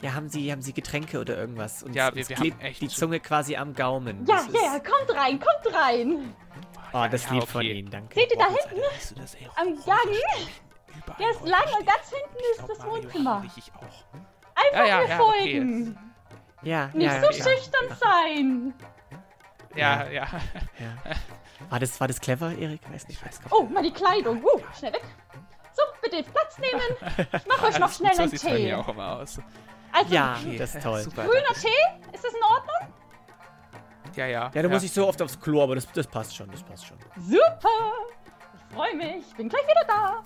Ja, 0.00 0.14
haben 0.14 0.28
Sie, 0.28 0.50
haben 0.50 0.62
Sie 0.62 0.72
Getränke 0.72 1.20
oder 1.20 1.36
irgendwas? 1.36 1.82
Uns, 1.82 1.94
Ja, 1.94 2.14
wir- 2.14 2.28
wir 2.28 2.36
klebt 2.36 2.56
haben 2.58 2.66
echt 2.66 2.80
die 2.80 2.88
Zunge 2.88 3.20
quasi 3.20 3.56
am 3.56 3.74
Gaumen. 3.74 4.24
Ja, 4.26 4.42
ja, 4.52 4.60
ja, 4.74 4.78
kommt 4.80 5.16
rein, 5.16 5.38
kommt 5.40 5.74
rein. 5.74 6.34
Oh, 6.92 7.06
das 7.10 7.24
Ja, 7.24 7.32
lieb 7.32 7.44
von 7.48 7.60
okay. 7.62 7.72
Ihnen, 7.78 7.90
danke. 7.90 8.14
Seht 8.20 8.32
ihr 8.32 8.38
da 8.38 8.46
hinten? 8.46 8.82
Alter, 8.82 9.14
das, 9.20 9.34
ey? 9.34 9.48
Am 9.56 9.66
Gang? 9.84 11.18
Der 11.18 11.30
ist 11.30 11.40
lang 11.46 11.62
und 11.78 11.86
ganz 11.86 12.10
hinten 12.10 12.36
Ich 12.52 12.58
ist 12.58 12.68
das 12.68 12.84
Wohnzimmer. 12.86 13.40
Barth 13.40 13.56
ich 13.56 13.72
auch. 13.74 14.04
Einfach 14.54 14.78
Ja, 14.78 14.84
ja, 14.86 15.00
mir 15.02 15.08
ja, 15.08 15.16
folgen. 15.18 15.98
Ja, 16.62 16.90
Nicht 16.92 17.06
ja, 17.06 17.20
so 17.20 17.26
ja. 17.26 17.32
schüchtern 17.32 17.96
sein. 17.98 18.74
Ja, 19.74 20.08
ja. 20.08 20.26
Ja. 20.78 21.14
War 21.70 21.78
das, 21.78 22.00
war 22.00 22.08
das 22.08 22.20
clever, 22.20 22.52
Erik? 22.58 22.80
Weiß 22.92 23.06
nicht. 23.06 23.24
Weiß 23.24 23.40
Oh, 23.50 23.62
mal 23.62 23.82
die 23.84 23.92
Kleidung. 23.92 24.42
Uh, 24.42 24.60
schnell 24.76 24.92
weg. 24.94 25.04
So, 25.72 25.82
bitte 26.02 26.22
Platz 26.24 26.58
nehmen. 26.58 26.80
Ich 27.32 27.46
mach 27.46 27.62
euch 27.62 27.78
noch 27.78 27.90
schnell 27.92 28.08
gut, 28.10 28.16
so 28.16 28.22
einen 28.22 28.30
sieht's 28.30 28.42
bei 28.44 28.56
Tee. 28.56 28.64
mir 28.64 28.78
auch 28.80 28.88
immer 28.88 29.12
aus. 29.20 29.38
Also, 29.92 30.12
Ja, 30.12 30.36
Okay, 30.40 30.58
das 30.58 30.74
ist 30.74 30.82
toll. 30.82 31.00
Super, 31.02 31.22
grüner 31.24 31.42
danke. 31.46 31.60
Tee? 31.60 32.12
Ist 32.12 32.24
das 32.24 32.32
in 32.34 32.42
Ordnung? 32.42 32.94
Ja, 34.16 34.26
ja. 34.26 34.50
Ja, 34.52 34.62
da 34.62 34.68
muss 34.68 34.82
ich 34.82 34.92
so 34.92 35.06
oft 35.06 35.22
aufs 35.22 35.38
Klo, 35.40 35.62
aber 35.62 35.76
das, 35.76 35.86
das 35.92 36.06
passt 36.08 36.34
schon, 36.36 36.50
das 36.50 36.62
passt 36.64 36.84
schon. 36.86 36.98
Super. 37.16 37.92
Ich 38.68 38.74
freue 38.74 38.96
mich. 38.96 39.24
Bin 39.36 39.48
gleich 39.48 39.62
wieder 39.62 39.84
da. 39.86 40.22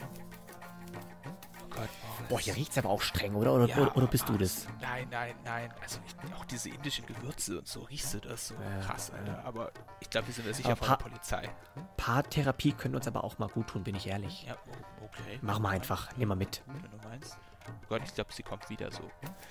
Oh 1.64 1.68
Gott. 1.68 1.88
Boah, 2.28 2.38
hier 2.40 2.56
riecht's 2.56 2.76
aber 2.78 2.88
auch 2.90 3.02
streng, 3.02 3.34
oder? 3.34 3.52
Oder, 3.54 3.66
Ja, 3.66 3.76
oder, 3.78 3.96
oder 3.96 4.06
bist 4.06 4.28
du 4.28 4.36
das? 4.36 4.66
Nein, 4.80 5.06
nein, 5.10 5.34
nein. 5.44 5.72
Also 5.82 5.98
ich, 6.06 6.34
auch 6.34 6.44
diese 6.44 6.70
indischen 6.70 7.06
Gewürze 7.06 7.58
und 7.58 7.68
so 7.68 7.80
riechst 7.82 8.14
du 8.14 8.18
das 8.20 8.48
so 8.48 8.54
Ja, 8.54 8.86
krass, 8.86 9.12
ja. 9.12 9.18
Alter. 9.18 9.44
Aber 9.44 9.70
ich 10.00 10.10
glaube, 10.10 10.26
wir 10.28 10.34
sind 10.34 10.48
da 10.48 10.52
sicher 10.52 10.70
Aber 10.70 10.76
von 10.84 10.88
der 10.88 11.04
Polizei. 11.04 11.50
Paartherapie 11.96 12.72
können 12.72 12.94
uns 12.96 13.06
aber 13.06 13.24
auch 13.24 13.38
mal 13.38 13.48
gut 13.48 13.68
tun, 13.68 13.84
bin 13.84 13.94
ich 13.94 14.06
ehrlich. 14.06 14.44
Ja, 14.48 14.56
okay. 15.04 15.38
Mach 15.42 15.58
mal 15.58 15.70
einfach, 15.70 16.08
nimm 16.16 16.28
mal 16.28 16.34
mit. 16.34 16.62
Wenn 16.66 16.90
du 16.90 17.08
meinst. 17.08 17.36
Oh 17.68 17.72
Gott, 17.88 18.02
ich 18.04 18.14
glaube, 18.14 18.32
sie 18.32 18.44
kommt 18.44 18.70
wieder 18.70 18.92
so. 18.92 19.02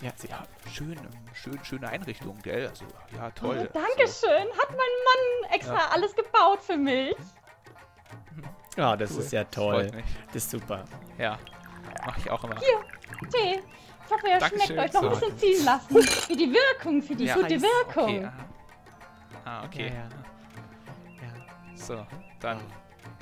Ja, 0.01 0.11
sie, 0.15 0.29
Ja, 0.29 0.45
schön, 0.71 0.93
ähm, 0.93 1.09
schön, 1.33 1.59
schöne 1.65 1.89
Einrichtung, 1.89 2.37
gell? 2.41 2.67
Also, 2.69 2.85
ja, 3.13 3.29
toll. 3.31 3.69
Oh, 3.69 3.73
Dankeschön. 3.73 4.47
Hat 4.57 4.69
mein 4.69 4.77
Mann 4.77 5.51
extra 5.53 5.77
alles 5.91 6.15
gebaut 6.15 6.61
für 6.61 6.77
mich. 6.77 7.15
ja 8.77 8.95
das 8.95 9.11
Cool. 9.11 9.19
ist 9.19 9.31
ja 9.33 9.43
Das 9.43 9.51
toll. 9.53 9.73
freut 9.83 9.95
mich. 9.95 10.05
Das 10.27 10.35
ist 10.37 10.51
super. 10.51 10.85
Ja, 11.17 11.37
mach 12.05 12.17
ich 12.17 12.29
auch 12.29 12.43
immer. 12.43 12.55
Hier, 12.59 13.29
Tee. 13.29 13.61
Ich 14.07 14.11
hoffe, 14.13 14.27
er 14.27 14.39
Dankeschön. 14.39 14.67
schmeckt 14.67 14.95
euch 14.95 15.01
noch 15.01 15.03
ein 15.13 15.19
bisschen 15.19 15.37
ziehen 15.39 15.65
lassen. 15.65 16.01
Für 16.03 16.35
die 16.35 16.53
Wirkung, 16.53 17.01
für 17.01 17.15
die 17.15 17.25
Ja. 17.25 17.33
gute 17.35 17.55
Heiß. 17.55 17.61
Wirkung. 17.63 18.03
Okay. 18.17 18.29
Ah, 19.45 19.63
okay. 19.65 19.87
Ja, 19.87 19.93
ja. 19.95 20.03
ja. 21.21 21.75
So, 21.75 22.05
dann 22.39 22.57
Man, 22.57 22.65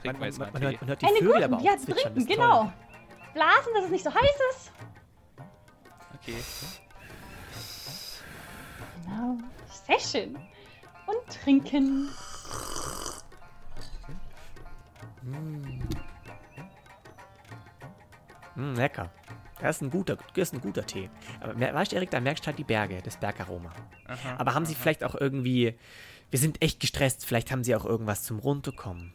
trinken 0.02 0.04
wir 0.04 0.13
man, 0.13 0.24
jetzt 0.24 0.39
mal 0.39 0.52
man, 0.52 0.54
man, 0.54 0.63
einen 0.63 0.72
hört, 0.72 0.74
Tee. 0.74 0.78
man 0.82 0.89
hört 0.89 1.02
die 1.02 1.06
Eine 1.06 1.17
Vögel 1.17 1.32
guten, 1.34 1.43
aber 1.43 1.58
auch 1.58 1.62
ja, 1.62 1.72
trinken, 1.76 1.96
das 2.15 2.24
ist 2.24 2.28
genau. 2.28 2.58
Toll. 2.63 2.74
Blasen, 3.34 3.74
dass 3.74 3.86
es 3.86 3.91
nicht 3.91 4.04
so 4.04 4.13
heiß 4.13 4.39
ist. 4.52 4.72
Okay. 6.22 6.43
Genau. 9.06 9.38
Sehr 9.88 10.00
schön. 10.00 10.36
Und 11.06 11.41
trinken. 11.43 12.10
Mm, 15.24 15.80
lecker. 18.56 19.12
Das 19.60 19.78
ist 19.78 19.82
ein 19.82 19.89
guter, 19.92 20.18
das 20.18 20.50
ist 20.50 20.54
ein 20.54 20.62
guter 20.62 20.86
Tee. 20.86 21.10
Aber 21.39 21.60
weißt 21.60 21.92
du, 21.92 21.96
Erik, 21.96 22.12
da 22.12 22.20
merkst 22.20 22.44
du 22.44 22.48
halt 22.48 22.60
die 22.60 22.63
Berge, 22.63 23.02
das 23.04 23.18
Bergaroma. 23.18 23.72
Aha, 24.08 24.36
Aber 24.38 24.54
haben 24.54 24.66
Sie 24.66 24.76
vielleicht 24.76 25.04
auch 25.04 25.16
irgendwie. 25.16 25.78
Wir 26.32 26.39
sind 26.39 26.62
echt 26.62 26.80
gestresst, 26.80 27.26
vielleicht 27.26 27.52
haben 27.52 27.63
Sie 27.63 27.76
auch 27.76 27.86
irgendwas 27.86 28.24
zum 28.24 28.39
Runterkommen. 28.39 29.13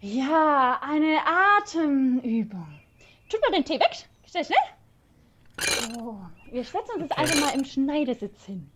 Ja, 0.00 0.80
eine 0.82 1.18
Atemübung. 1.58 2.80
Tut 3.28 3.40
mal 3.40 3.50
den 3.52 3.64
Tee 3.64 3.80
weg. 3.80 4.06
Schnell, 4.30 4.44
schnell. 4.44 5.94
So, 5.94 6.20
wir 6.50 6.64
setzen 6.64 6.90
uns 6.94 7.02
jetzt 7.02 7.18
einfach 7.18 7.40
mal 7.40 7.54
im 7.58 7.64
Schneidersitz 7.64 8.44
hin. 8.44 8.70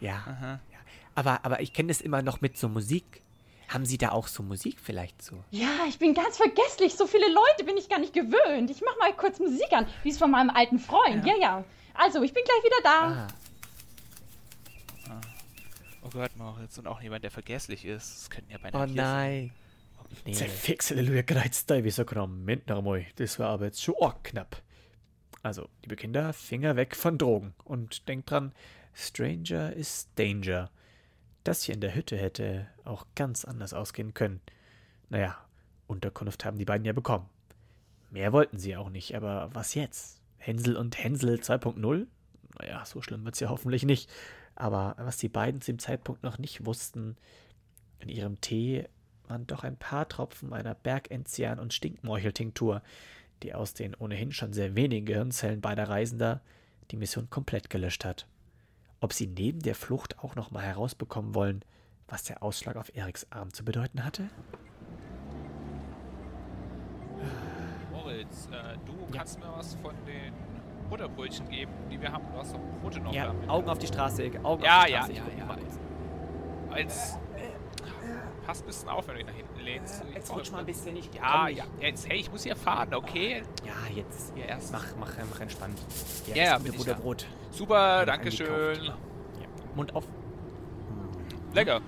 Ja. 0.00 0.16
Aha. 0.26 0.60
ja. 0.70 0.78
Aber, 1.14 1.44
aber 1.44 1.60
ich 1.60 1.72
kenne 1.72 1.88
das 1.88 2.00
immer 2.00 2.22
noch 2.22 2.40
mit 2.40 2.56
so 2.56 2.68
Musik. 2.68 3.22
Haben 3.68 3.84
Sie 3.84 3.98
da 3.98 4.12
auch 4.12 4.28
so 4.28 4.42
Musik 4.42 4.78
vielleicht 4.82 5.20
so? 5.22 5.44
Ja, 5.50 5.84
ich 5.88 5.98
bin 5.98 6.14
ganz 6.14 6.38
vergesslich. 6.38 6.94
So 6.94 7.06
viele 7.06 7.26
Leute 7.28 7.64
bin 7.64 7.76
ich 7.76 7.90
gar 7.90 7.98
nicht 7.98 8.14
gewöhnt. 8.14 8.70
Ich 8.70 8.80
mach 8.80 8.96
mal 8.98 9.14
kurz 9.14 9.38
Musik 9.38 9.70
an. 9.72 9.86
Die 10.04 10.08
ist 10.08 10.18
von 10.18 10.30
meinem 10.30 10.48
alten 10.48 10.78
Freund. 10.78 11.26
Ja, 11.26 11.34
ja. 11.38 11.64
Also, 11.92 12.22
ich 12.22 12.32
bin 12.32 12.42
gleich 12.44 12.64
wieder 12.64 12.82
da. 12.82 13.28
Ah. 15.10 15.20
Oh 16.02 16.08
Gott, 16.10 16.34
Moritz. 16.36 16.78
Und 16.78 16.86
auch 16.86 17.02
jemand, 17.02 17.24
der 17.24 17.30
vergesslich 17.30 17.84
ist. 17.84 18.16
Das 18.16 18.30
könnten 18.30 18.50
ja 18.50 18.58
beinahe 18.58 18.88
Oh 18.88 18.90
nein. 18.90 19.52
Nee. 20.24 20.32
Zerfix, 20.32 20.90
Halleluja, 20.90 21.20
gereizt, 21.20 21.68
wie 21.68 21.90
so 21.90 22.04
Moment 22.14 22.68
noch 22.68 22.80
mal. 22.80 23.04
Das 23.16 23.38
war 23.38 23.50
aber 23.50 23.66
jetzt 23.66 23.82
schon 23.82 23.94
arg 24.00 24.24
knapp. 24.24 24.62
Also, 25.42 25.68
liebe 25.82 25.96
Kinder, 25.96 26.32
Finger 26.32 26.76
weg 26.76 26.96
von 26.96 27.18
Drogen. 27.18 27.54
Und 27.64 28.08
denkt 28.08 28.30
dran, 28.30 28.52
Stranger 28.94 29.74
is 29.74 30.08
Danger. 30.14 30.70
Das 31.44 31.62
hier 31.62 31.74
in 31.74 31.80
der 31.80 31.94
Hütte 31.94 32.16
hätte 32.16 32.66
auch 32.84 33.06
ganz 33.14 33.44
anders 33.44 33.72
ausgehen 33.72 34.14
können. 34.14 34.40
Naja, 35.08 35.36
Unterkunft 35.86 36.44
haben 36.44 36.58
die 36.58 36.64
beiden 36.64 36.84
ja 36.84 36.92
bekommen. 36.92 37.28
Mehr 38.10 38.32
wollten 38.32 38.58
sie 38.58 38.76
auch 38.76 38.90
nicht, 38.90 39.14
aber 39.14 39.50
was 39.54 39.74
jetzt? 39.74 40.20
Hänsel 40.36 40.76
und 40.76 41.02
Hänsel 41.02 41.36
2.0? 41.36 42.06
Naja, 42.58 42.84
so 42.84 43.02
schlimm 43.02 43.24
wird's 43.24 43.40
ja 43.40 43.48
hoffentlich 43.48 43.84
nicht. 43.84 44.10
Aber 44.54 44.96
was 44.98 45.18
die 45.18 45.28
beiden 45.28 45.60
zu 45.60 45.72
dem 45.72 45.78
Zeitpunkt 45.78 46.22
noch 46.22 46.38
nicht 46.38 46.66
wussten, 46.66 47.16
in 48.00 48.08
ihrem 48.08 48.40
Tee 48.40 48.88
waren 49.26 49.46
doch 49.46 49.62
ein 49.62 49.76
paar 49.76 50.08
Tropfen 50.08 50.52
einer 50.52 50.74
Bergenzian- 50.74 51.60
und 51.60 51.74
Stinkmorcheltinktur, 51.74 52.82
die 53.42 53.54
aus 53.54 53.74
den 53.74 53.94
ohnehin 53.94 54.32
schon 54.32 54.52
sehr 54.52 54.74
wenigen 54.74 55.06
Gehirnzellen 55.06 55.60
beider 55.60 55.88
Reisender 55.88 56.40
die 56.90 56.96
Mission 56.96 57.30
komplett 57.30 57.70
gelöscht 57.70 58.04
hat. 58.04 58.26
Ob 59.00 59.12
sie 59.12 59.26
neben 59.26 59.60
der 59.60 59.74
Flucht 59.74 60.18
auch 60.18 60.34
noch 60.34 60.50
mal 60.50 60.62
herausbekommen 60.62 61.34
wollen, 61.34 61.62
was 62.08 62.24
der 62.24 62.42
Ausschlag 62.42 62.76
auf 62.76 62.94
Eriks 62.96 63.26
Arm 63.30 63.52
zu 63.52 63.64
bedeuten 63.64 64.04
hatte? 64.04 64.28
Moritz, 67.92 68.48
äh, 68.52 68.76
du 68.86 68.94
kannst 69.16 69.38
mir 69.38 69.52
was 69.56 69.74
von 69.76 69.94
den 70.06 70.32
Butterbrötchen 70.88 71.48
geben, 71.48 71.72
die 71.90 72.00
wir 72.00 72.10
haben. 72.12 72.24
Du 72.32 72.38
hast 72.38 72.54
doch 72.54 72.60
Brote 72.82 73.00
noch 73.00 73.12
Ja. 73.12 73.34
Augen 73.46 73.68
auf 73.68 73.78
die 73.78 73.86
Straße, 73.86 74.30
Augen 74.42 74.62
Ja, 74.64 74.78
auf 74.80 74.86
die 74.86 74.92
ja, 74.92 74.98
Straße. 75.02 75.12
ja, 75.12 75.22
ja. 75.38 75.44
mal 75.44 75.58
kurz. 75.58 75.78
Als, 76.70 77.18
pass 78.48 78.62
ein 78.62 78.66
bisschen 78.66 78.88
auf, 78.88 79.06
wenn 79.06 79.14
du 79.14 79.18
dich 79.18 79.26
nach 79.26 79.36
hinten 79.36 79.60
lehnst. 79.60 80.02
Ich 80.08 80.14
Jetzt 80.14 80.34
rutsch 80.34 80.50
mal 80.50 80.60
ein 80.60 80.66
bisschen 80.66 80.94
nicht. 80.94 81.14
Ja, 81.14 81.48
ja. 81.48 81.64
Jetzt, 81.82 82.08
hey, 82.08 82.16
ich 82.18 82.32
muss 82.32 82.44
hier 82.44 82.56
fahren, 82.56 82.94
okay? 82.94 83.42
Ja, 83.62 83.94
jetzt. 83.94 84.32
Hier 84.34 84.46
erst. 84.46 84.72
Mach, 84.72 84.86
mach, 84.98 85.12
mach 85.30 85.40
entspannt. 85.40 85.78
Ja, 86.26 86.34
Ja, 86.34 86.42
ja, 86.44 86.56
gute 86.56 86.70
ich. 86.70 86.76
Butterbrot. 86.78 87.26
Super, 87.50 88.06
danke 88.06 88.32
schön. 88.32 88.82
Ja. 88.84 88.96
Mund 89.76 89.94
auf. 89.94 90.04
Lecker. 91.52 91.82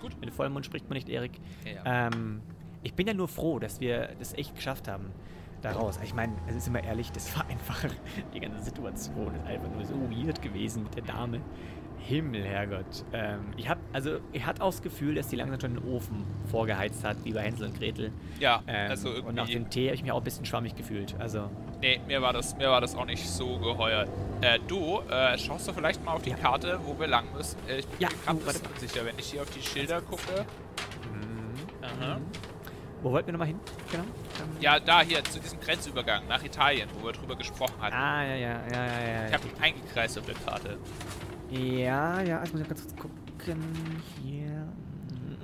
Gut. 0.00 0.18
Mit 0.20 0.32
vollem 0.32 0.54
Mund 0.54 0.64
spricht 0.64 0.88
man 0.88 0.94
nicht, 0.94 1.10
Erik. 1.10 1.38
Ja, 1.66 1.72
ja. 1.72 2.06
Ähm, 2.06 2.40
ich 2.82 2.94
bin 2.94 3.06
ja 3.06 3.12
nur 3.12 3.28
froh, 3.28 3.58
dass 3.58 3.78
wir 3.78 4.14
das 4.18 4.32
echt 4.32 4.54
geschafft 4.54 4.88
haben. 4.88 5.12
Da 5.60 5.72
raus. 5.72 5.98
Ich 6.02 6.14
meine, 6.14 6.34
es 6.46 6.56
ist 6.56 6.68
immer 6.68 6.82
ehrlich, 6.82 7.12
das 7.12 7.36
war 7.36 7.46
einfach 7.50 7.84
die 8.32 8.40
ganze 8.40 8.62
Situation 8.62 9.34
ist 9.34 9.44
einfach 9.46 9.68
nur 9.70 9.84
so 9.84 9.94
weird 10.10 10.40
gewesen 10.40 10.84
mit 10.84 10.94
der 10.94 11.02
Dame. 11.02 11.42
Himmel, 12.08 12.44
Herrgott. 12.44 13.04
Ähm, 13.12 13.40
ich 13.56 13.68
hab, 13.68 13.78
also, 13.92 14.18
ich 14.32 14.44
hatte 14.46 14.62
auch 14.62 14.70
das 14.70 14.82
Gefühl, 14.82 15.14
dass 15.16 15.28
die 15.28 15.36
langsam 15.36 15.60
schon 15.60 15.74
den 15.74 15.84
Ofen 15.92 16.24
vorgeheizt 16.50 17.02
hat, 17.04 17.16
wie 17.24 17.32
bei 17.32 17.42
Hänsel 17.42 17.66
und 17.68 17.78
Gretel. 17.78 18.12
Ja, 18.38 18.62
Ähm, 18.66 18.90
also 18.90 19.08
und 19.10 19.34
nach 19.34 19.48
irgendwie. 19.48 19.52
dem 19.54 19.70
Tee 19.70 19.86
habe 19.86 19.94
ich 19.96 20.02
mich 20.02 20.12
auch 20.12 20.18
ein 20.18 20.24
bisschen 20.24 20.44
schwammig 20.46 20.76
gefühlt. 20.76 21.14
Also, 21.18 21.50
Nee, 21.80 22.00
mir 22.06 22.22
war 22.22 22.32
das, 22.32 22.56
mir 22.56 22.70
war 22.70 22.80
das 22.80 22.94
auch 22.94 23.04
nicht 23.04 23.28
so 23.28 23.58
geheuer. 23.58 24.06
Äh, 24.40 24.58
du, 24.66 25.00
äh, 25.10 25.36
schaust 25.36 25.68
du 25.68 25.72
vielleicht 25.74 26.02
mal 26.04 26.12
auf 26.12 26.22
die 26.22 26.30
Ja. 26.30 26.36
Karte, 26.36 26.80
wo 26.84 26.98
wir 26.98 27.06
lang 27.06 27.26
müssen? 27.34 27.58
Äh, 27.68 27.78
ich 27.80 27.86
bin 27.86 28.00
Ja, 28.00 28.08
gerade 28.08 28.38
du, 28.38 28.46
ein 28.46 28.52
bisschen 28.52 28.66
unsicher, 28.72 29.04
wenn 29.04 29.18
ich 29.18 29.26
hier 29.32 29.42
auf 29.42 29.50
die 29.50 29.60
Schilder 29.62 30.00
gucke. 30.00 30.46
Aha. 31.82 32.18
wo 33.02 33.12
wollten 33.12 33.28
wir 33.28 33.32
nochmal 33.32 33.48
hin? 33.48 33.60
Genau. 33.92 34.02
Ähm, 34.04 34.56
Ja, 34.60 34.80
da 34.80 35.02
hier, 35.02 35.22
zu 35.24 35.38
diesem 35.38 35.60
Grenzübergang 35.60 36.26
nach 36.28 36.42
Italien, 36.42 36.88
wo 36.98 37.06
wir 37.06 37.12
drüber 37.12 37.36
gesprochen 37.36 37.74
hatten. 37.80 37.94
Ah, 37.94 38.24
ja, 38.24 38.34
ja, 38.34 38.36
ja, 38.38 38.86
ja, 38.86 39.08
ja. 39.22 39.26
Ich 39.28 39.34
habe 39.34 39.44
ihn 39.46 39.62
eingekreist 39.62 40.18
auf 40.18 40.26
der 40.26 40.34
Karte. 40.34 40.78
Ja, 41.50 42.20
ja, 42.22 42.42
ich 42.42 42.52
muss 42.52 42.60
mal 42.62 42.68
ganz 42.68 42.82
kurz 42.82 42.96
gucken. 42.96 43.62
Hier. 44.22 44.66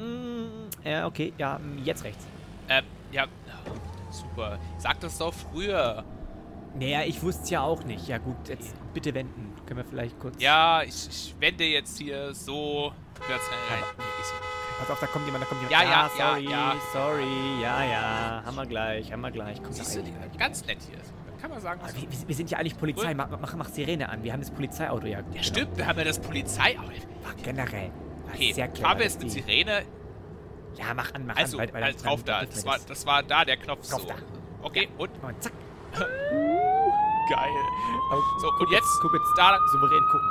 Mm, 0.03 0.69
Ja, 0.85 1.07
okay, 1.07 1.33
ja, 1.39 1.61
jetzt 1.85 2.03
rechts. 2.05 2.27
Ähm, 2.69 2.85
ja, 3.13 3.27
super. 4.11 4.59
Sag 4.79 5.01
das 5.01 5.19
doch 5.19 5.33
früher. 5.33 6.05
Naja, 6.75 7.03
ich 7.03 7.23
wusste 7.23 7.43
es 7.45 7.51
ja 7.51 7.61
auch 7.61 7.85
nicht. 7.85 8.09
Ja, 8.09 8.19
gut, 8.19 8.49
jetzt 8.49 8.75
bitte 8.95 9.15
wenden. 9.15 9.53
Können 9.67 9.79
wir 9.79 9.85
vielleicht 9.85 10.19
kurz. 10.19 10.41
Ja, 10.43 10.83
ich, 10.83 11.09
ich 11.09 11.35
wende 11.39 11.65
jetzt 11.65 11.99
hier 11.99 12.35
so 12.35 12.93
rückwärts 13.21 13.45
rein. 13.71 13.83
Pass 14.79 14.91
auf, 14.91 15.01
da 15.01 15.07
kommt 15.07 15.27
jemand, 15.27 15.45
da 15.45 15.49
kommt 15.49 15.61
jemand. 15.63 15.85
Ja, 15.85 15.91
ja, 15.91 16.11
ja, 16.19 16.31
sorry, 16.31 16.51
ja. 16.51 16.75
sorry. 16.93 17.63
Ja, 17.63 17.85
ja. 17.85 18.43
Haben 18.45 18.57
wir 18.57 18.67
gleich, 18.67 19.13
haben 19.13 19.21
wir 19.21 19.31
gleich. 19.31 19.63
Komm, 19.63 19.73
Siehst 19.73 19.97
du, 19.97 20.03
ganz 20.39 20.65
nett 20.67 20.79
hier. 20.89 20.99
Kann 21.43 21.51
man 21.51 21.61
sagen. 21.61 21.81
Aber 21.83 21.93
wir, 21.95 22.09
wir- 22.29 22.35
sind 22.37 22.51
ja 22.51 22.59
eigentlich 22.59 22.79
Polizei. 22.79 23.13
Mach, 23.15 23.29
mach, 23.29 23.55
mach 23.57 23.69
Sirene 23.69 24.09
an. 24.09 24.23
Wir 24.23 24.33
haben 24.33 24.41
das 24.41 24.51
Polizeiauto 24.53 25.07
ja. 25.07 25.19
Ja, 25.33 25.43
stimmt, 25.43 25.77
wir 25.77 25.87
haben 25.87 25.99
ja 25.99 26.05
das 26.05 26.21
Polizei. 26.21 26.79
Ach, 27.27 27.35
generell. 27.43 27.91
Okay, 28.33 28.53
Sehr 28.53 28.69
clever, 28.69 28.89
Farbe 28.89 29.05
ist 29.05 29.21
die- 29.23 29.29
Sirene. 29.29 29.83
Ja, 30.77 30.95
mach 30.95 31.13
an, 31.15 31.27
mach 31.27 31.37
Also, 31.37 31.59
an. 31.59 31.69
weil- 31.73 31.83
halt 31.85 32.03
drauf 32.05 32.23
da. 32.25 32.45
Das 32.45 32.65
war, 32.65 32.77
das 32.87 33.05
war 33.07 33.23
da 33.25 33.45
der 33.45 33.57
Knopf 33.59 33.91
Drauf 33.91 34.03
so. 34.03 34.07
da. 34.09 34.15
Okay, 34.63 34.89
und 34.97 35.11
Und 35.23 35.43
zack. 35.43 35.53
geil. 35.93 37.51
Oh, 38.13 38.21
So, 38.41 38.49
und 38.61 38.71
jetzt 38.71 39.01
Guck 39.03 39.13
jetzt 39.13 39.33
da 39.37 39.59
souverän 39.73 40.03
gucken. 40.11 40.31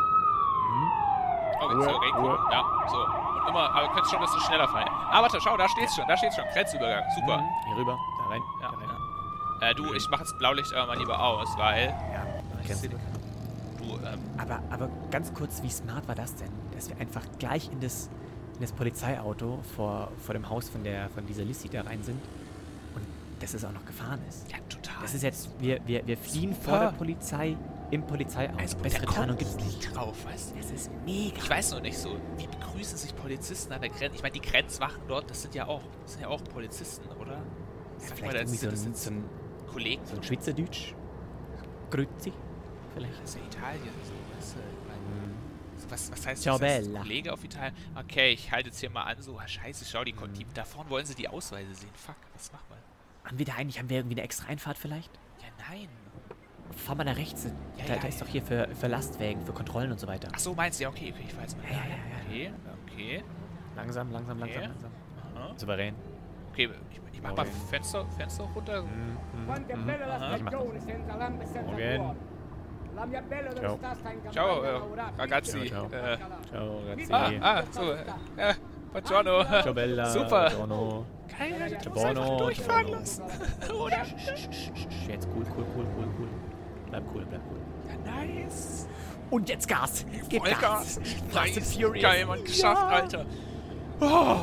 Okay, 1.61 1.75
Ruhe, 1.75 1.83
so, 1.83 1.89
reingucken. 1.91 2.25
Ruhe. 2.25 2.39
Ja, 2.51 2.87
so. 2.89 2.97
Und 2.97 3.49
immer, 3.49 3.69
aber 3.75 3.87
du 3.87 3.93
kannst 3.93 4.11
schon, 4.11 4.19
dass 4.21 4.31
du 4.33 4.39
schneller 4.39 4.67
fallen. 4.67 4.87
Ah, 4.89 5.21
warte, 5.21 5.39
schau, 5.41 5.57
da 5.57 5.67
steht's 5.69 5.95
schon. 5.95 6.07
Da 6.07 6.17
steht's 6.17 6.35
schon. 6.35 6.45
Grenzübergang. 6.53 7.03
Super. 7.15 7.37
Mhm, 7.37 7.49
Hier 7.67 7.77
rüber. 7.77 7.97
Da 8.23 8.29
rein. 8.29 8.41
Ja, 8.61 8.71
da 8.71 8.77
rein. 8.77 8.90
Äh, 9.61 9.75
du, 9.75 9.93
ich 9.93 10.07
mach 10.09 10.19
jetzt 10.19 10.37
Blaulicht 10.39 10.73
aber 10.73 10.87
mal 10.87 10.97
lieber 10.97 11.19
aus, 11.23 11.47
weil. 11.57 11.87
Ja, 11.87 12.25
kennst 12.65 12.83
du. 12.83 12.89
Du, 12.89 12.95
ähm, 14.05 14.19
Aber, 14.37 14.61
aber 14.71 14.89
ganz 15.11 15.33
kurz, 15.33 15.61
wie 15.63 15.69
smart 15.69 16.07
war 16.07 16.15
das 16.15 16.35
denn? 16.35 16.49
Dass 16.73 16.89
wir 16.89 16.97
einfach 16.97 17.23
gleich 17.39 17.71
in 17.71 17.79
das, 17.79 18.09
in 18.55 18.61
das 18.61 18.71
Polizeiauto 18.71 19.59
vor, 19.75 20.11
vor 20.23 20.33
dem 20.33 20.49
Haus 20.49 20.69
von, 20.69 20.83
der, 20.83 21.09
von 21.09 21.25
dieser 21.25 21.43
Lissy 21.43 21.69
da 21.69 21.81
rein 21.81 22.01
sind 22.03 22.19
und 22.95 23.05
dass 23.39 23.53
es 23.53 23.63
auch 23.65 23.71
noch 23.71 23.85
gefahren 23.85 24.19
ist. 24.27 24.51
ja, 24.51 24.57
total. 24.69 25.01
Das 25.01 25.13
ist 25.13 25.23
jetzt, 25.23 25.49
wir, 25.59 25.79
wir, 25.85 26.05
wir 26.05 26.17
fliehen 26.17 26.53
Super. 26.53 26.69
vor 26.69 26.79
der 26.79 26.91
Polizei 26.91 27.57
im 27.91 28.03
Polizeiauto. 28.03 28.57
also, 28.57 28.77
Bessere 28.77 29.05
Tarnung 29.05 29.37
kommt 29.37 29.39
gibt's 29.39 29.55
nicht. 29.55 29.95
drauf, 29.95 30.25
weißt 30.25 30.51
du? 30.51 30.57
Das 30.57 30.71
ist 30.71 30.91
mega. 31.05 31.37
Ich 31.37 31.49
weiß 31.49 31.71
nur 31.71 31.81
nicht 31.81 31.97
so, 31.97 32.15
wie 32.37 32.47
begrüßen 32.47 32.97
sich 32.97 33.15
Polizisten 33.15 33.73
an 33.73 33.81
der 33.81 33.89
Grenze? 33.89 34.15
Ich 34.15 34.21
meine, 34.23 34.33
die 34.33 34.41
Grenzwachen 34.41 35.01
dort, 35.07 35.29
das 35.29 35.41
sind 35.41 35.53
ja 35.55 35.67
auch, 35.67 35.81
das 36.03 36.13
sind 36.13 36.21
ja 36.21 36.27
auch 36.29 36.43
Polizisten, 36.45 37.07
oder? 37.19 37.33
Ja, 37.33 38.15
vielleicht 38.15 38.21
mal, 38.23 38.35
irgendwie 38.35 38.57
so 38.57 38.67
ein, 38.69 38.95
so 38.95 39.09
ein, 39.09 39.23
Kollegen. 39.71 40.05
so 40.05 40.15
ein 40.15 40.23
Schweizerdeutsch. 40.23 40.93
Grüezi. 41.89 42.33
Vielleicht. 42.93 43.21
Das 43.21 43.29
ist 43.29 43.35
ja 43.35 43.41
Italien, 43.45 43.93
so, 44.03 44.13
weißt 44.37 44.55
du? 44.55 44.59
So 45.81 45.89
Was, 45.89 46.11
was 46.11 46.27
heißt 46.27 46.43
Ciao, 46.43 46.57
das? 46.57 46.69
heißt 46.69 46.85
Bella. 46.87 46.99
Kollege 47.01 47.33
auf 47.33 47.43
Italien? 47.43 47.73
Okay, 47.95 48.31
ich 48.31 48.51
halte 48.51 48.69
jetzt 48.69 48.79
hier 48.79 48.89
mal 48.89 49.03
an, 49.03 49.21
so, 49.21 49.39
scheiße, 49.45 49.85
schau, 49.85 50.03
die, 50.03 50.13
Mhm. 50.13 50.33
die 50.33 50.45
da 50.53 50.63
vorne 50.63 50.89
wollen 50.89 51.05
sie 51.05 51.15
die 51.15 51.27
Ausweise 51.27 51.73
sehen. 51.73 51.89
Fuck, 51.93 52.15
was 52.33 52.51
machen 52.51 52.65
wir? 52.69 53.29
Haben 53.29 53.37
wir 53.39 53.45
da 53.45 53.53
eigentlich, 53.55 53.79
haben 53.79 53.89
wir 53.89 53.97
irgendwie 53.97 54.15
eine 54.15 54.23
extra 54.23 54.47
Einfahrt 54.47 54.77
vielleicht? 54.77 55.11
Ja, 55.41 55.47
nein. 55.69 55.87
Fahr 56.75 56.95
mal 56.95 57.03
nach 57.03 57.17
rechts. 57.17 57.45
Ja, 57.45 57.51
da, 57.87 57.95
ja, 57.95 57.99
da 58.01 58.07
ist 58.07 58.19
ja. 58.19 58.25
doch 58.25 58.31
hier 58.31 58.41
für, 58.41 58.67
für 58.79 58.87
Lastwägen, 58.87 59.45
für 59.45 59.51
Kontrollen 59.53 59.91
und 59.91 59.99
so 59.99 60.07
weiter. 60.07 60.29
Ach 60.33 60.39
so, 60.39 60.53
meinst 60.53 60.79
du? 60.79 60.83
Ja, 60.83 60.89
okay, 60.89 61.11
okay, 61.13 61.25
ich 61.27 61.37
weiß 61.37 61.57
mal. 61.57 61.63
Ja, 61.65 61.71
ja, 61.71 61.77
ja, 61.79 61.85
ja. 61.85 62.25
Okay, 62.27 62.53
okay. 62.93 63.23
Langsam, 63.75 64.11
langsam, 64.11 64.39
langsam, 64.39 64.57
Okay. 64.59 64.67
langsam. 64.67 64.91
Aha. 65.35 65.53
Souverän. 65.57 65.95
Okay, 66.51 66.69
ich, 66.91 67.01
ich 67.13 67.21
mach 67.21 67.35
mal 67.35 67.41
Okay. 67.43 67.51
Fenster, 67.69 68.05
Fenster 68.17 68.43
runter. 68.55 68.83
E 68.83 70.79
senza 70.79 71.61
Morgen. 71.63 72.15
Ciao. 73.61 73.79
Ciao, 74.31 74.63
äh, 74.63 74.81
ragazzi. 75.17 75.67
Ciao, 75.67 75.87
ciao. 75.87 76.01
Äh, 76.01 76.17
Ciao, 76.51 76.79
ragazzi. 76.87 77.13
ah, 77.13 77.59
ah, 77.59 77.63
so. 77.71 77.93
Äh, 77.93 78.53
buongiorno. 78.91 79.43
Ciao, 79.61 79.73
Bella. 79.73 80.05
Super. 80.09 80.49
Buongiorno. 80.49 81.05
Geil, 81.39 81.69
du 81.69 81.79
Ciao, 81.79 81.93
musst 81.93 82.05
einfach 82.05 82.37
durchfahren 82.37 82.87
Ciao, 82.87 82.99
lassen. 82.99 83.23
Oder? 83.81 84.05
Jetzt 85.07 85.27
cool, 85.33 85.45
cool, 85.55 85.65
cool, 85.75 85.85
cool, 85.95 86.07
cool. 86.19 86.29
Bleib 86.89 87.03
cool, 87.13 87.25
bleib 87.25 87.41
cool. 87.49 87.59
Ja, 87.87 88.23
nice. 88.23 88.87
Und 89.29 89.47
jetzt 89.47 89.67
Gas. 89.67 90.05
Gib 90.27 90.41
Vollgas. 90.41 90.59
Gas. 90.61 90.99
Nice. 91.33 91.57
and 91.57 91.65
Furious. 91.65 92.03
Geil, 92.03 92.25
man, 92.25 92.43
geschafft, 92.43 92.83
Alter. 92.83 93.25
Oh. 94.01 94.39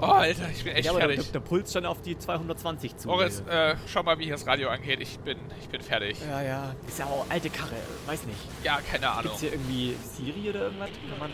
Oh, 0.00 0.06
Alter, 0.06 0.48
ich 0.50 0.64
bin 0.64 0.74
echt 0.74 0.84
Ja, 0.86 0.90
aber 0.92 1.00
der, 1.00 1.08
fertig. 1.10 1.32
der 1.32 1.40
Puls 1.40 1.72
schon 1.72 1.86
auf 1.86 2.02
die 2.02 2.16
220 2.18 2.96
zu. 2.96 3.08
Boris, 3.08 3.40
äh, 3.48 3.76
schau 3.86 4.02
mal, 4.02 4.18
wie 4.18 4.24
hier 4.24 4.34
das 4.34 4.46
Radio 4.46 4.68
angeht. 4.68 5.00
Ich 5.00 5.18
bin, 5.20 5.38
ich 5.60 5.68
bin 5.68 5.80
fertig. 5.80 6.18
ja, 6.28 6.42
ja. 6.42 6.74
Ist 6.86 6.98
ja 6.98 7.06
auch 7.06 7.26
alte 7.28 7.50
Karre. 7.50 7.76
Weiß 8.06 8.24
nicht. 8.26 8.38
Ja, 8.64 8.80
keine 8.90 9.08
Ahnung. 9.10 9.22
Gibt's 9.24 9.40
hier 9.40 9.52
irgendwie 9.52 9.94
Siri 10.16 10.50
oder 10.50 10.60
irgendwas? 10.62 10.90
Kann 11.10 11.18
man 11.18 11.30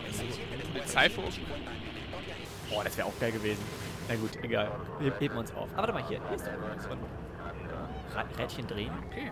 Polizeifunk? 0.73 1.27
Boah, 2.69 2.83
das 2.83 2.97
wäre 2.97 3.07
auch 3.07 3.19
geil 3.19 3.31
gewesen. 3.31 3.63
Na 4.09 4.15
gut, 4.15 4.31
egal. 4.43 4.71
Heb, 4.99 5.19
heben 5.19 5.33
wir 5.35 5.39
uns 5.39 5.51
auf. 5.53 5.69
Aber 5.75 5.77
warte 5.77 5.93
mal, 5.93 6.07
hier, 6.07 6.21
hier 6.27 6.35
ist 6.35 6.45
doch 6.47 8.15
Ra- 8.15 8.25
Rädchen 8.37 8.67
drehen. 8.67 8.91
Okay. 9.09 9.31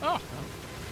Ah, 0.00 0.18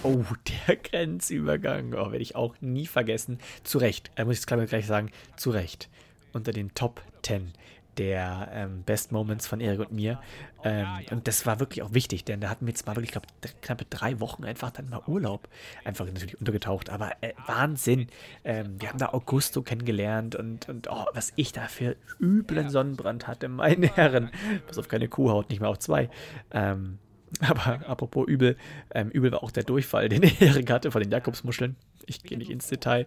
Oh, 0.02 0.22
der 0.68 0.76
Grenzübergang. 0.82 1.92
Oh, 1.94 2.12
werde 2.12 2.18
ich 2.18 2.36
auch 2.36 2.54
nie 2.60 2.86
vergessen. 2.86 3.38
Zu 3.64 3.78
Recht. 3.78 4.10
Äh, 4.16 4.24
muss 4.24 4.38
ich 4.40 4.46
gleich- 4.46 4.68
gleich 4.68 4.86
sagen. 4.86 5.10
Zu 5.36 5.50
Recht. 5.50 5.88
Unter 6.36 6.52
den 6.52 6.74
Top 6.74 7.02
10 7.22 7.52
der 7.98 8.50
ähm, 8.52 8.82
Best 8.82 9.12
Moments 9.12 9.46
von 9.46 9.60
Erik 9.60 9.80
und 9.80 9.92
mir. 9.92 10.20
Ähm, 10.64 10.86
und 11.10 11.28
das 11.28 11.46
war 11.46 11.60
wirklich 11.60 11.82
auch 11.82 11.94
wichtig, 11.94 12.24
denn 12.24 12.40
da 12.40 12.50
hatten 12.50 12.66
wir 12.66 12.70
jetzt 12.70 12.86
mal 12.86 12.96
wirklich, 12.96 13.08
ich 13.08 13.12
glaube, 13.12 13.28
knappe 13.62 13.86
drei 13.88 14.20
Wochen 14.20 14.44
einfach 14.44 14.70
dann 14.70 14.90
mal 14.90 15.00
Urlaub. 15.06 15.48
Einfach 15.84 16.04
natürlich 16.06 16.38
untergetaucht. 16.38 16.90
Aber 16.90 17.12
äh, 17.20 17.32
Wahnsinn. 17.46 18.08
Ähm, 18.44 18.76
wir 18.78 18.88
haben 18.88 18.98
da 18.98 19.12
Augusto 19.12 19.62
kennengelernt 19.62 20.34
und, 20.34 20.68
und 20.68 20.88
oh, 20.90 21.06
was 21.14 21.32
ich 21.36 21.52
da 21.52 21.68
für 21.68 21.96
üblen 22.20 22.70
Sonnenbrand 22.70 23.26
hatte, 23.26 23.48
meine 23.48 23.86
Herren. 23.94 24.30
Pass 24.66 24.78
auf, 24.78 24.88
keine 24.88 25.08
Kuhhaut, 25.08 25.50
nicht 25.50 25.60
mal 25.60 25.68
auf 25.68 25.78
zwei. 25.78 26.10
Ähm, 26.50 26.98
aber 27.48 27.88
apropos 27.88 28.26
übel, 28.28 28.56
ähm, 28.94 29.10
übel 29.10 29.32
war 29.32 29.42
auch 29.42 29.50
der 29.50 29.64
Durchfall, 29.64 30.08
den 30.10 30.22
Erik 30.22 30.70
hatte 30.70 30.90
von 30.90 31.02
den 31.02 31.10
Jakobsmuscheln. 31.10 31.76
Ich 32.06 32.22
gehe 32.22 32.38
nicht 32.38 32.50
ins 32.50 32.68
Detail, 32.68 33.06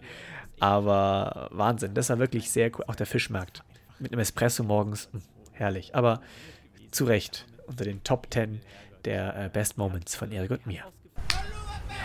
aber 0.58 1.48
Wahnsinn, 1.52 1.94
das 1.94 2.10
war 2.10 2.18
wirklich 2.18 2.50
sehr 2.50 2.70
cool. 2.78 2.84
Auch 2.86 2.96
der 2.96 3.06
Fischmarkt 3.06 3.62
mit 3.98 4.12
einem 4.12 4.20
Espresso 4.20 4.62
morgens, 4.62 5.08
hm, 5.12 5.22
herrlich. 5.52 5.94
Aber 5.94 6.20
zu 6.90 7.04
Recht 7.04 7.46
unter 7.66 7.84
den 7.84 8.02
Top 8.04 8.26
10 8.30 8.60
der 9.04 9.46
äh, 9.46 9.48
Best 9.48 9.78
Moments 9.78 10.14
von 10.14 10.30
Erik 10.32 10.50
und 10.50 10.66
mir. 10.66 10.76
ja, 10.84 10.84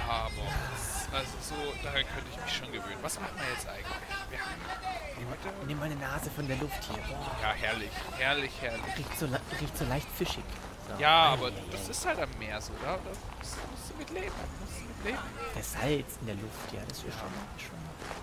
aber 0.09 0.31
das- 0.71 1.07
also 1.13 1.31
so, 1.41 1.55
daran 1.83 2.01
könnte 2.13 2.29
ich 2.31 2.41
mich 2.43 2.53
schon 2.53 2.67
gewöhnen. 2.71 2.97
Was 3.01 3.19
machen 3.19 3.35
wir 3.37 3.53
jetzt 3.53 3.67
eigentlich? 3.67 3.85
Wir 4.29 4.39
haben. 4.39 5.67
Nimm 5.67 5.79
meine 5.79 5.95
Nase 5.95 6.29
von 6.29 6.45
der 6.47 6.57
Luft 6.57 6.83
hier. 6.83 6.97
Boah, 7.07 7.35
Ja, 7.41 7.53
herrlich, 7.53 7.89
herrlich, 8.17 8.51
herrlich. 8.61 8.81
riecht 8.97 9.17
so, 9.17 9.25
riecht 9.61 9.77
so 9.77 9.85
leicht 9.85 10.07
fischig. 10.11 10.43
So. 10.87 11.01
Ja, 11.01 11.33
aber 11.33 11.51
das 11.71 11.89
ist 11.89 12.05
halt 12.05 12.19
am 12.19 12.29
Meer 12.39 12.61
so, 12.61 12.71
oder? 12.73 12.93
Da 12.93 12.99
musst, 13.39 13.57
musst 13.71 13.89
du 13.89 13.95
mit 13.97 14.09
leben. 14.11 14.35
Musst 14.61 14.79
du 14.79 14.85
mit 14.85 15.05
leben. 15.05 15.17
Das 15.55 15.71
Salz 15.73 16.17
in 16.21 16.27
der 16.27 16.35
Luft, 16.35 16.71
ja, 16.73 16.79
das 16.87 16.97
ist 16.99 17.03
schon, 17.03 17.11
schon. 17.57 17.75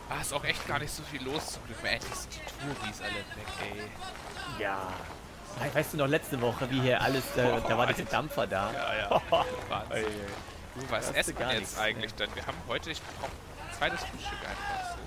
Ah, 0.09 0.21
ist 0.21 0.33
auch 0.33 0.45
echt 0.45 0.67
gar 0.69 0.79
nicht 0.79 0.93
so 0.95 1.03
viel 1.03 1.23
los 1.25 1.53
zum 1.55 1.65
Glück. 1.67 1.79
Endlich 1.83 2.15
sind 2.15 2.35
die 2.35 2.41
Touris 2.83 3.01
alle 3.01 3.15
weg, 3.15 3.49
ey. 3.73 4.63
Ja. 4.63 4.79
We- 5.59 5.75
Weißt 5.75 5.93
du 5.93 5.97
noch 5.99 6.07
letzte 6.07 6.41
Woche, 6.41 6.71
wie 6.71 6.81
hier 6.81 7.01
alles, 7.01 7.25
da, 7.37 7.61
da 7.61 7.77
war 7.79 7.87
dieser 7.87 8.05
Dampfer 8.05 8.47
da. 8.47 8.71
Ja, 8.73 8.95
ja. 8.97 9.23
Wahnsinn. 9.69 10.07
Du, 10.75 10.81
was 10.91 11.11
du 11.13 11.15
essen 11.19 11.39
wir 11.39 11.47
nichts, 11.49 11.73
jetzt 11.73 11.79
eigentlich 11.79 12.15
denn? 12.15 12.35
Wir 12.35 12.47
haben 12.47 12.57
heute, 12.67 12.91
ich 12.93 13.03
brauche 13.03 13.27
ein 13.31 13.77
zweites 13.77 14.01
Frühstück 14.01 14.39
einfach 14.41 14.93
so. 14.95 14.99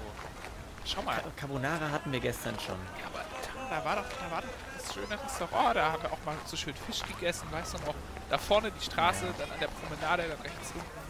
Schau 0.86 1.02
mal. 1.02 1.20
Carbonara 1.36 1.90
hatten 1.90 2.12
wir 2.12 2.20
gestern 2.20 2.54
schon. 2.60 2.76
Ja, 3.02 3.08
aber 3.08 3.26
da 3.72 3.84
war 3.84 3.96
doch, 3.96 4.04
da 4.20 4.30
war 4.32 4.42
doch 4.44 4.48
das 4.86 4.94
schöne 4.94 5.24
Restaurant. 5.24 5.76
Da 5.76 5.92
haben 5.92 6.04
wir 6.04 6.12
auch 6.12 6.24
mal 6.26 6.36
so 6.46 6.56
schön 6.58 6.74
Fisch 6.76 7.02
gegessen, 7.04 7.48
weißt 7.52 7.74
du 7.74 7.78
noch? 7.80 7.96
Da 8.30 8.38
vorne 8.38 8.72
die 8.72 8.84
Straße, 8.84 9.26
dann 9.38 9.52
an 9.52 9.60
der 9.60 9.68
Promenade, 9.68 10.24
dann 10.28 10.42
rechts 10.42 10.72
unten. 10.74 11.06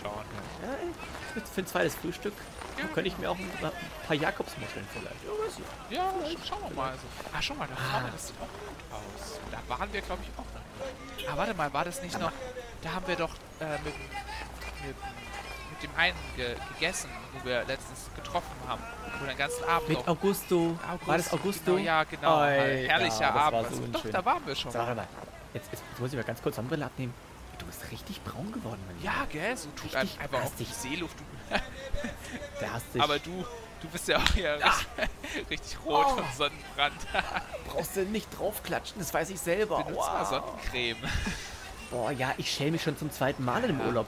Schauen. 0.00 0.24
Ja, 0.62 1.42
für 1.42 1.60
ein 1.60 1.66
zweites 1.66 1.94
Frühstück 1.96 2.34
Ja. 2.78 2.84
könnte 2.88 3.08
ich 3.08 3.18
mir 3.18 3.30
auch 3.30 3.36
ein, 3.36 3.50
ein 3.62 3.72
paar 4.06 4.16
Jakobsmuscheln 4.16 4.86
vielleicht. 4.92 5.24
Ja, 5.24 5.30
weiß 5.30 5.58
ich. 5.58 5.96
Ja, 5.96 6.12
schauen 6.46 6.68
wir 6.68 6.76
mal. 6.76 6.90
Also, 6.90 7.02
ah, 7.32 7.42
schau 7.42 7.54
mal, 7.54 7.68
da 7.68 7.76
vorne, 7.76 8.10
das 8.12 8.26
sieht 8.28 8.36
auch 8.36 8.46
gut 8.46 8.92
aus. 8.92 9.38
Da 9.50 9.58
waren 9.68 9.92
wir, 9.92 10.00
glaube 10.02 10.22
ich, 10.22 10.30
auch 10.38 10.44
noch 10.54 11.16
nicht. 11.16 11.28
Ah, 11.28 11.36
warte 11.36 11.54
mal, 11.54 11.72
war 11.72 11.84
das 11.84 12.02
nicht 12.02 12.18
noch... 12.18 12.32
Da 12.82 12.92
haben 12.92 13.06
wir 13.06 13.16
doch 13.16 13.34
äh, 13.60 13.78
mit, 13.84 13.94
mit, 14.84 14.96
mit 15.70 15.82
dem 15.82 15.90
einen 15.96 16.16
ge 16.36 16.54
gegessen, 16.74 17.08
wo 17.32 17.48
wir 17.48 17.64
letztens 17.64 18.10
getroffen 18.14 18.52
haben. 18.68 18.82
Wo 19.20 19.26
den 19.26 19.36
ganzen 19.36 19.64
Abend 19.64 19.88
Mit 19.88 19.98
noch- 19.98 20.08
Augusto. 20.08 20.78
War 21.06 21.16
das 21.16 21.32
Augusto? 21.32 21.72
Genau, 21.76 21.84
ja, 21.84 22.04
genau. 22.04 22.40
Oi, 22.42 22.86
Herrlicher 22.88 23.20
ja, 23.20 23.30
Abend. 23.34 23.68
so 23.70 23.76
Also, 23.82 23.86
doch, 23.92 24.04
da 24.10 24.24
waren 24.24 24.46
wir 24.46 24.54
schon. 24.56 24.74
Warte 24.74 24.94
mal. 24.94 25.06
Jetzt, 25.52 25.68
jetzt 25.72 25.82
muss 25.98 26.10
ich 26.10 26.16
mal 26.16 26.24
ganz 26.24 26.42
kurz 26.42 26.56
Sonnenbrille 26.56 26.84
abnehmen. 26.86 27.14
Du 27.58 27.66
bist 27.66 27.88
richtig 27.92 28.22
braun 28.24 28.50
geworden, 28.50 28.80
mein 28.86 28.96
Lieber. 28.98 29.12
Ja, 29.12 29.26
gell, 29.30 29.56
so 29.56 29.68
tut 29.76 29.94
Richtig 29.94 30.18
einem 30.18 30.32
einfach 30.34 30.44
auch 30.44 30.52
die. 30.58 30.64
Seeluft. 30.64 31.16
Der 32.60 32.72
hast 32.72 32.92
dich. 32.94 33.00
Aber 33.00 33.18
du, 33.20 33.44
du 33.80 33.88
bist 33.88 34.08
ja 34.08 34.16
auch 34.18 34.28
hier 34.34 34.54
richtig, 34.54 35.48
richtig 35.50 35.78
rot 35.84 36.06
Oh. 36.08 36.14
von 36.16 36.24
Sonnenbrand. 36.36 36.94
brauchst 37.68 37.94
du 37.96 38.02
nicht 38.06 38.26
draufklatschen, 38.36 38.98
das 38.98 39.14
weiß 39.14 39.30
ich 39.30 39.38
selber. 39.38 39.84
Benutzt 39.84 40.08
mal 40.08 40.24
Sonnencreme. 40.24 40.96
Boah, 41.90 42.10
ja, 42.10 42.34
ich 42.38 42.50
schäme 42.50 42.72
mich 42.72 42.82
schon 42.82 42.98
zum 42.98 43.12
zweiten 43.12 43.44
Mal 43.44 43.62
im 43.64 43.80
Urlaub. 43.80 44.06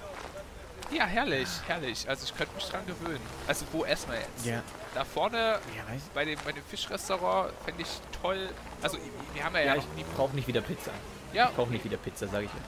Ja, 0.91 1.05
herrlich, 1.05 1.49
herrlich. 1.67 2.09
Also 2.09 2.25
ich 2.25 2.35
könnte 2.37 2.55
mich 2.55 2.65
dran 2.65 2.87
gewöhnen. 2.87 3.21
Also 3.47 3.65
wo 3.73 3.85
essen 3.85 4.11
wir 4.11 4.19
jetzt? 4.21 4.47
Ja. 4.47 4.63
Da 4.95 5.05
vorne 5.05 5.59
Ja, 5.77 5.93
weiß 5.93 6.03
bei 6.15 6.25
dem, 6.25 6.39
bei 6.45 6.53
dem 6.53 6.65
Fischrestaurant 6.65 7.53
fände 7.65 7.83
ich 7.83 7.89
toll. 8.23 8.49
Also 8.83 8.97
wir 9.35 9.45
haben 9.45 9.55
ja, 9.57 9.61
Ja, 9.63 9.75
ja 9.75 9.83
ich 9.97 10.07
brauche 10.17 10.35
nicht 10.35 10.47
wieder 10.49 10.61
Pizza. 10.61 10.91
Ja, 11.33 11.49
Ich 11.51 11.57
brauche 11.57 11.71
nicht 11.71 11.85
wieder 11.85 11.97
Pizza, 11.97 12.29
sage 12.29 12.45
ich 12.47 12.51
dir. 12.51 12.61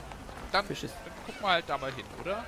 dann, 0.53 0.67
Fisch 0.67 0.83
ist- 0.85 0.95
dann 1.05 1.15
gucken 1.27 1.43
wir 1.43 1.49
halt 1.49 1.65
da 1.69 1.79
mal 1.79 1.93
hin, 1.93 2.05
oder? 2.21 2.45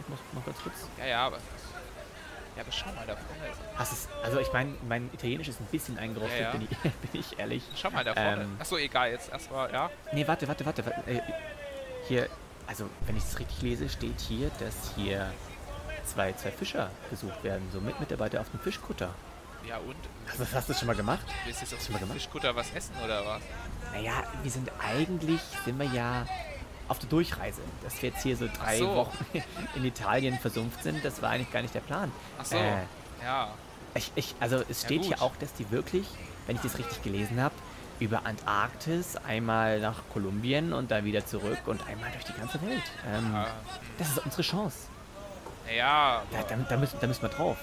Ich 0.00 0.08
muss 0.08 0.18
mal 0.32 0.42
ganz 0.44 0.58
kurz. 0.62 0.74
Ja, 0.98 1.06
ja, 1.06 1.26
aber... 1.26 1.36
Ja, 2.56 2.62
aber 2.64 2.72
schau 2.72 2.86
mal 2.86 3.06
da 3.06 3.14
vorne. 3.14 3.52
Hast 3.76 3.92
es, 3.92 4.08
also 4.24 4.40
ich 4.40 4.52
meine, 4.52 4.74
mein 4.88 5.08
Italienisch 5.14 5.46
ist 5.48 5.60
ein 5.60 5.66
bisschen 5.66 5.96
eingerostet, 5.98 6.40
Ja, 6.40 6.46
ja. 6.46 6.50
Bin, 6.52 6.62
ich, 6.68 6.78
bin 7.12 7.20
ich 7.20 7.38
ehrlich. 7.38 7.62
Schau 7.76 7.90
mal 7.90 8.02
da 8.02 8.14
vorne. 8.14 8.42
Ähm, 8.42 8.56
Achso, 8.58 8.76
egal, 8.76 9.12
jetzt 9.12 9.30
erstmal, 9.30 9.72
ja. 9.72 9.88
Nee, 10.12 10.26
warte, 10.26 10.48
warte, 10.48 10.66
warte. 10.66 10.84
warte 10.84 11.08
äh, 11.10 11.20
hier, 12.08 12.28
also 12.68 12.88
wenn 13.06 13.16
ich 13.16 13.24
es 13.24 13.38
richtig 13.38 13.60
lese, 13.62 13.88
steht 13.88 14.20
hier, 14.20 14.50
dass 14.60 14.74
hier 14.94 15.32
zwei, 16.04 16.32
zwei 16.34 16.50
Fischer 16.52 16.90
gesucht 17.10 17.42
werden, 17.42 17.66
so 17.72 17.80
mit 17.80 17.98
Mitarbeiter 17.98 18.40
auf 18.40 18.50
dem 18.50 18.60
Fischkutter. 18.60 19.10
Ja 19.66 19.78
und? 19.78 19.96
Hast, 20.28 20.38
du- 20.40 20.46
hast 20.54 20.68
du 20.68 20.72
das 20.72 20.78
schon 20.78 20.86
mal 20.86 20.96
gemacht? 20.96 21.26
Willst 21.44 21.60
du 21.60 21.66
jetzt 21.66 21.74
auf 21.92 21.98
dem? 22.00 22.08
Fischkutter 22.10 22.54
was 22.54 22.70
essen 22.72 22.94
oder 23.04 23.26
was? 23.26 23.42
Naja, 23.92 24.22
wir 24.42 24.50
sind 24.50 24.70
eigentlich, 24.80 25.40
sind 25.64 25.78
wir 25.78 25.86
ja 25.88 26.26
auf 26.88 26.98
der 27.00 27.08
Durchreise. 27.08 27.60
Dass 27.82 28.00
wir 28.00 28.10
jetzt 28.10 28.22
hier 28.22 28.36
so 28.36 28.46
drei 28.48 28.78
so. 28.78 28.94
Wochen 28.94 29.26
in 29.74 29.84
Italien 29.84 30.38
versumpft 30.38 30.82
sind, 30.82 31.04
das 31.04 31.20
war 31.20 31.30
eigentlich 31.30 31.50
gar 31.52 31.60
nicht 31.62 31.74
der 31.74 31.80
Plan. 31.80 32.10
Ach 32.38 32.44
so, 32.44 32.56
Äh, 32.56 32.82
ja. 33.22 33.48
Ich, 33.94 34.12
ich, 34.14 34.34
also 34.40 34.62
es 34.68 34.82
Ja, 34.82 34.86
steht 34.86 35.02
hier 35.04 35.16
gut. 35.16 35.22
auch, 35.22 35.36
dass 35.36 35.52
die 35.54 35.70
wirklich, 35.70 36.06
wenn 36.46 36.56
ich 36.56 36.62
das 36.62 36.78
richtig 36.78 37.02
gelesen 37.02 37.40
habe, 37.42 37.54
über 38.00 38.24
Antarktis, 38.26 39.16
einmal 39.16 39.80
nach 39.80 39.96
Kolumbien 40.12 40.72
und 40.72 40.90
dann 40.90 41.04
wieder 41.04 41.24
zurück 41.26 41.58
und 41.66 41.86
einmal 41.86 42.10
durch 42.12 42.24
die 42.24 42.32
ganze 42.32 42.60
Welt. 42.62 42.82
Ähm, 43.12 43.34
Ah, 43.34 43.46
Das 43.98 44.08
ist 44.08 44.18
unsere 44.24 44.42
Chance. 44.42 44.76
Ja, 45.76 46.22
Da, 46.30 46.42
da, 46.42 46.56
da, 46.68 46.76
müssen, 46.76 46.98
da 47.00 47.06
müssen 47.06 47.22
wir 47.22 47.28
drauf. 47.28 47.56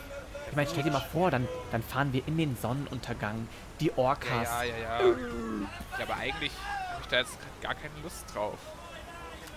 Ich 0.50 0.56
meine, 0.56 0.70
stell 0.70 0.84
dir 0.84 0.92
mal 0.92 1.00
vor, 1.12 1.32
dann, 1.32 1.48
dann 1.72 1.82
fahren 1.82 2.14
wir 2.14 2.22
in 2.28 2.38
den 2.38 2.56
Sonnenuntergang, 2.62 3.48
die 3.80 3.92
Orcas. 3.98 4.30
Ja, 4.48 4.64
ja, 4.64 4.76
ja, 4.78 5.00
ja. 5.02 5.16
Ja, 5.98 6.04
aber 6.04 6.16
eigentlich 6.16 6.52
habe 6.92 7.02
ich 7.02 7.08
da 7.08 7.18
jetzt 7.18 7.38
gar 7.62 7.74
keine 7.74 7.94
Lust 8.04 8.26
drauf. 8.34 8.58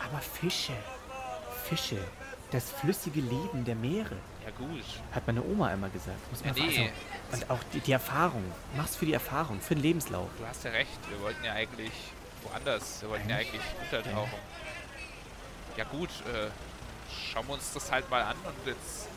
Aber 0.01 0.19
Fische, 0.21 0.73
Fische, 1.65 1.99
das 2.51 2.71
flüssige 2.71 3.21
Leben 3.21 3.65
der 3.65 3.75
Meere, 3.75 4.17
Ja 4.45 4.51
gut. 4.57 4.83
hat 5.13 5.27
meine 5.27 5.43
Oma 5.43 5.73
immer 5.73 5.89
gesagt. 5.91 6.17
Muss 6.31 6.41
Ja, 6.41 6.47
man 6.47 6.55
nee. 6.69 6.91
also, 7.31 7.45
und 7.45 7.51
auch 7.51 7.59
die, 7.75 7.81
die 7.81 7.93
Erfahrung. 7.93 8.45
Mach's 8.77 8.97
für 8.97 9.07
die 9.07 9.13
Erfahrung, 9.13 9.61
für 9.61 9.75
den 9.75 9.83
Lebenslauf. 9.83 10.29
Du 10.39 10.47
hast 10.47 10.65
ja 10.65 10.71
recht, 10.71 10.99
wir 11.11 11.21
wollten 11.21 11.45
ja 11.45 11.53
eigentlich 11.53 11.93
woanders. 12.43 13.03
Wir 13.03 13.11
wollten 13.11 13.29
ja 13.29 13.37
eigentlich 13.37 13.61
untertauchen. 13.83 14.39
Ja 15.77 15.85
gut, 15.85 16.09
äh, 16.09 16.49
schauen 17.33 17.47
wir 17.47 17.55
uns 17.55 17.73
das 17.73 17.91
halt 17.93 18.09
mal 18.11 18.23
an 18.23 18.37
und 18.45 18.67
jetzt 18.67 19.09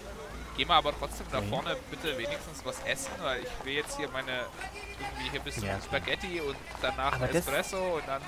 gehen 0.58 0.68
wir 0.68 0.76
aber 0.76 0.94
trotzdem 0.98 1.26
da 1.32 1.40
Ja. 1.40 1.48
vorne 1.48 1.76
bitte 1.90 2.18
wenigstens 2.18 2.64
was 2.66 2.80
essen, 2.86 3.12
weil 3.22 3.42
ich 3.42 3.66
will 3.66 3.74
jetzt 3.74 3.98
hier 3.98 4.10
meine 4.10 4.32
irgendwie 5.00 5.30
hier 5.32 5.40
ein 5.40 5.44
bisschen 5.46 5.66
Ja. 5.66 5.80
Spaghetti 5.82 6.42
und 6.42 6.56
danach 6.82 7.14
Aber 7.14 7.34
Espresso 7.34 7.96
und 7.96 8.04
dann. 8.08 8.22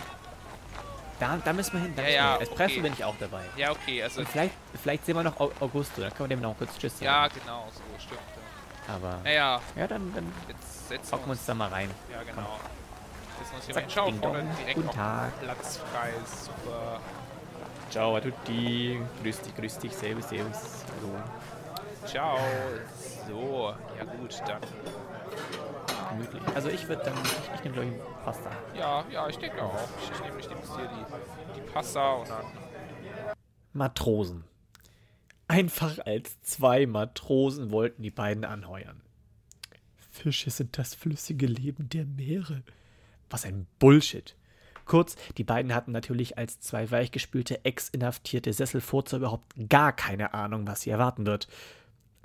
Da, 1.19 1.37
da 1.43 1.53
müssen 1.53 1.73
wir 1.73 1.79
hin. 1.81 1.93
Da 1.95 2.01
Ja, 2.01 2.07
müssen 2.07 2.15
ja, 2.15 2.33
hin. 2.33 2.41
Espresso 2.41 2.71
okay. 2.73 2.81
bin 2.81 2.93
ich 2.93 3.03
auch 3.03 3.15
dabei. 3.19 3.41
Ja, 3.55 3.71
okay, 3.71 4.03
also. 4.03 4.19
Und 4.21 4.29
vielleicht, 4.29 4.53
vielleicht 4.81 5.05
sehen 5.05 5.15
wir 5.15 5.23
noch 5.23 5.39
Au- 5.39 5.51
Augusto, 5.59 6.01
dann 6.01 6.13
können 6.13 6.29
wir 6.29 6.35
dem 6.37 6.41
noch 6.41 6.57
kurz 6.57 6.77
Tschüss 6.77 6.93
sagen. 6.93 7.05
Ja, 7.05 7.27
genau, 7.27 7.67
so, 7.73 7.81
stimmt. 7.99 8.19
Ja. 8.87 8.95
Aber, 8.95 9.19
Naja, 9.23 9.61
ja, 9.75 9.87
dann, 9.87 10.13
dann 10.13 10.33
jetzt 10.49 10.89
setzen 10.89 11.11
wir 11.23 11.27
uns 11.31 11.45
da 11.45 11.53
mal 11.53 11.69
rein. 11.69 11.89
Ja, 12.11 12.23
genau. 12.23 12.59
Setzen 13.39 13.51
wir 13.51 13.83
uns 13.83 13.93
hier 13.93 14.03
rein. 14.03 14.11
Ding 14.13 14.21
vorne 14.21 14.55
direkt 14.59 14.75
Guten 14.75 14.91
Tag. 14.91 15.39
Platz 15.41 15.77
frei. 15.77 16.09
Super. 16.25 16.99
Ciao 17.89 18.15
a 18.15 18.19
tutti. 18.19 18.99
Grüß 19.21 19.41
dich, 19.41 19.55
grüß 19.55 19.77
dich. 19.79 19.95
Servus, 19.95 20.27
servus. 20.27 20.57
Hallo. 20.97 21.23
Ciao. 22.05 22.37
So, 23.27 23.73
ja 23.97 24.03
gut, 24.03 24.41
dann. 24.45 24.59
Gemütlich. 26.13 26.43
Also 26.55 26.69
ich 26.69 26.87
würde 26.87 27.03
dann, 27.03 27.13
ich, 27.23 27.55
ich 27.55 27.63
nehme 27.63 27.75
glaube 27.75 27.89
ich 27.89 28.23
Pasta. 28.23 28.51
Ja, 28.77 29.05
ja, 29.11 29.27
ich 29.27 29.37
denke 29.37 29.61
auch. 29.61 29.77
Ich, 30.01 30.11
ich 30.11 30.21
nehme 30.21 30.39
ich 30.39 30.49
nehm 30.49 30.57
jetzt 30.57 30.75
hier 30.75 30.87
die, 30.87 31.59
die 31.59 31.71
Pasta 31.71 32.13
und 32.13 32.29
dann. 32.29 32.45
Matrosen. 33.73 34.43
Einfach 35.47 35.99
als 36.05 36.41
zwei 36.41 36.85
Matrosen 36.85 37.71
wollten 37.71 38.01
die 38.01 38.11
beiden 38.11 38.45
anheuern. 38.45 39.01
Fische 40.11 40.51
sind 40.51 40.77
das 40.77 40.93
flüssige 40.93 41.47
Leben 41.47 41.89
der 41.89 42.05
Meere. 42.05 42.63
Was 43.29 43.45
ein 43.45 43.67
Bullshit. 43.79 44.35
Kurz, 44.85 45.15
die 45.37 45.43
beiden 45.43 45.73
hatten 45.73 45.91
natürlich 45.91 46.37
als 46.37 46.59
zwei 46.59 46.91
weichgespülte, 46.91 47.63
ex-inhaftierte 47.65 48.51
Sesselfurzer 48.53 49.17
überhaupt 49.17 49.53
gar 49.69 49.93
keine 49.93 50.33
Ahnung, 50.33 50.67
was 50.67 50.81
sie 50.81 50.89
erwarten 50.89 51.25
wird. 51.25 51.47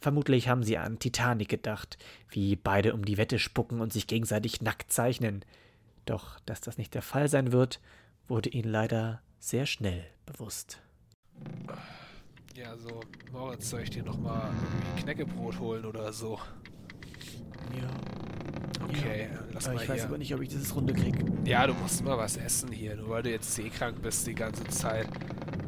Vermutlich 0.00 0.48
haben 0.48 0.62
sie 0.62 0.78
an 0.78 0.98
Titanic 0.98 1.48
gedacht, 1.48 1.98
wie 2.30 2.54
beide 2.56 2.94
um 2.94 3.04
die 3.04 3.16
Wette 3.18 3.38
spucken 3.38 3.80
und 3.80 3.92
sich 3.92 4.06
gegenseitig 4.06 4.60
nackt 4.62 4.92
zeichnen. 4.92 5.44
Doch, 6.06 6.38
dass 6.46 6.60
das 6.60 6.78
nicht 6.78 6.94
der 6.94 7.02
Fall 7.02 7.28
sein 7.28 7.52
wird, 7.52 7.80
wurde 8.28 8.48
ihnen 8.50 8.70
leider 8.70 9.20
sehr 9.40 9.66
schnell 9.66 10.04
bewusst. 10.24 10.80
Ja, 12.56 12.76
so, 12.76 13.00
Moritz, 13.32 13.70
soll 13.70 13.80
ich 13.82 13.90
dir 13.90 14.02
nochmal 14.02 14.50
irgendwie 14.52 15.02
Knäckebrot 15.02 15.58
holen 15.60 15.84
oder 15.84 16.12
so? 16.12 16.38
Ja. 17.74 17.88
Okay, 18.84 19.28
lass 19.52 19.66
Aber 19.66 19.74
mal 19.74 19.82
ich 19.82 19.88
weiß 19.88 19.96
hier. 19.96 20.04
aber 20.06 20.18
nicht, 20.18 20.34
ob 20.34 20.40
ich 20.40 20.48
dieses 20.48 20.74
Runde 20.74 20.94
krieg. 20.94 21.14
Ja, 21.44 21.66
du 21.66 21.74
musst 21.74 22.02
mal 22.04 22.16
was 22.16 22.36
essen 22.36 22.72
hier, 22.72 22.96
nur 22.96 23.10
weil 23.10 23.22
du 23.22 23.30
jetzt 23.30 23.54
seekrank 23.54 24.00
bist 24.02 24.26
die 24.26 24.34
ganze 24.34 24.64
Zeit. 24.64 25.08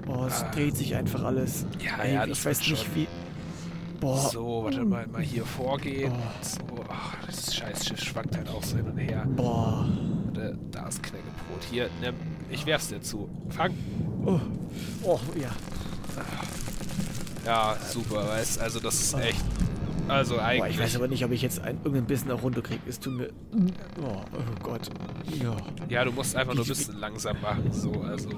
Oh, 0.07 0.25
es 0.25 0.43
Ah. 0.43 0.51
dreht 0.51 0.77
sich 0.77 0.95
einfach 0.95 1.23
alles. 1.23 1.67
Ja, 1.79 1.99
Ey, 2.03 2.15
ja, 2.15 2.25
ich 2.25 2.31
das 2.31 2.45
weiß 2.47 2.59
nicht 2.61 2.83
schon. 2.85 2.95
wie. 2.95 3.09
Boah. 4.01 4.31
So, 4.31 4.65
warte 4.65 4.85
mal, 4.85 5.07
mal 5.07 5.23
hier 5.23 5.45
vorgehen. 5.45 6.13
So, 6.41 6.61
ach, 6.89 7.17
das 7.27 7.55
Scheißschiff 7.55 8.01
schwankt 8.01 8.37
halt 8.37 8.49
auch 8.49 8.63
so 8.63 8.77
hin 8.77 8.87
und 8.87 8.97
her. 8.97 9.27
Boah. 9.37 9.87
Da, 10.33 10.53
da 10.71 10.89
ist 10.89 11.03
Knäckebrot. 11.03 11.65
Hier, 11.71 11.91
nimm. 12.01 12.15
Ich 12.51 12.65
werf's 12.65 12.89
dir 12.89 13.01
zu. 13.01 13.29
Fang. 13.51 13.75
Oh. 14.25 14.41
Oh, 15.03 15.21
ja. 15.41 15.51
Ja, 17.45 17.77
super, 17.89 18.29
weißt 18.29 18.61
also 18.61 18.81
das 18.81 19.01
ist 19.01 19.15
echt. 19.15 19.45
Also 20.09 20.35
Boah, 20.37 20.43
eigentlich. 20.43 20.75
ich 20.77 20.83
weiß 20.83 20.97
aber 20.97 21.09
nicht, 21.09 21.25
ob 21.25 21.31
ich 21.31 21.43
jetzt 21.43 21.61
ein, 21.61 21.77
irgendein 21.79 22.07
Bissen 22.07 22.31
auch 22.31 22.43
runterkriege. 22.43 22.81
Es 22.89 22.99
tut 22.99 23.15
mir. 23.15 23.31
Oh, 24.03 24.17
oh 24.33 24.63
Gott. 24.63 24.91
Ja. 25.41 25.57
Ja, 25.89 26.05
du 26.05 26.13
musst 26.13 26.35
einfach 26.37 26.55
nur 26.55 26.65
ein 26.65 26.69
bisschen 26.69 26.99
langsam 26.99 27.41
machen, 27.41 27.73
so, 27.73 27.93
also. 28.03 28.31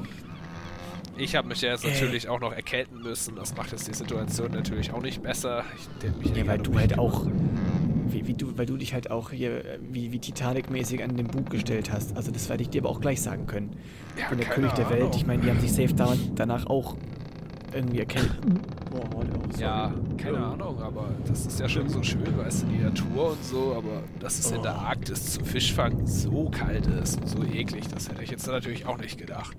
Ich 1.17 1.37
habe 1.37 1.49
mich 1.49 1.61
ja 1.61 1.71
jetzt 1.71 1.85
Äh. 1.85 1.91
natürlich 1.91 2.29
auch 2.29 2.41
noch 2.41 2.53
erkälten 2.53 3.01
müssen. 3.03 3.37
Das 3.37 3.57
macht 3.57 3.73
jetzt 3.73 3.87
die 3.89 3.95
Situation 3.95 4.51
natürlich 4.53 4.93
auch 4.93 5.03
nicht 5.03 5.23
besser. 5.23 5.65
Ich 6.25 6.37
Ja, 6.37 6.47
weil 6.47 6.59
du 6.59 6.79
halt 6.79 6.99
auch. 6.99 7.27
Wie, 8.09 8.27
wie 8.27 8.35
du, 8.35 8.59
weil 8.59 8.67
du 8.67 8.77
dich 8.77 8.93
halt 8.93 9.11
auch 9.11 9.31
hier 9.31 9.65
äh, 9.65 9.79
wie, 9.91 10.13
wie 10.13 10.19
Titanic-mäßig 10.19 11.03
an 11.03 11.17
den 11.17 11.29
Bug 11.29 11.49
gestellt 11.49 11.91
hast. 11.91 12.15
Also 12.17 12.31
das 12.31 12.49
werde 12.51 12.63
ich 12.63 12.69
dir 12.69 12.83
aber 12.83 12.91
auch 12.91 13.01
gleich 13.01 13.23
sagen 13.23 13.47
können. 13.47 13.71
Ja, 14.17 14.25
ich 14.25 14.29
bin 14.29 14.39
der 14.39 14.49
keine 14.49 14.55
König 14.69 14.73
der 14.73 14.91
Welt. 14.91 15.01
Ahnung. 15.03 15.13
Ich 15.17 15.27
meine, 15.27 15.43
die 15.43 15.49
haben 15.51 15.61
sich 15.61 15.73
safe 15.73 15.95
da, 15.95 16.13
danach 16.35 16.67
auch 16.67 16.97
irgendwie 17.73 18.01
erkältet. 18.01 18.39
Boah, 18.91 19.01
oh, 19.17 19.23
sorry. 19.51 19.63
Ja, 19.63 19.95
keine 20.19 20.45
Ahnung, 20.45 20.83
aber 20.83 21.09
das 21.27 21.47
ist 21.47 21.59
ja 21.59 21.67
schon 21.71 21.89
so 21.89 22.03
schön, 22.03 22.37
weißt 22.37 22.65
du, 22.65 22.67
die 22.67 22.79
Natur 22.85 23.31
und 23.31 23.43
so, 23.43 23.75
aber 23.79 24.03
dass 24.21 24.39
es 24.39 24.51
in 24.51 24.63
der 24.63 24.75
Oh. 24.75 24.89
Arktis 24.89 25.33
zum 25.33 25.45
Fischfang 25.47 26.07
so 26.07 26.51
kalt 26.51 26.87
ist 26.87 27.19
und 27.19 27.29
so 27.29 27.43
eklig, 27.45 27.89
das 27.89 28.11
hätte 28.11 28.23
ich 28.23 28.31
jetzt 28.31 28.47
natürlich 28.47 28.85
auch 28.85 28.99
nicht 28.99 29.17
gedacht. 29.19 29.57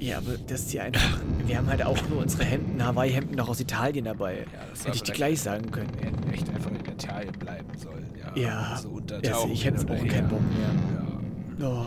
Ja, 0.00 0.18
aber 0.18 0.36
das 0.46 0.60
ist 0.62 0.72
ja 0.72 0.82
einfach. 0.84 1.18
Wir 1.46 1.56
haben 1.58 1.68
halt 1.68 1.84
auch 1.84 1.98
nur 2.08 2.18
unsere 2.18 2.44
Hemden, 2.44 2.84
Hawaii-Hemden 2.84 3.36
noch 3.36 3.48
aus 3.48 3.60
Italien 3.60 4.04
dabei. 4.06 4.38
Ja, 4.52 4.60
das 4.70 4.84
Hätte 4.86 4.96
ich 4.96 5.02
dir 5.02 5.12
gleich 5.12 5.40
sagen 5.40 5.70
können. 5.70 5.90
Wir 5.98 6.06
hätten 6.06 6.30
echt 6.32 6.48
einfach 6.50 6.70
in 6.70 6.76
Italien 6.76 7.32
bleiben 7.38 7.68
sollen, 7.78 8.10
ja. 8.18 8.42
Ja, 8.42 8.76
so 8.76 8.88
untertauchen. 8.90 9.52
ich 9.52 9.64
hätte 9.64 9.80
auch 9.82 10.06
keinen. 10.06 10.28
Bock 10.28 10.40
mehr. 10.40 11.66
Ja. 11.66 11.68
Oh. 11.68 11.86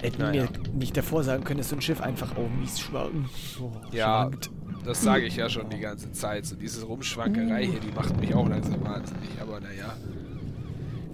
Hätten 0.00 0.20
Naja. 0.22 0.42
mir 0.42 0.48
nicht 0.78 0.96
davor 0.96 1.24
sagen 1.24 1.44
können, 1.44 1.58
dass 1.58 1.70
so 1.70 1.76
ein 1.76 1.80
Schiff 1.82 2.00
einfach 2.00 2.36
auch 2.36 2.48
mies 2.60 2.78
schwankt. 2.78 3.30
Oh, 3.60 3.70
Ja, 3.90 4.22
schwankt. 4.28 4.50
das 4.84 5.02
sage 5.02 5.24
ich 5.24 5.36
ja 5.36 5.48
schon 5.48 5.70
die 5.70 5.78
ganze 5.80 6.12
Zeit. 6.12 6.44
So 6.46 6.56
diese 6.56 6.84
Rumschwankerei 6.84 7.64
hier, 7.66 7.80
die 7.80 7.90
macht 7.92 8.18
mich 8.20 8.34
auch 8.34 8.46
langsam 8.48 8.84
wahnsinnig. 8.84 9.30
Aber 9.40 9.60
naja. 9.60 9.94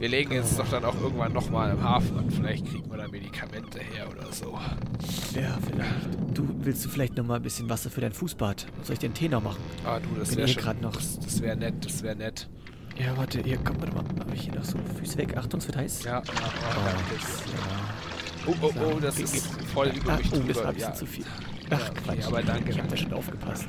Wir 0.01 0.09
legen 0.09 0.33
jetzt 0.33 0.59
doch 0.59 0.69
dann 0.69 0.85
auch 0.85 0.99
irgendwann 1.01 1.33
nochmal 1.35 1.71
im 1.71 1.83
Hafen 1.83 2.17
und 2.17 2.33
vielleicht 2.33 2.67
kriegen 2.67 2.91
wir 2.91 2.97
da 2.97 3.07
Medikamente 3.07 3.79
her 3.81 4.09
oder 4.11 4.33
so. 4.33 4.59
Ja, 5.39 5.57
vielleicht. 5.65 6.37
Du, 6.37 6.49
willst 6.65 6.85
du 6.85 6.89
vielleicht 6.89 7.17
noch 7.17 7.25
mal 7.27 7.37
ein 7.37 7.43
bisschen 7.43 7.69
Wasser 7.69 7.91
für 7.91 8.01
dein 8.01 8.13
Fußbad? 8.15 8.67
Soll 8.83 8.95
ich 8.95 8.99
den 8.99 9.13
Tee 9.15 9.29
noch 9.29 9.43
machen? 9.43 9.61
Ah, 9.85 10.01
du, 10.01 10.19
das 10.19 10.35
wäre 10.35 10.53
grad 10.55 10.81
noch- 10.81 10.93
Das, 10.97 11.21
das 11.21 11.43
wäre 11.43 11.55
nett, 11.57 11.85
das 11.85 12.03
wäre 12.03 12.17
nett. 12.17 12.49
Ja, 12.99 13.15
warte, 13.17 13.43
hier, 13.43 13.59
komm, 13.59 13.79
warte 13.81 13.95
mal. 13.95 14.05
Habe 14.21 14.35
ich 14.35 14.41
hier 14.43 14.55
noch 14.55 14.65
so 14.65 14.79
Füße 14.99 15.19
weg? 15.19 15.37
Achtung, 15.37 15.61
es 15.61 15.67
wird 15.67 15.77
heiß. 15.77 16.03
Ja, 16.05 16.13
ja, 16.13 16.23
Oh, 16.25 16.27
ja, 16.27 16.93
danke. 16.93 17.15
ja. 17.53 18.47
Oh, 18.47 18.55
oh, 18.63 18.95
oh, 18.97 19.01
das 19.01 19.19
ist 19.21 19.47
voll 19.75 19.89
über 19.89 20.15
Ah, 20.15 20.17
mich 20.17 20.33
oh, 20.33 20.39
das 20.49 20.57
war 20.57 20.67
ein 20.69 20.75
bisschen 20.75 20.91
ja. 20.91 20.95
zu 20.95 21.07
viel. 21.07 21.25
Ja, 21.71 21.79
Ach, 21.79 21.91
okay, 21.91 22.01
Quatsch. 22.05 22.27
aber 22.27 22.43
danke, 22.43 22.71
Ich 22.73 22.79
habe 22.79 22.89
da 22.89 22.97
schon 22.97 23.13
aufgepasst. 23.13 23.67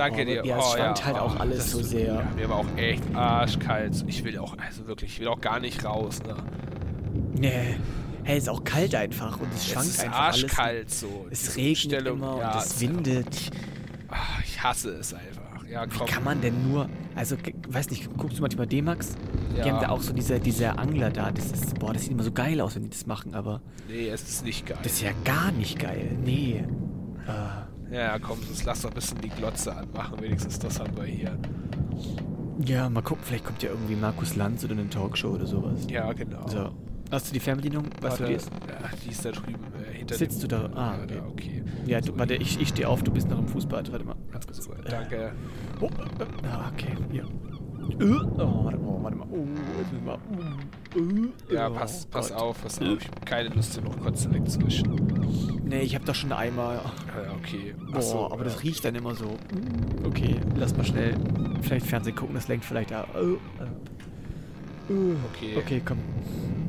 Danke 0.00 0.22
Oh, 0.22 0.24
dir. 0.24 0.44
ja, 0.46 0.58
es 0.58 0.64
oh, 0.64 0.76
schwankt 0.76 1.04
halt 1.04 1.16
auch 1.18 1.38
alles 1.38 1.58
das- 1.58 1.70
so 1.72 1.82
sehr. 1.82 2.06
Ja, 2.14 2.22
mir 2.34 2.48
war 2.48 2.56
auch 2.56 2.76
echt 2.78 3.02
arschkalt. 3.14 4.02
Ich 4.06 4.24
will 4.24 4.38
auch, 4.38 4.56
also 4.58 4.86
wirklich, 4.86 5.12
ich 5.12 5.20
will 5.20 5.28
auch 5.28 5.40
gar 5.42 5.60
nicht 5.60 5.84
raus. 5.84 6.20
Ne? 6.26 6.36
Nee. 7.34 7.76
Hey, 8.24 8.38
ist 8.38 8.48
auch 8.48 8.64
kalt 8.64 8.94
einfach 8.94 9.38
und 9.40 9.48
es 9.54 9.60
Es 9.62 9.68
schwankt 9.70 9.88
ist 9.90 10.00
einfach 10.04 10.18
arschkalt 10.20 10.90
so. 10.90 11.06
alles. 11.26 11.32
Es 11.32 11.54
diese 11.54 11.56
regnet 11.58 11.76
Umstellung, 11.84 12.18
immer 12.18 12.38
ja, 12.38 12.52
und 12.52 12.58
es 12.64 12.80
windet. 12.80 13.26
einfach- 13.26 13.50
Ah, 14.08 14.40
ich 14.44 14.62
hasse 14.62 14.90
es 14.90 15.12
einfach. 15.14 15.64
Ja, 15.70 15.84
Wie 15.86 15.98
komm. 15.98 16.06
kann 16.08 16.24
man 16.24 16.40
denn 16.40 16.68
nur, 16.68 16.88
also 17.14 17.36
weiß 17.68 17.90
nicht, 17.90 18.08
guckst 18.16 18.38
du 18.38 18.42
manchmal 18.42 18.66
D-Max? 18.66 19.14
Die 19.54 19.58
Ja. 19.58 19.66
haben 19.70 19.80
da 19.80 19.90
auch 19.90 20.00
so 20.00 20.12
diese, 20.12 20.40
diese 20.40 20.76
Angler 20.78 21.10
da. 21.10 21.30
Das 21.30 21.44
ist, 21.52 21.78
boah, 21.78 21.92
das 21.92 22.02
sieht 22.02 22.12
immer 22.12 22.24
so 22.24 22.32
geil 22.32 22.60
aus, 22.60 22.74
wenn 22.74 22.82
die 22.82 22.90
das 22.90 23.06
machen, 23.06 23.34
aber 23.34 23.60
Nee, 23.88 24.08
es 24.08 24.22
ist 24.22 24.44
nicht 24.44 24.66
geil. 24.66 24.78
das 24.82 24.92
ist 24.94 25.02
ja 25.02 25.10
gar 25.24 25.52
nicht 25.52 25.78
geil. 25.78 26.16
Nee. 26.24 26.64
Äh, 27.28 27.30
Ja, 27.90 28.18
komm, 28.18 28.38
sonst 28.42 28.64
lass 28.64 28.82
doch 28.82 28.90
ein 28.90 28.94
bisschen 28.94 29.20
die 29.20 29.28
Glotze 29.30 29.74
anmachen. 29.76 30.20
Wenigstens 30.20 30.58
das 30.58 30.78
haben 30.78 30.96
wir 30.96 31.04
hier. 31.04 31.36
ja, 32.64 32.88
mal 32.88 33.02
gucken, 33.02 33.24
vielleicht 33.24 33.44
kommt 33.44 33.62
ja 33.62 33.70
irgendwie 33.70 33.96
Markus 33.96 34.36
Lanz 34.36 34.64
oder 34.64 34.72
eine 34.74 34.88
Talkshow 34.88 35.30
oder 35.30 35.46
sowas. 35.46 35.86
Ja, 35.88 36.12
genau. 36.12 36.46
So. 36.48 36.70
Hast 37.10 37.28
du 37.28 37.32
die 37.32 37.40
Fernbedienung? 37.40 37.86
Weißt 38.00 38.20
du, 38.20 38.22
Warte, 38.22 38.24
die 38.26 38.34
ist? 38.34 38.50
Ja, 38.68 38.88
die 39.04 39.10
ist 39.10 39.24
da 39.24 39.32
drüben 39.32 39.64
äh, 39.74 39.92
hinter 39.98 40.14
Sitzt 40.14 40.42
du 40.44 40.46
da? 40.46 40.70
Ah, 40.74 40.94
Ja, 40.96 41.02
okay. 41.02 41.14
da, 41.14 41.26
okay. 41.26 41.64
Ja, 41.86 42.00
du, 42.00 42.16
warte, 42.16 42.34
ich, 42.34 42.60
ich 42.60 42.68
stehe 42.68 42.88
auf, 42.88 43.02
du 43.02 43.10
bist 43.10 43.28
noch 43.28 43.38
im 43.38 43.48
Fußbad. 43.48 43.90
Warte 43.90 44.04
mal, 44.04 44.14
ganz 44.30 44.46
kurz. 44.46 44.68
danke. 44.84 45.32
Oh, 45.80 45.86
äh, 45.86 46.46
ah, 46.46 46.70
okay, 46.72 46.96
hier. 47.10 47.24
Äh, 47.98 48.04
Oh, 48.42 48.64
warte 48.64 48.78
mal, 48.78 49.02
warte 49.02 49.16
mal. 49.16 49.26
Oh, 49.30 49.46
jetzt 49.78 49.92
müssen 49.92 50.06
wir. 50.06 51.52
äh, 51.52 51.54
Ja, 51.54 51.68
oh 51.68 51.74
pass, 51.74 52.06
pass 52.06 52.28
Gott. 52.30 52.38
auf, 52.38 52.62
pass 52.62 52.80
auf. 52.80 52.98
Ich 53.00 53.08
hab 53.08 53.26
keine 53.26 53.48
Lust, 53.50 53.74
hier 53.74 53.82
noch 53.82 53.98
Kotze 53.98 54.32
wegzuwischen. 54.32 55.60
Nee, 55.64 55.80
ich 55.80 55.94
hab 55.94 56.04
doch 56.04 56.14
schon 56.14 56.32
einmal. 56.32 56.76
Ja, 56.76 57.32
okay. 57.38 57.74
Boah, 57.92 58.02
so, 58.02 58.26
aber 58.26 58.38
ja. 58.38 58.44
das 58.44 58.62
riecht 58.62 58.84
dann 58.84 58.94
immer 58.94 59.14
so. 59.14 59.36
Okay, 60.04 60.36
lass 60.56 60.76
mal 60.76 60.84
schnell. 60.84 61.14
Vielleicht 61.62 61.86
Fernsehen 61.86 62.16
gucken, 62.16 62.34
das 62.34 62.48
lenkt 62.48 62.64
vielleicht 62.64 62.92
ab. 62.92 63.08
Oh. 63.14 63.36
Uh, 64.92 65.14
Okay. 65.32 65.56
Okay, 65.56 65.82
komm. 65.84 65.98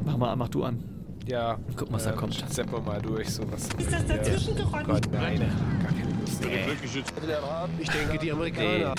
Mach 0.05 0.17
mal, 0.17 0.35
mach 0.35 0.49
du 0.49 0.63
an. 0.63 0.83
Ja. 1.27 1.57
Guck, 1.75 1.91
was 1.91 2.03
da 2.03 2.11
ähm, 2.11 2.17
kommt. 2.17 2.49
Zepp 2.49 2.71
mal 2.85 3.01
durch, 3.01 3.29
so 3.29 3.43
was. 3.51 3.67
Ist 3.77 3.91
das 3.91 4.05
dazwischen 4.05 4.53
Oh 4.61 4.77
Gott, 4.85 5.07
nein. 5.11 5.39
Gar 5.81 5.91
keine 5.91 6.11
Lust. 6.19 6.43
Ich 7.79 7.89
denke, 7.89 8.17
die 8.19 8.31
Amerikaner. 8.31 8.93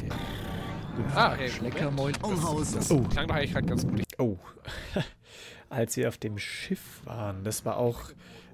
Ah, 1.15 1.35
hey, 1.35 1.49
Schleckermäul. 1.49 2.13
Das, 2.13 2.73
das 2.73 2.91
Oh. 2.91 3.01
klang 3.03 3.27
doch 3.29 3.35
eigentlich 3.35 3.53
gerade 3.53 3.67
ganz 3.67 3.87
gut. 3.87 4.03
Oh. 4.19 4.37
Als 5.71 5.97
wir 5.97 6.09
auf 6.09 6.19
dem 6.19 6.39
Schiff 6.39 7.01
waren, 7.05 7.45
das 7.45 7.65
war 7.65 7.77
auch. 7.79 8.11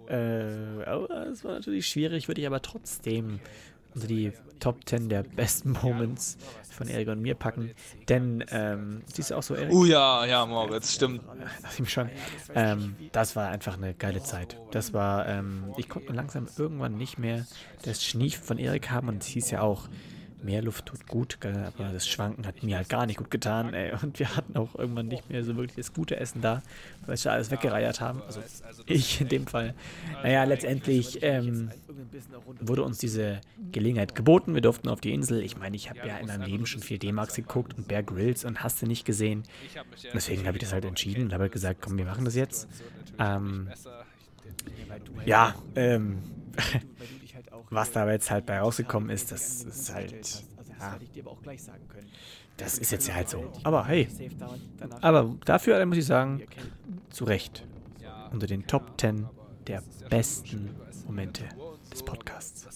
Äh, 0.09 0.85
oh, 0.91 1.07
das 1.09 1.45
war 1.45 1.53
natürlich 1.55 1.87
schwierig, 1.89 2.29
würde 2.29 2.41
ich 2.41 2.47
aber 2.47 2.63
trotzdem 2.63 3.41
unter 3.95 4.07
die 4.07 4.33
Top 4.61 4.89
10 4.89 5.09
der 5.09 5.23
besten 5.23 5.73
Moments 5.83 6.37
von 6.71 6.89
Erik 6.89 7.09
und 7.09 7.21
mir 7.21 7.35
packen. 7.35 7.73
Denn, 8.09 8.45
ähm, 8.51 9.03
siehst 9.13 9.31
du 9.31 9.35
auch 9.37 9.43
so, 9.43 9.55
Erik? 9.55 9.73
Uh, 9.73 9.85
ja, 9.85 10.25
ja, 10.27 10.47
Moritz, 10.47 10.95
stimmt. 10.95 11.23
Schon. 11.87 12.09
Ähm, 12.55 12.97
das 13.13 13.37
war 13.37 13.49
einfach 13.49 13.77
eine 13.77 13.95
geile 13.95 14.23
Zeit. 14.23 14.57
Das 14.71 14.93
war, 14.95 15.27
ähm, 15.29 15.65
ich 15.77 15.89
konnte 15.89 16.13
langsam 16.13 16.47
irgendwann 16.57 16.97
nicht 16.97 17.19
mehr 17.19 17.47
das 17.83 18.05
Schniefen 18.05 18.45
von 18.45 18.59
Erik 18.59 18.91
haben 18.91 19.09
und 19.09 19.23
es 19.23 19.29
hieß 19.29 19.51
ja 19.51 19.61
auch, 19.61 19.89
mehr 20.43 20.63
Luft 20.63 20.87
tut 20.87 21.07
gut, 21.07 21.39
aber 21.45 21.93
das 21.93 22.07
Schwanken 22.07 22.47
hat 22.47 22.63
mir 22.63 22.77
halt 22.77 22.89
gar 22.89 23.07
nicht 23.07 23.19
gut 23.19 23.31
getan, 23.31 23.75
ey. 23.75 23.93
Und 24.03 24.19
wir 24.19 24.37
hatten 24.37 24.57
auch 24.57 24.75
irgendwann 24.77 25.09
nicht 25.09 25.29
mehr 25.31 25.45
so 25.45 25.57
wirklich 25.57 25.77
das 25.77 25.93
gute 25.93 26.17
Essen 26.17 26.41
da, 26.41 26.63
weil 27.07 27.17
wir 27.17 27.33
alles 27.33 27.51
weggereiert 27.51 28.01
haben. 28.01 28.23
Also 28.23 28.41
ich 28.87 29.21
in 29.21 29.29
dem 29.29 29.47
Fall. 29.47 29.75
Naja, 30.23 30.45
letztendlich 30.45 31.23
ähm, 31.23 31.71
wurde 32.61 32.83
uns 32.83 32.99
diese 32.99 33.41
Gelegenheit 33.73 34.15
geboten. 34.15 34.55
Wir 34.55 34.61
durften 34.61 34.89
auf 34.89 35.01
die 35.01 35.13
Insel. 35.13 35.43
Ich 35.43 35.57
meine, 35.57 35.77
ich 35.77 35.91
habe 35.91 36.07
ja 36.07 36.19
in 36.19 36.27
meinem 36.27 36.43
Leben 36.43 36.67
schon 36.67 36.83
viel 36.83 36.99
D-Max 36.99 37.35
geguckt 37.35 37.77
und 37.77 37.89
Bear 37.89 38.03
Grylls 38.03 38.45
und 38.45 38.63
hast 38.63 38.81
du 38.83 38.87
nicht 38.87 39.05
gesehen. 39.05 39.43
Deswegen 40.15 40.47
habe 40.47 40.57
ich 40.57 40.63
das 40.63 40.73
halt 40.73 40.85
entschieden 40.85 41.25
und 41.25 41.33
habe 41.33 41.45
halt 41.45 41.53
gesagt, 41.53 41.81
komm, 41.83 41.99
wir 41.99 42.05
machen 42.05 42.25
das 42.25 42.35
jetzt. 42.35 42.69
Ähm, 43.19 43.69
ja, 45.27 45.55
ähm, 45.75 46.19
was 47.71 47.93
da 47.93 48.03
aber 48.03 48.13
jetzt 48.13 48.31
halt 48.31 48.47
bei 48.47 48.59
rausgekommen 48.61 49.11
ist, 49.11 49.33
das 49.33 49.63
ist 49.63 49.95
halt, 49.95 50.45
ja, 50.79 50.99
das 52.57 52.79
ist 52.79 52.91
jetzt 52.91 53.09
ja 53.09 53.15
halt 53.15 53.29
so. 53.29 53.53
Aber 53.63 53.87
hey, 53.87 54.09
aber 55.01 55.37
dafür 55.45 55.85
muss 55.87 55.99
ich 55.99 56.07
sagen, 56.07 56.43
zu 57.11 57.25
Recht, 57.25 57.67
unter 58.33 58.47
den 58.47 58.67
Top 58.67 59.01
10 59.01 59.27
der 59.67 59.83
besten 60.09 60.75
Momente 61.07 61.45
des 61.93 62.03
Podcasts. 62.03 62.67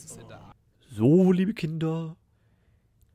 So, 0.90 1.32
liebe 1.32 1.54
Kinder, 1.54 2.16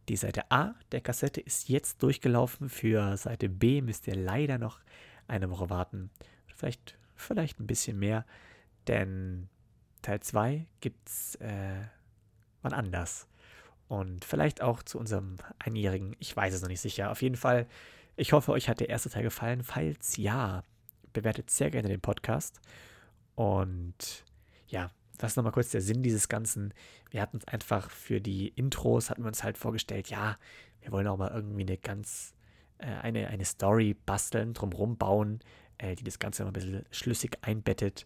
die 0.09 0.15
Seite 0.15 0.49
A 0.51 0.74
der 0.91 1.01
Kassette 1.01 1.41
ist 1.41 1.70
jetzt 1.70 2.01
durchgelaufen. 2.01 2.70
Für 2.70 3.18
Seite 3.18 3.49
B 3.49 3.82
müsst 3.82 4.07
ihr 4.07 4.15
leider 4.15 4.57
noch 4.57 4.80
eine 5.28 5.49
Woche 5.49 5.70
warten. 5.70 6.09
Vielleicht, 6.55 6.97
vielleicht 7.15 7.59
ein 7.59 7.68
bisschen 7.68 7.99
mehr, 7.99 8.26
denn 8.88 9.49
Teil 10.08 10.22
2 10.22 10.66
gibt's 10.80 11.36
äh, 11.36 11.82
wann 12.62 12.72
anders. 12.72 13.28
Und 13.89 14.24
vielleicht 14.24 14.62
auch 14.62 14.82
zu 14.82 14.99
unserem 14.99 15.36
Einjährigen. 15.60 16.16
Ich 16.20 16.36
weiß 16.36 16.53
es 16.53 16.62
noch 16.62 16.70
nicht 16.70 16.80
sicher. 16.80 17.12
Auf 17.12 17.22
jeden 17.22 17.36
Fall, 17.36 17.68
ich 18.16 18.32
hoffe, 18.32 18.53
euch 18.53 18.70
hat 18.70 18.80
der 18.80 18.88
erste 18.88 19.10
Teil 19.10 19.24
gefallen. 19.24 19.64
Falls 19.64 20.16
ja, 20.16 20.64
bewertet 21.12 21.49
sehr 21.49 21.72
gerne 21.72 21.89
den 21.89 21.99
Podcast. 21.99 22.62
Und 23.36 24.24
ja, 24.68 24.91
was 25.20 25.34
ist 25.34 25.36
nochmal 25.36 25.51
kurz 25.51 25.72
der 25.72 25.82
Sinn 25.82 26.03
dieses 26.03 26.30
Ganzen? 26.30 26.74
Wir 27.12 27.22
hatten 27.22 27.38
uns 27.38 27.47
einfach 27.47 27.89
für 27.89 28.22
die 28.22 28.47
Intros, 28.47 29.10
hatten 29.10 29.24
wir 29.24 29.28
uns 29.28 29.43
halt 29.43 29.58
vorgestellt, 29.58 30.10
ja, 30.10 30.38
wir 30.82 30.91
wollen 30.93 31.08
auch 31.08 31.18
mal 31.18 31.32
irgendwie 31.32 31.64
eine 31.64 31.78
ganz, 31.78 32.34
äh, 32.78 32.86
eine, 32.86 33.28
eine 33.28 33.43
Story 33.43 33.93
basteln, 34.05 34.53
drumherum 34.53 34.97
bauen, 34.97 35.41
äh, 35.80 35.95
die 35.95 36.03
das 36.05 36.20
Ganze 36.20 36.43
mal 36.43 36.51
ein 36.51 36.53
bisschen 36.53 36.86
schlüssig 36.91 37.38
einbettet. 37.41 38.05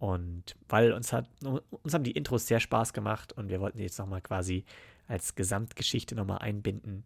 Und 0.00 0.56
weil 0.66 0.92
uns 0.94 1.12
hat, 1.12 1.28
uns 1.44 1.92
haben 1.92 2.04
die 2.04 2.12
Intros 2.12 2.46
sehr 2.46 2.58
Spaß 2.58 2.94
gemacht 2.94 3.34
und 3.34 3.50
wir 3.50 3.60
wollten 3.60 3.76
die 3.76 3.84
jetzt 3.84 3.98
nochmal 3.98 4.22
quasi 4.22 4.64
als 5.06 5.34
Gesamtgeschichte 5.34 6.14
nochmal 6.14 6.38
einbinden. 6.38 7.04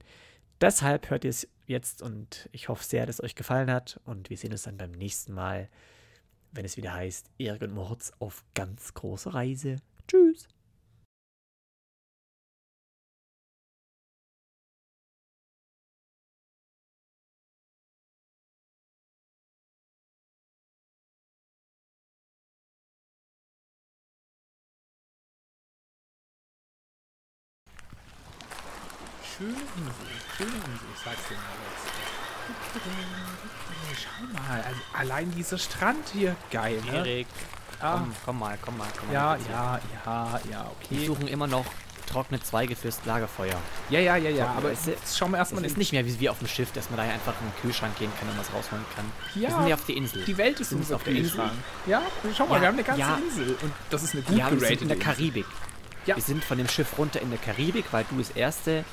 Deshalb 0.61 1.11
hört 1.11 1.25
ihr 1.25 1.31
es 1.31 1.49
jetzt 1.67 2.03
und 2.03 2.49
ich 2.53 2.69
hoffe 2.69 2.85
sehr, 2.85 3.05
dass 3.05 3.17
es 3.17 3.25
euch 3.25 3.35
gefallen 3.35 3.69
hat 3.69 4.01
und 4.05 4.31
wir 4.31 4.37
sehen 4.37 4.53
uns 4.53 4.63
dann 4.63 4.77
beim 4.77 4.93
nächsten 4.93 5.33
Mal, 5.33 5.69
wenn 6.53 6.65
es 6.65 6.77
wieder 6.77 6.95
heißt 6.95 7.31
Erik 7.37 7.63
und 7.63 7.75
Moritz 7.75 8.13
auf 8.21 8.45
ganz 8.55 8.95
große 8.95 9.35
Reise. 9.35 9.79
Tschüss. 10.07 10.47
Schön, 30.37 30.47
ich 30.49 31.01
sag's 31.05 31.29
dir 31.29 31.35
mal 31.35 31.43
jetzt. 31.66 31.85
Schau 34.03 34.25
mal, 34.33 34.61
also 34.62 34.81
allein 34.93 35.31
dieser 35.33 35.59
Strand 35.59 36.09
hier, 36.12 36.37
geil, 36.51 36.81
ne? 36.87 36.99
Erik, 36.99 37.27
Ah. 37.81 37.99
komm, 37.99 38.14
komm 38.25 38.39
mal, 38.39 38.59
komm 38.64 38.79
mal, 38.79 38.87
komm 38.99 39.09
mal. 39.09 39.14
Ja, 39.14 39.37
ja, 39.51 39.81
ja, 40.07 40.41
ja, 40.51 40.70
Wir 40.89 40.99
okay. 40.99 41.07
suchen 41.07 41.27
immer 41.29 41.47
noch 41.49 41.66
trockene 42.07 42.41
Zweige 42.43 42.77
fürs 42.77 43.05
Lagerfeuer. 43.05 43.57
Ja, 43.91 43.99
ja, 43.99 44.16
ja, 44.16 44.31
ja, 44.31 44.55
aber 44.57 44.70
du, 44.70 44.91
jetzt 44.91 45.18
schauen 45.18 45.33
wir 45.33 45.39
erstmal 45.39 45.64
Es 45.64 45.72
ist 45.72 45.79
nicht 45.79 45.93
mehr 45.93 46.07
wie, 46.07 46.20
wie 46.20 46.29
auf 46.29 46.39
dem 46.39 46.47
Schiff, 46.49 46.70
dass 46.72 46.89
man 46.91 46.99
da 46.99 47.03
einfach 47.03 47.35
in 47.41 47.49
den 47.49 47.57
Kühlschrank 47.61 47.99
gehen 47.99 48.12
kann 48.20 48.29
und 48.29 48.39
was 48.39 48.53
rausholen 48.53 48.85
kann. 48.95 49.05
Ja, 49.35 49.49
wir 49.49 49.57
sind 49.57 49.66
ja 49.68 49.75
auf 49.75 49.85
der 49.87 49.97
Insel. 49.97 50.25
Die 50.25 50.37
Welt 50.39 50.61
ist 50.61 50.70
Wir 50.70 50.79
unser 50.79 50.97
auf 50.97 51.03
der 51.03 51.14
Insel. 51.14 51.51
Ja, 51.87 52.03
schau 52.37 52.47
mal, 52.47 52.57
Ja, 52.57 52.61
wir 52.61 52.68
haben 52.68 52.75
eine 52.75 52.85
ganze 52.85 53.01
ja. 53.01 53.16
Insel 53.16 53.57
und 53.61 53.72
das 53.91 54.03
ist 54.05 54.14
eine 54.14 54.22
gut 54.22 54.37
Ja, 54.37 54.51
wir 54.51 54.61
sind 54.61 54.83
in 54.83 54.89
der 54.89 54.97
geratete 54.97 55.16
Karibik. 55.16 55.47
Ja. 56.07 56.16
Wir 56.16 56.22
sind 56.22 56.45
von 56.45 56.59
dem 56.59 56.68
Schiff 56.68 56.97
runter 56.99 57.20
in 57.20 57.31
der 57.31 57.39
Karibik, 57.41 57.87
weil 57.91 58.05
du 58.09 58.18
das 58.18 58.31
erste, 58.31 58.85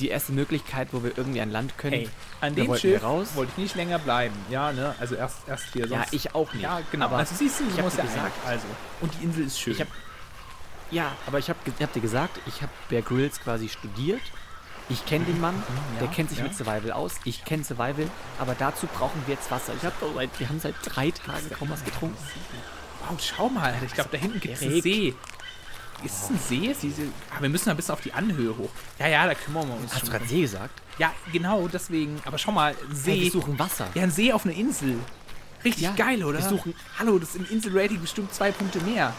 die 0.00 0.08
erste 0.08 0.32
Möglichkeit, 0.32 0.88
wo 0.92 1.02
wir 1.02 1.16
irgendwie 1.16 1.40
an 1.40 1.50
Land 1.50 1.76
können. 1.78 1.94
Ey, 1.94 2.08
an 2.40 2.54
dem 2.54 2.74
Schiff 2.76 3.02
wollte 3.02 3.52
ich 3.52 3.58
nicht 3.58 3.74
länger 3.76 3.98
bleiben. 3.98 4.34
Ja, 4.50 4.72
ne? 4.72 4.94
Also 4.98 5.14
erst, 5.14 5.48
erst 5.48 5.64
hier 5.72 5.86
Ja, 5.86 5.98
sonst. 5.98 6.12
ich 6.12 6.34
auch 6.34 6.52
nicht. 6.52 6.62
Ja, 6.62 6.80
genau. 6.90 7.06
Aber 7.06 7.16
also 7.18 7.34
siehst 7.34 7.60
du, 7.60 7.64
ich 7.68 7.80
muss 7.82 7.92
dir 7.94 7.98
ja 7.98 8.04
gesagt. 8.04 8.32
Also. 8.46 8.66
Und 9.00 9.12
die 9.18 9.24
Insel 9.24 9.46
ist 9.46 9.58
schön. 9.60 9.72
Ich 9.74 9.80
hab- 9.80 9.88
Ja, 10.90 11.12
aber 11.26 11.38
ich 11.38 11.48
habe 11.48 11.58
hab 11.80 11.92
dir 11.92 12.00
gesagt, 12.00 12.38
ich 12.46 12.62
habe 12.62 12.72
Bear 12.88 13.02
Grylls 13.02 13.40
quasi 13.40 13.68
studiert 13.68 14.20
Ich 14.90 15.06
kenne 15.06 15.24
den 15.24 15.40
Mann, 15.40 15.62
der 15.98 16.08
ja, 16.08 16.12
kennt 16.12 16.28
sich 16.28 16.38
ja. 16.38 16.44
mit 16.44 16.54
Survival 16.54 16.92
aus. 16.92 17.14
Ich 17.24 17.44
kenne 17.44 17.64
Survival, 17.64 18.06
aber 18.38 18.54
dazu 18.54 18.86
brauchen 18.86 19.22
wir 19.26 19.34
jetzt 19.34 19.50
Wasser. 19.50 19.72
Ich 19.76 19.84
hab 19.84 19.98
doch 20.00 20.14
seit, 20.14 20.38
wir 20.38 20.48
haben 20.48 20.60
seit 20.60 20.74
drei 20.84 21.10
Tagen 21.10 21.48
kaum 21.58 21.70
was 21.70 21.82
getrunken. 21.84 22.16
Wow, 23.08 23.18
schau 23.20 23.48
mal, 23.48 23.74
ich 23.84 23.92
glaube, 23.94 24.10
da 24.12 24.18
hinten 24.18 24.40
gibt 24.40 24.54
es 24.54 24.62
einen. 24.62 24.82
See. 24.82 25.14
Ist 26.02 26.24
es 26.24 26.30
ein 26.30 26.38
See? 26.38 26.66
Ist 26.66 26.82
diese... 26.82 27.02
Ah, 27.34 27.40
wir 27.40 27.48
müssen 27.48 27.70
ein 27.70 27.76
bisschen 27.76 27.92
auf 27.94 28.00
die 28.00 28.12
Anhöhe 28.12 28.56
hoch. 28.56 28.68
Ja, 28.98 29.06
ja, 29.08 29.26
da 29.26 29.34
kümmern 29.34 29.68
wir 29.68 29.76
uns 29.76 29.94
Hast 29.94 30.06
du 30.06 30.10
gerade. 30.10 30.26
See 30.26 30.40
gesagt? 30.42 30.80
Ja, 30.98 31.12
genau, 31.32 31.66
deswegen. 31.68 32.20
Aber 32.24 32.36
schau 32.38 32.52
mal, 32.52 32.74
ein 32.88 32.94
See. 32.94 33.12
Hey, 33.12 33.20
wir 33.22 33.30
suchen 33.30 33.58
Wasser. 33.58 33.88
Ja, 33.94 34.02
ein 34.02 34.10
See 34.10 34.32
auf 34.32 34.44
einer 34.44 34.54
Insel. 34.54 34.98
Richtig 35.64 35.82
Ja, 35.84 35.92
geil, 35.92 36.22
oder? 36.24 36.38
wir 36.40 36.48
suchen- 36.48 36.74
Hallo, 36.98 37.18
das 37.18 37.30
ist 37.30 37.36
im 37.36 37.46
Inselrating 37.50 38.00
bestimmt 38.00 38.34
zwei 38.34 38.50
Punkte 38.52 38.80
mehr. 38.80 39.12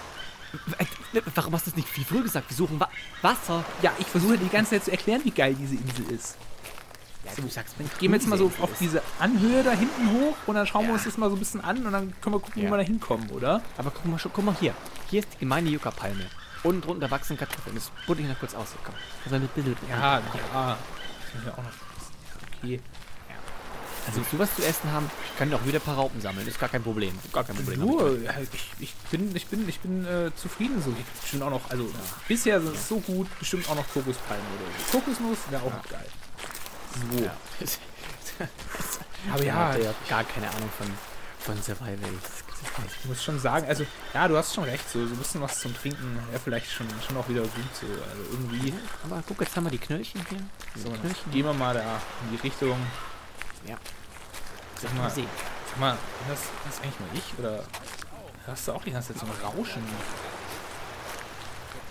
Äh, 0.77 0.85
Warum 1.33 1.53
hast 1.53 1.65
du 1.65 1.71
das 1.71 1.77
nicht 1.77 1.89
viel 1.89 2.05
früher 2.05 2.21
gesagt? 2.21 2.49
Wir 2.49 2.55
suchen 2.57 2.79
Wa 2.79 2.87
Wasser. 3.21 3.65
Ja, 3.81 3.91
ich 3.97 4.05
versuche 4.05 4.37
die 4.37 4.47
ganze 4.49 4.71
Zeit 4.71 4.85
zu 4.85 4.91
erklären, 4.91 5.21
wie 5.23 5.31
geil 5.31 5.55
diese 5.59 5.75
Insel 5.75 6.05
ist. 6.13 6.37
Ja, 7.25 7.31
du 7.41 7.49
sagst 7.49 7.79
mir 7.79 7.85
Gehen 7.99 8.11
wir 8.11 8.19
jetzt 8.19 8.27
mal 8.27 8.37
so 8.37 8.51
auf 8.61 8.69
diese 8.79 9.01
Anhöhe 9.19 9.63
da 9.63 9.71
hinten 9.71 10.11
hoch 10.11 10.35
und 10.45 10.53
dann 10.55 10.67
schauen 10.67 10.83
wir 10.83 10.89
Ja. 10.89 10.93
uns 10.93 11.03
das 11.05 11.17
mal 11.17 11.29
so 11.29 11.35
ein 11.35 11.39
bisschen 11.39 11.61
an 11.61 11.83
und 11.85 11.91
dann 11.91 12.13
können 12.21 12.35
wir 12.35 12.39
gucken, 12.39 12.61
Ja. 12.61 12.69
wo 12.69 12.73
wir 12.73 12.77
da 12.77 12.83
hinkommen, 12.83 13.29
oder? 13.31 13.61
Aber 13.77 13.89
guck 13.89 14.05
mal, 14.05 14.19
schon- 14.19 14.31
guck 14.31 14.45
mal 14.45 14.55
hier. 14.59 14.75
Hier 15.09 15.21
ist 15.21 15.29
die 15.33 15.39
gemeine 15.39 15.67
Yucca-Palme. 15.69 16.27
Unten 16.65 16.81
drunter 16.81 17.11
wachsen 17.11 17.37
Kartoffeln. 17.37 17.75
Das 17.75 17.91
buddel 18.07 18.25
ich 18.25 18.31
noch 18.31 18.39
kurz 18.39 18.55
aus. 18.55 18.69
Komm. 18.83 18.95
Das 19.23 19.31
war 19.31 19.39
mit 19.39 19.53
Bild. 19.53 19.77
Ja, 19.87 20.19
ja. 20.19 20.21
Das 20.21 21.33
müssen 21.33 21.45
wir 21.45 21.53
auch 21.53 21.63
noch. 21.63 21.71
Okay. 22.57 22.79
Also, 24.07 24.19
willst 24.19 24.33
du 24.33 24.39
was 24.39 24.55
zu 24.55 24.63
essen 24.63 24.91
haben? 24.91 25.09
Ich 25.31 25.37
kann 25.37 25.49
doch 25.51 25.63
wieder 25.65 25.79
ein 25.79 25.83
paar 25.83 25.95
Raupen 25.95 26.21
sammeln. 26.21 26.47
Ist 26.47 26.59
gar 26.59 26.69
kein 26.69 26.83
Problem. 26.83 27.17
Gar 27.31 27.43
kein 27.43 27.55
Problem. 27.55 27.79
Nur, 27.79 28.19
ja, 28.19 28.33
ich, 28.39 28.71
ich 28.79 28.93
bin, 29.11 29.35
ich 29.35 29.47
bin, 29.47 29.67
ich 29.67 29.79
bin 29.79 30.05
äh, 30.05 30.31
zufrieden 30.35 30.81
so. 30.81 30.91
Ich 30.91 31.21
bestimmt 31.21 31.43
auch 31.43 31.49
noch, 31.51 31.69
also 31.69 31.89
bisher 32.27 32.57
ist 32.57 32.69
es 32.69 32.87
so 32.87 32.99
gut, 32.99 33.27
bestimmt 33.39 33.69
auch 33.69 33.75
noch 33.75 33.87
Kokospalmen 33.93 34.45
oder 34.45 34.65
so. 34.91 34.99
Kokosnuss 34.99 35.37
wäre 35.49 35.63
auch 35.63 35.89
geil. 35.89 36.07
So. 37.11 37.29
Aber 39.31 39.39
Der 39.39 39.47
ja, 39.47 39.75
ja 39.75 39.93
gar 40.09 40.23
keine 40.23 40.49
Ahnung 40.49 40.69
von, 40.77 40.87
von 41.39 41.63
Survival. 41.63 41.97
Das. 42.21 42.44
Ich 43.01 43.05
muss 43.05 43.23
schon 43.23 43.39
sagen, 43.39 43.67
also 43.67 43.85
ja, 44.13 44.27
du 44.27 44.37
hast 44.37 44.53
schon 44.53 44.63
recht, 44.65 44.89
so, 44.89 45.05
so 45.05 45.13
ein 45.13 45.17
bisschen 45.17 45.41
was 45.41 45.59
zum 45.59 45.75
Trinken 45.75 46.19
wäre 46.29 46.39
vielleicht 46.39 46.71
schon, 46.71 46.87
schon 47.05 47.17
auch 47.17 47.27
wieder 47.29 47.41
gut 47.41 47.51
so. 47.79 47.85
Also 47.87 48.23
irgendwie. 48.31 48.73
Aber 49.03 49.23
guck, 49.27 49.39
jetzt 49.41 49.55
haben 49.55 49.65
wir 49.65 49.71
die 49.71 49.77
Knöllchen 49.77 50.25
hier. 50.29 50.39
So, 50.75 50.89
dann 50.89 51.01
Knöllchen. 51.01 51.31
gehen 51.31 51.45
wir 51.45 51.53
mal 51.53 51.73
da 51.73 52.01
in 52.25 52.31
die 52.37 52.41
Richtung. 52.47 52.77
Ja. 53.67 53.77
Sag 54.81 54.93
Mal 54.95 55.03
mal, 55.03 55.09
sehen. 55.09 55.27
sag 55.69 55.79
mal, 55.79 55.97
das, 56.27 56.39
ist 56.39 56.49
das 56.67 56.81
eigentlich 56.81 56.99
nur 56.99 57.09
ich 57.13 57.39
oder 57.39 57.63
hörst 58.45 58.67
du 58.67 58.73
auch 58.73 58.83
die 58.83 58.91
ganze 58.91 59.13
Zeit 59.13 59.19
so 59.21 59.25
ein 59.25 59.31
Rauschen? 59.43 59.83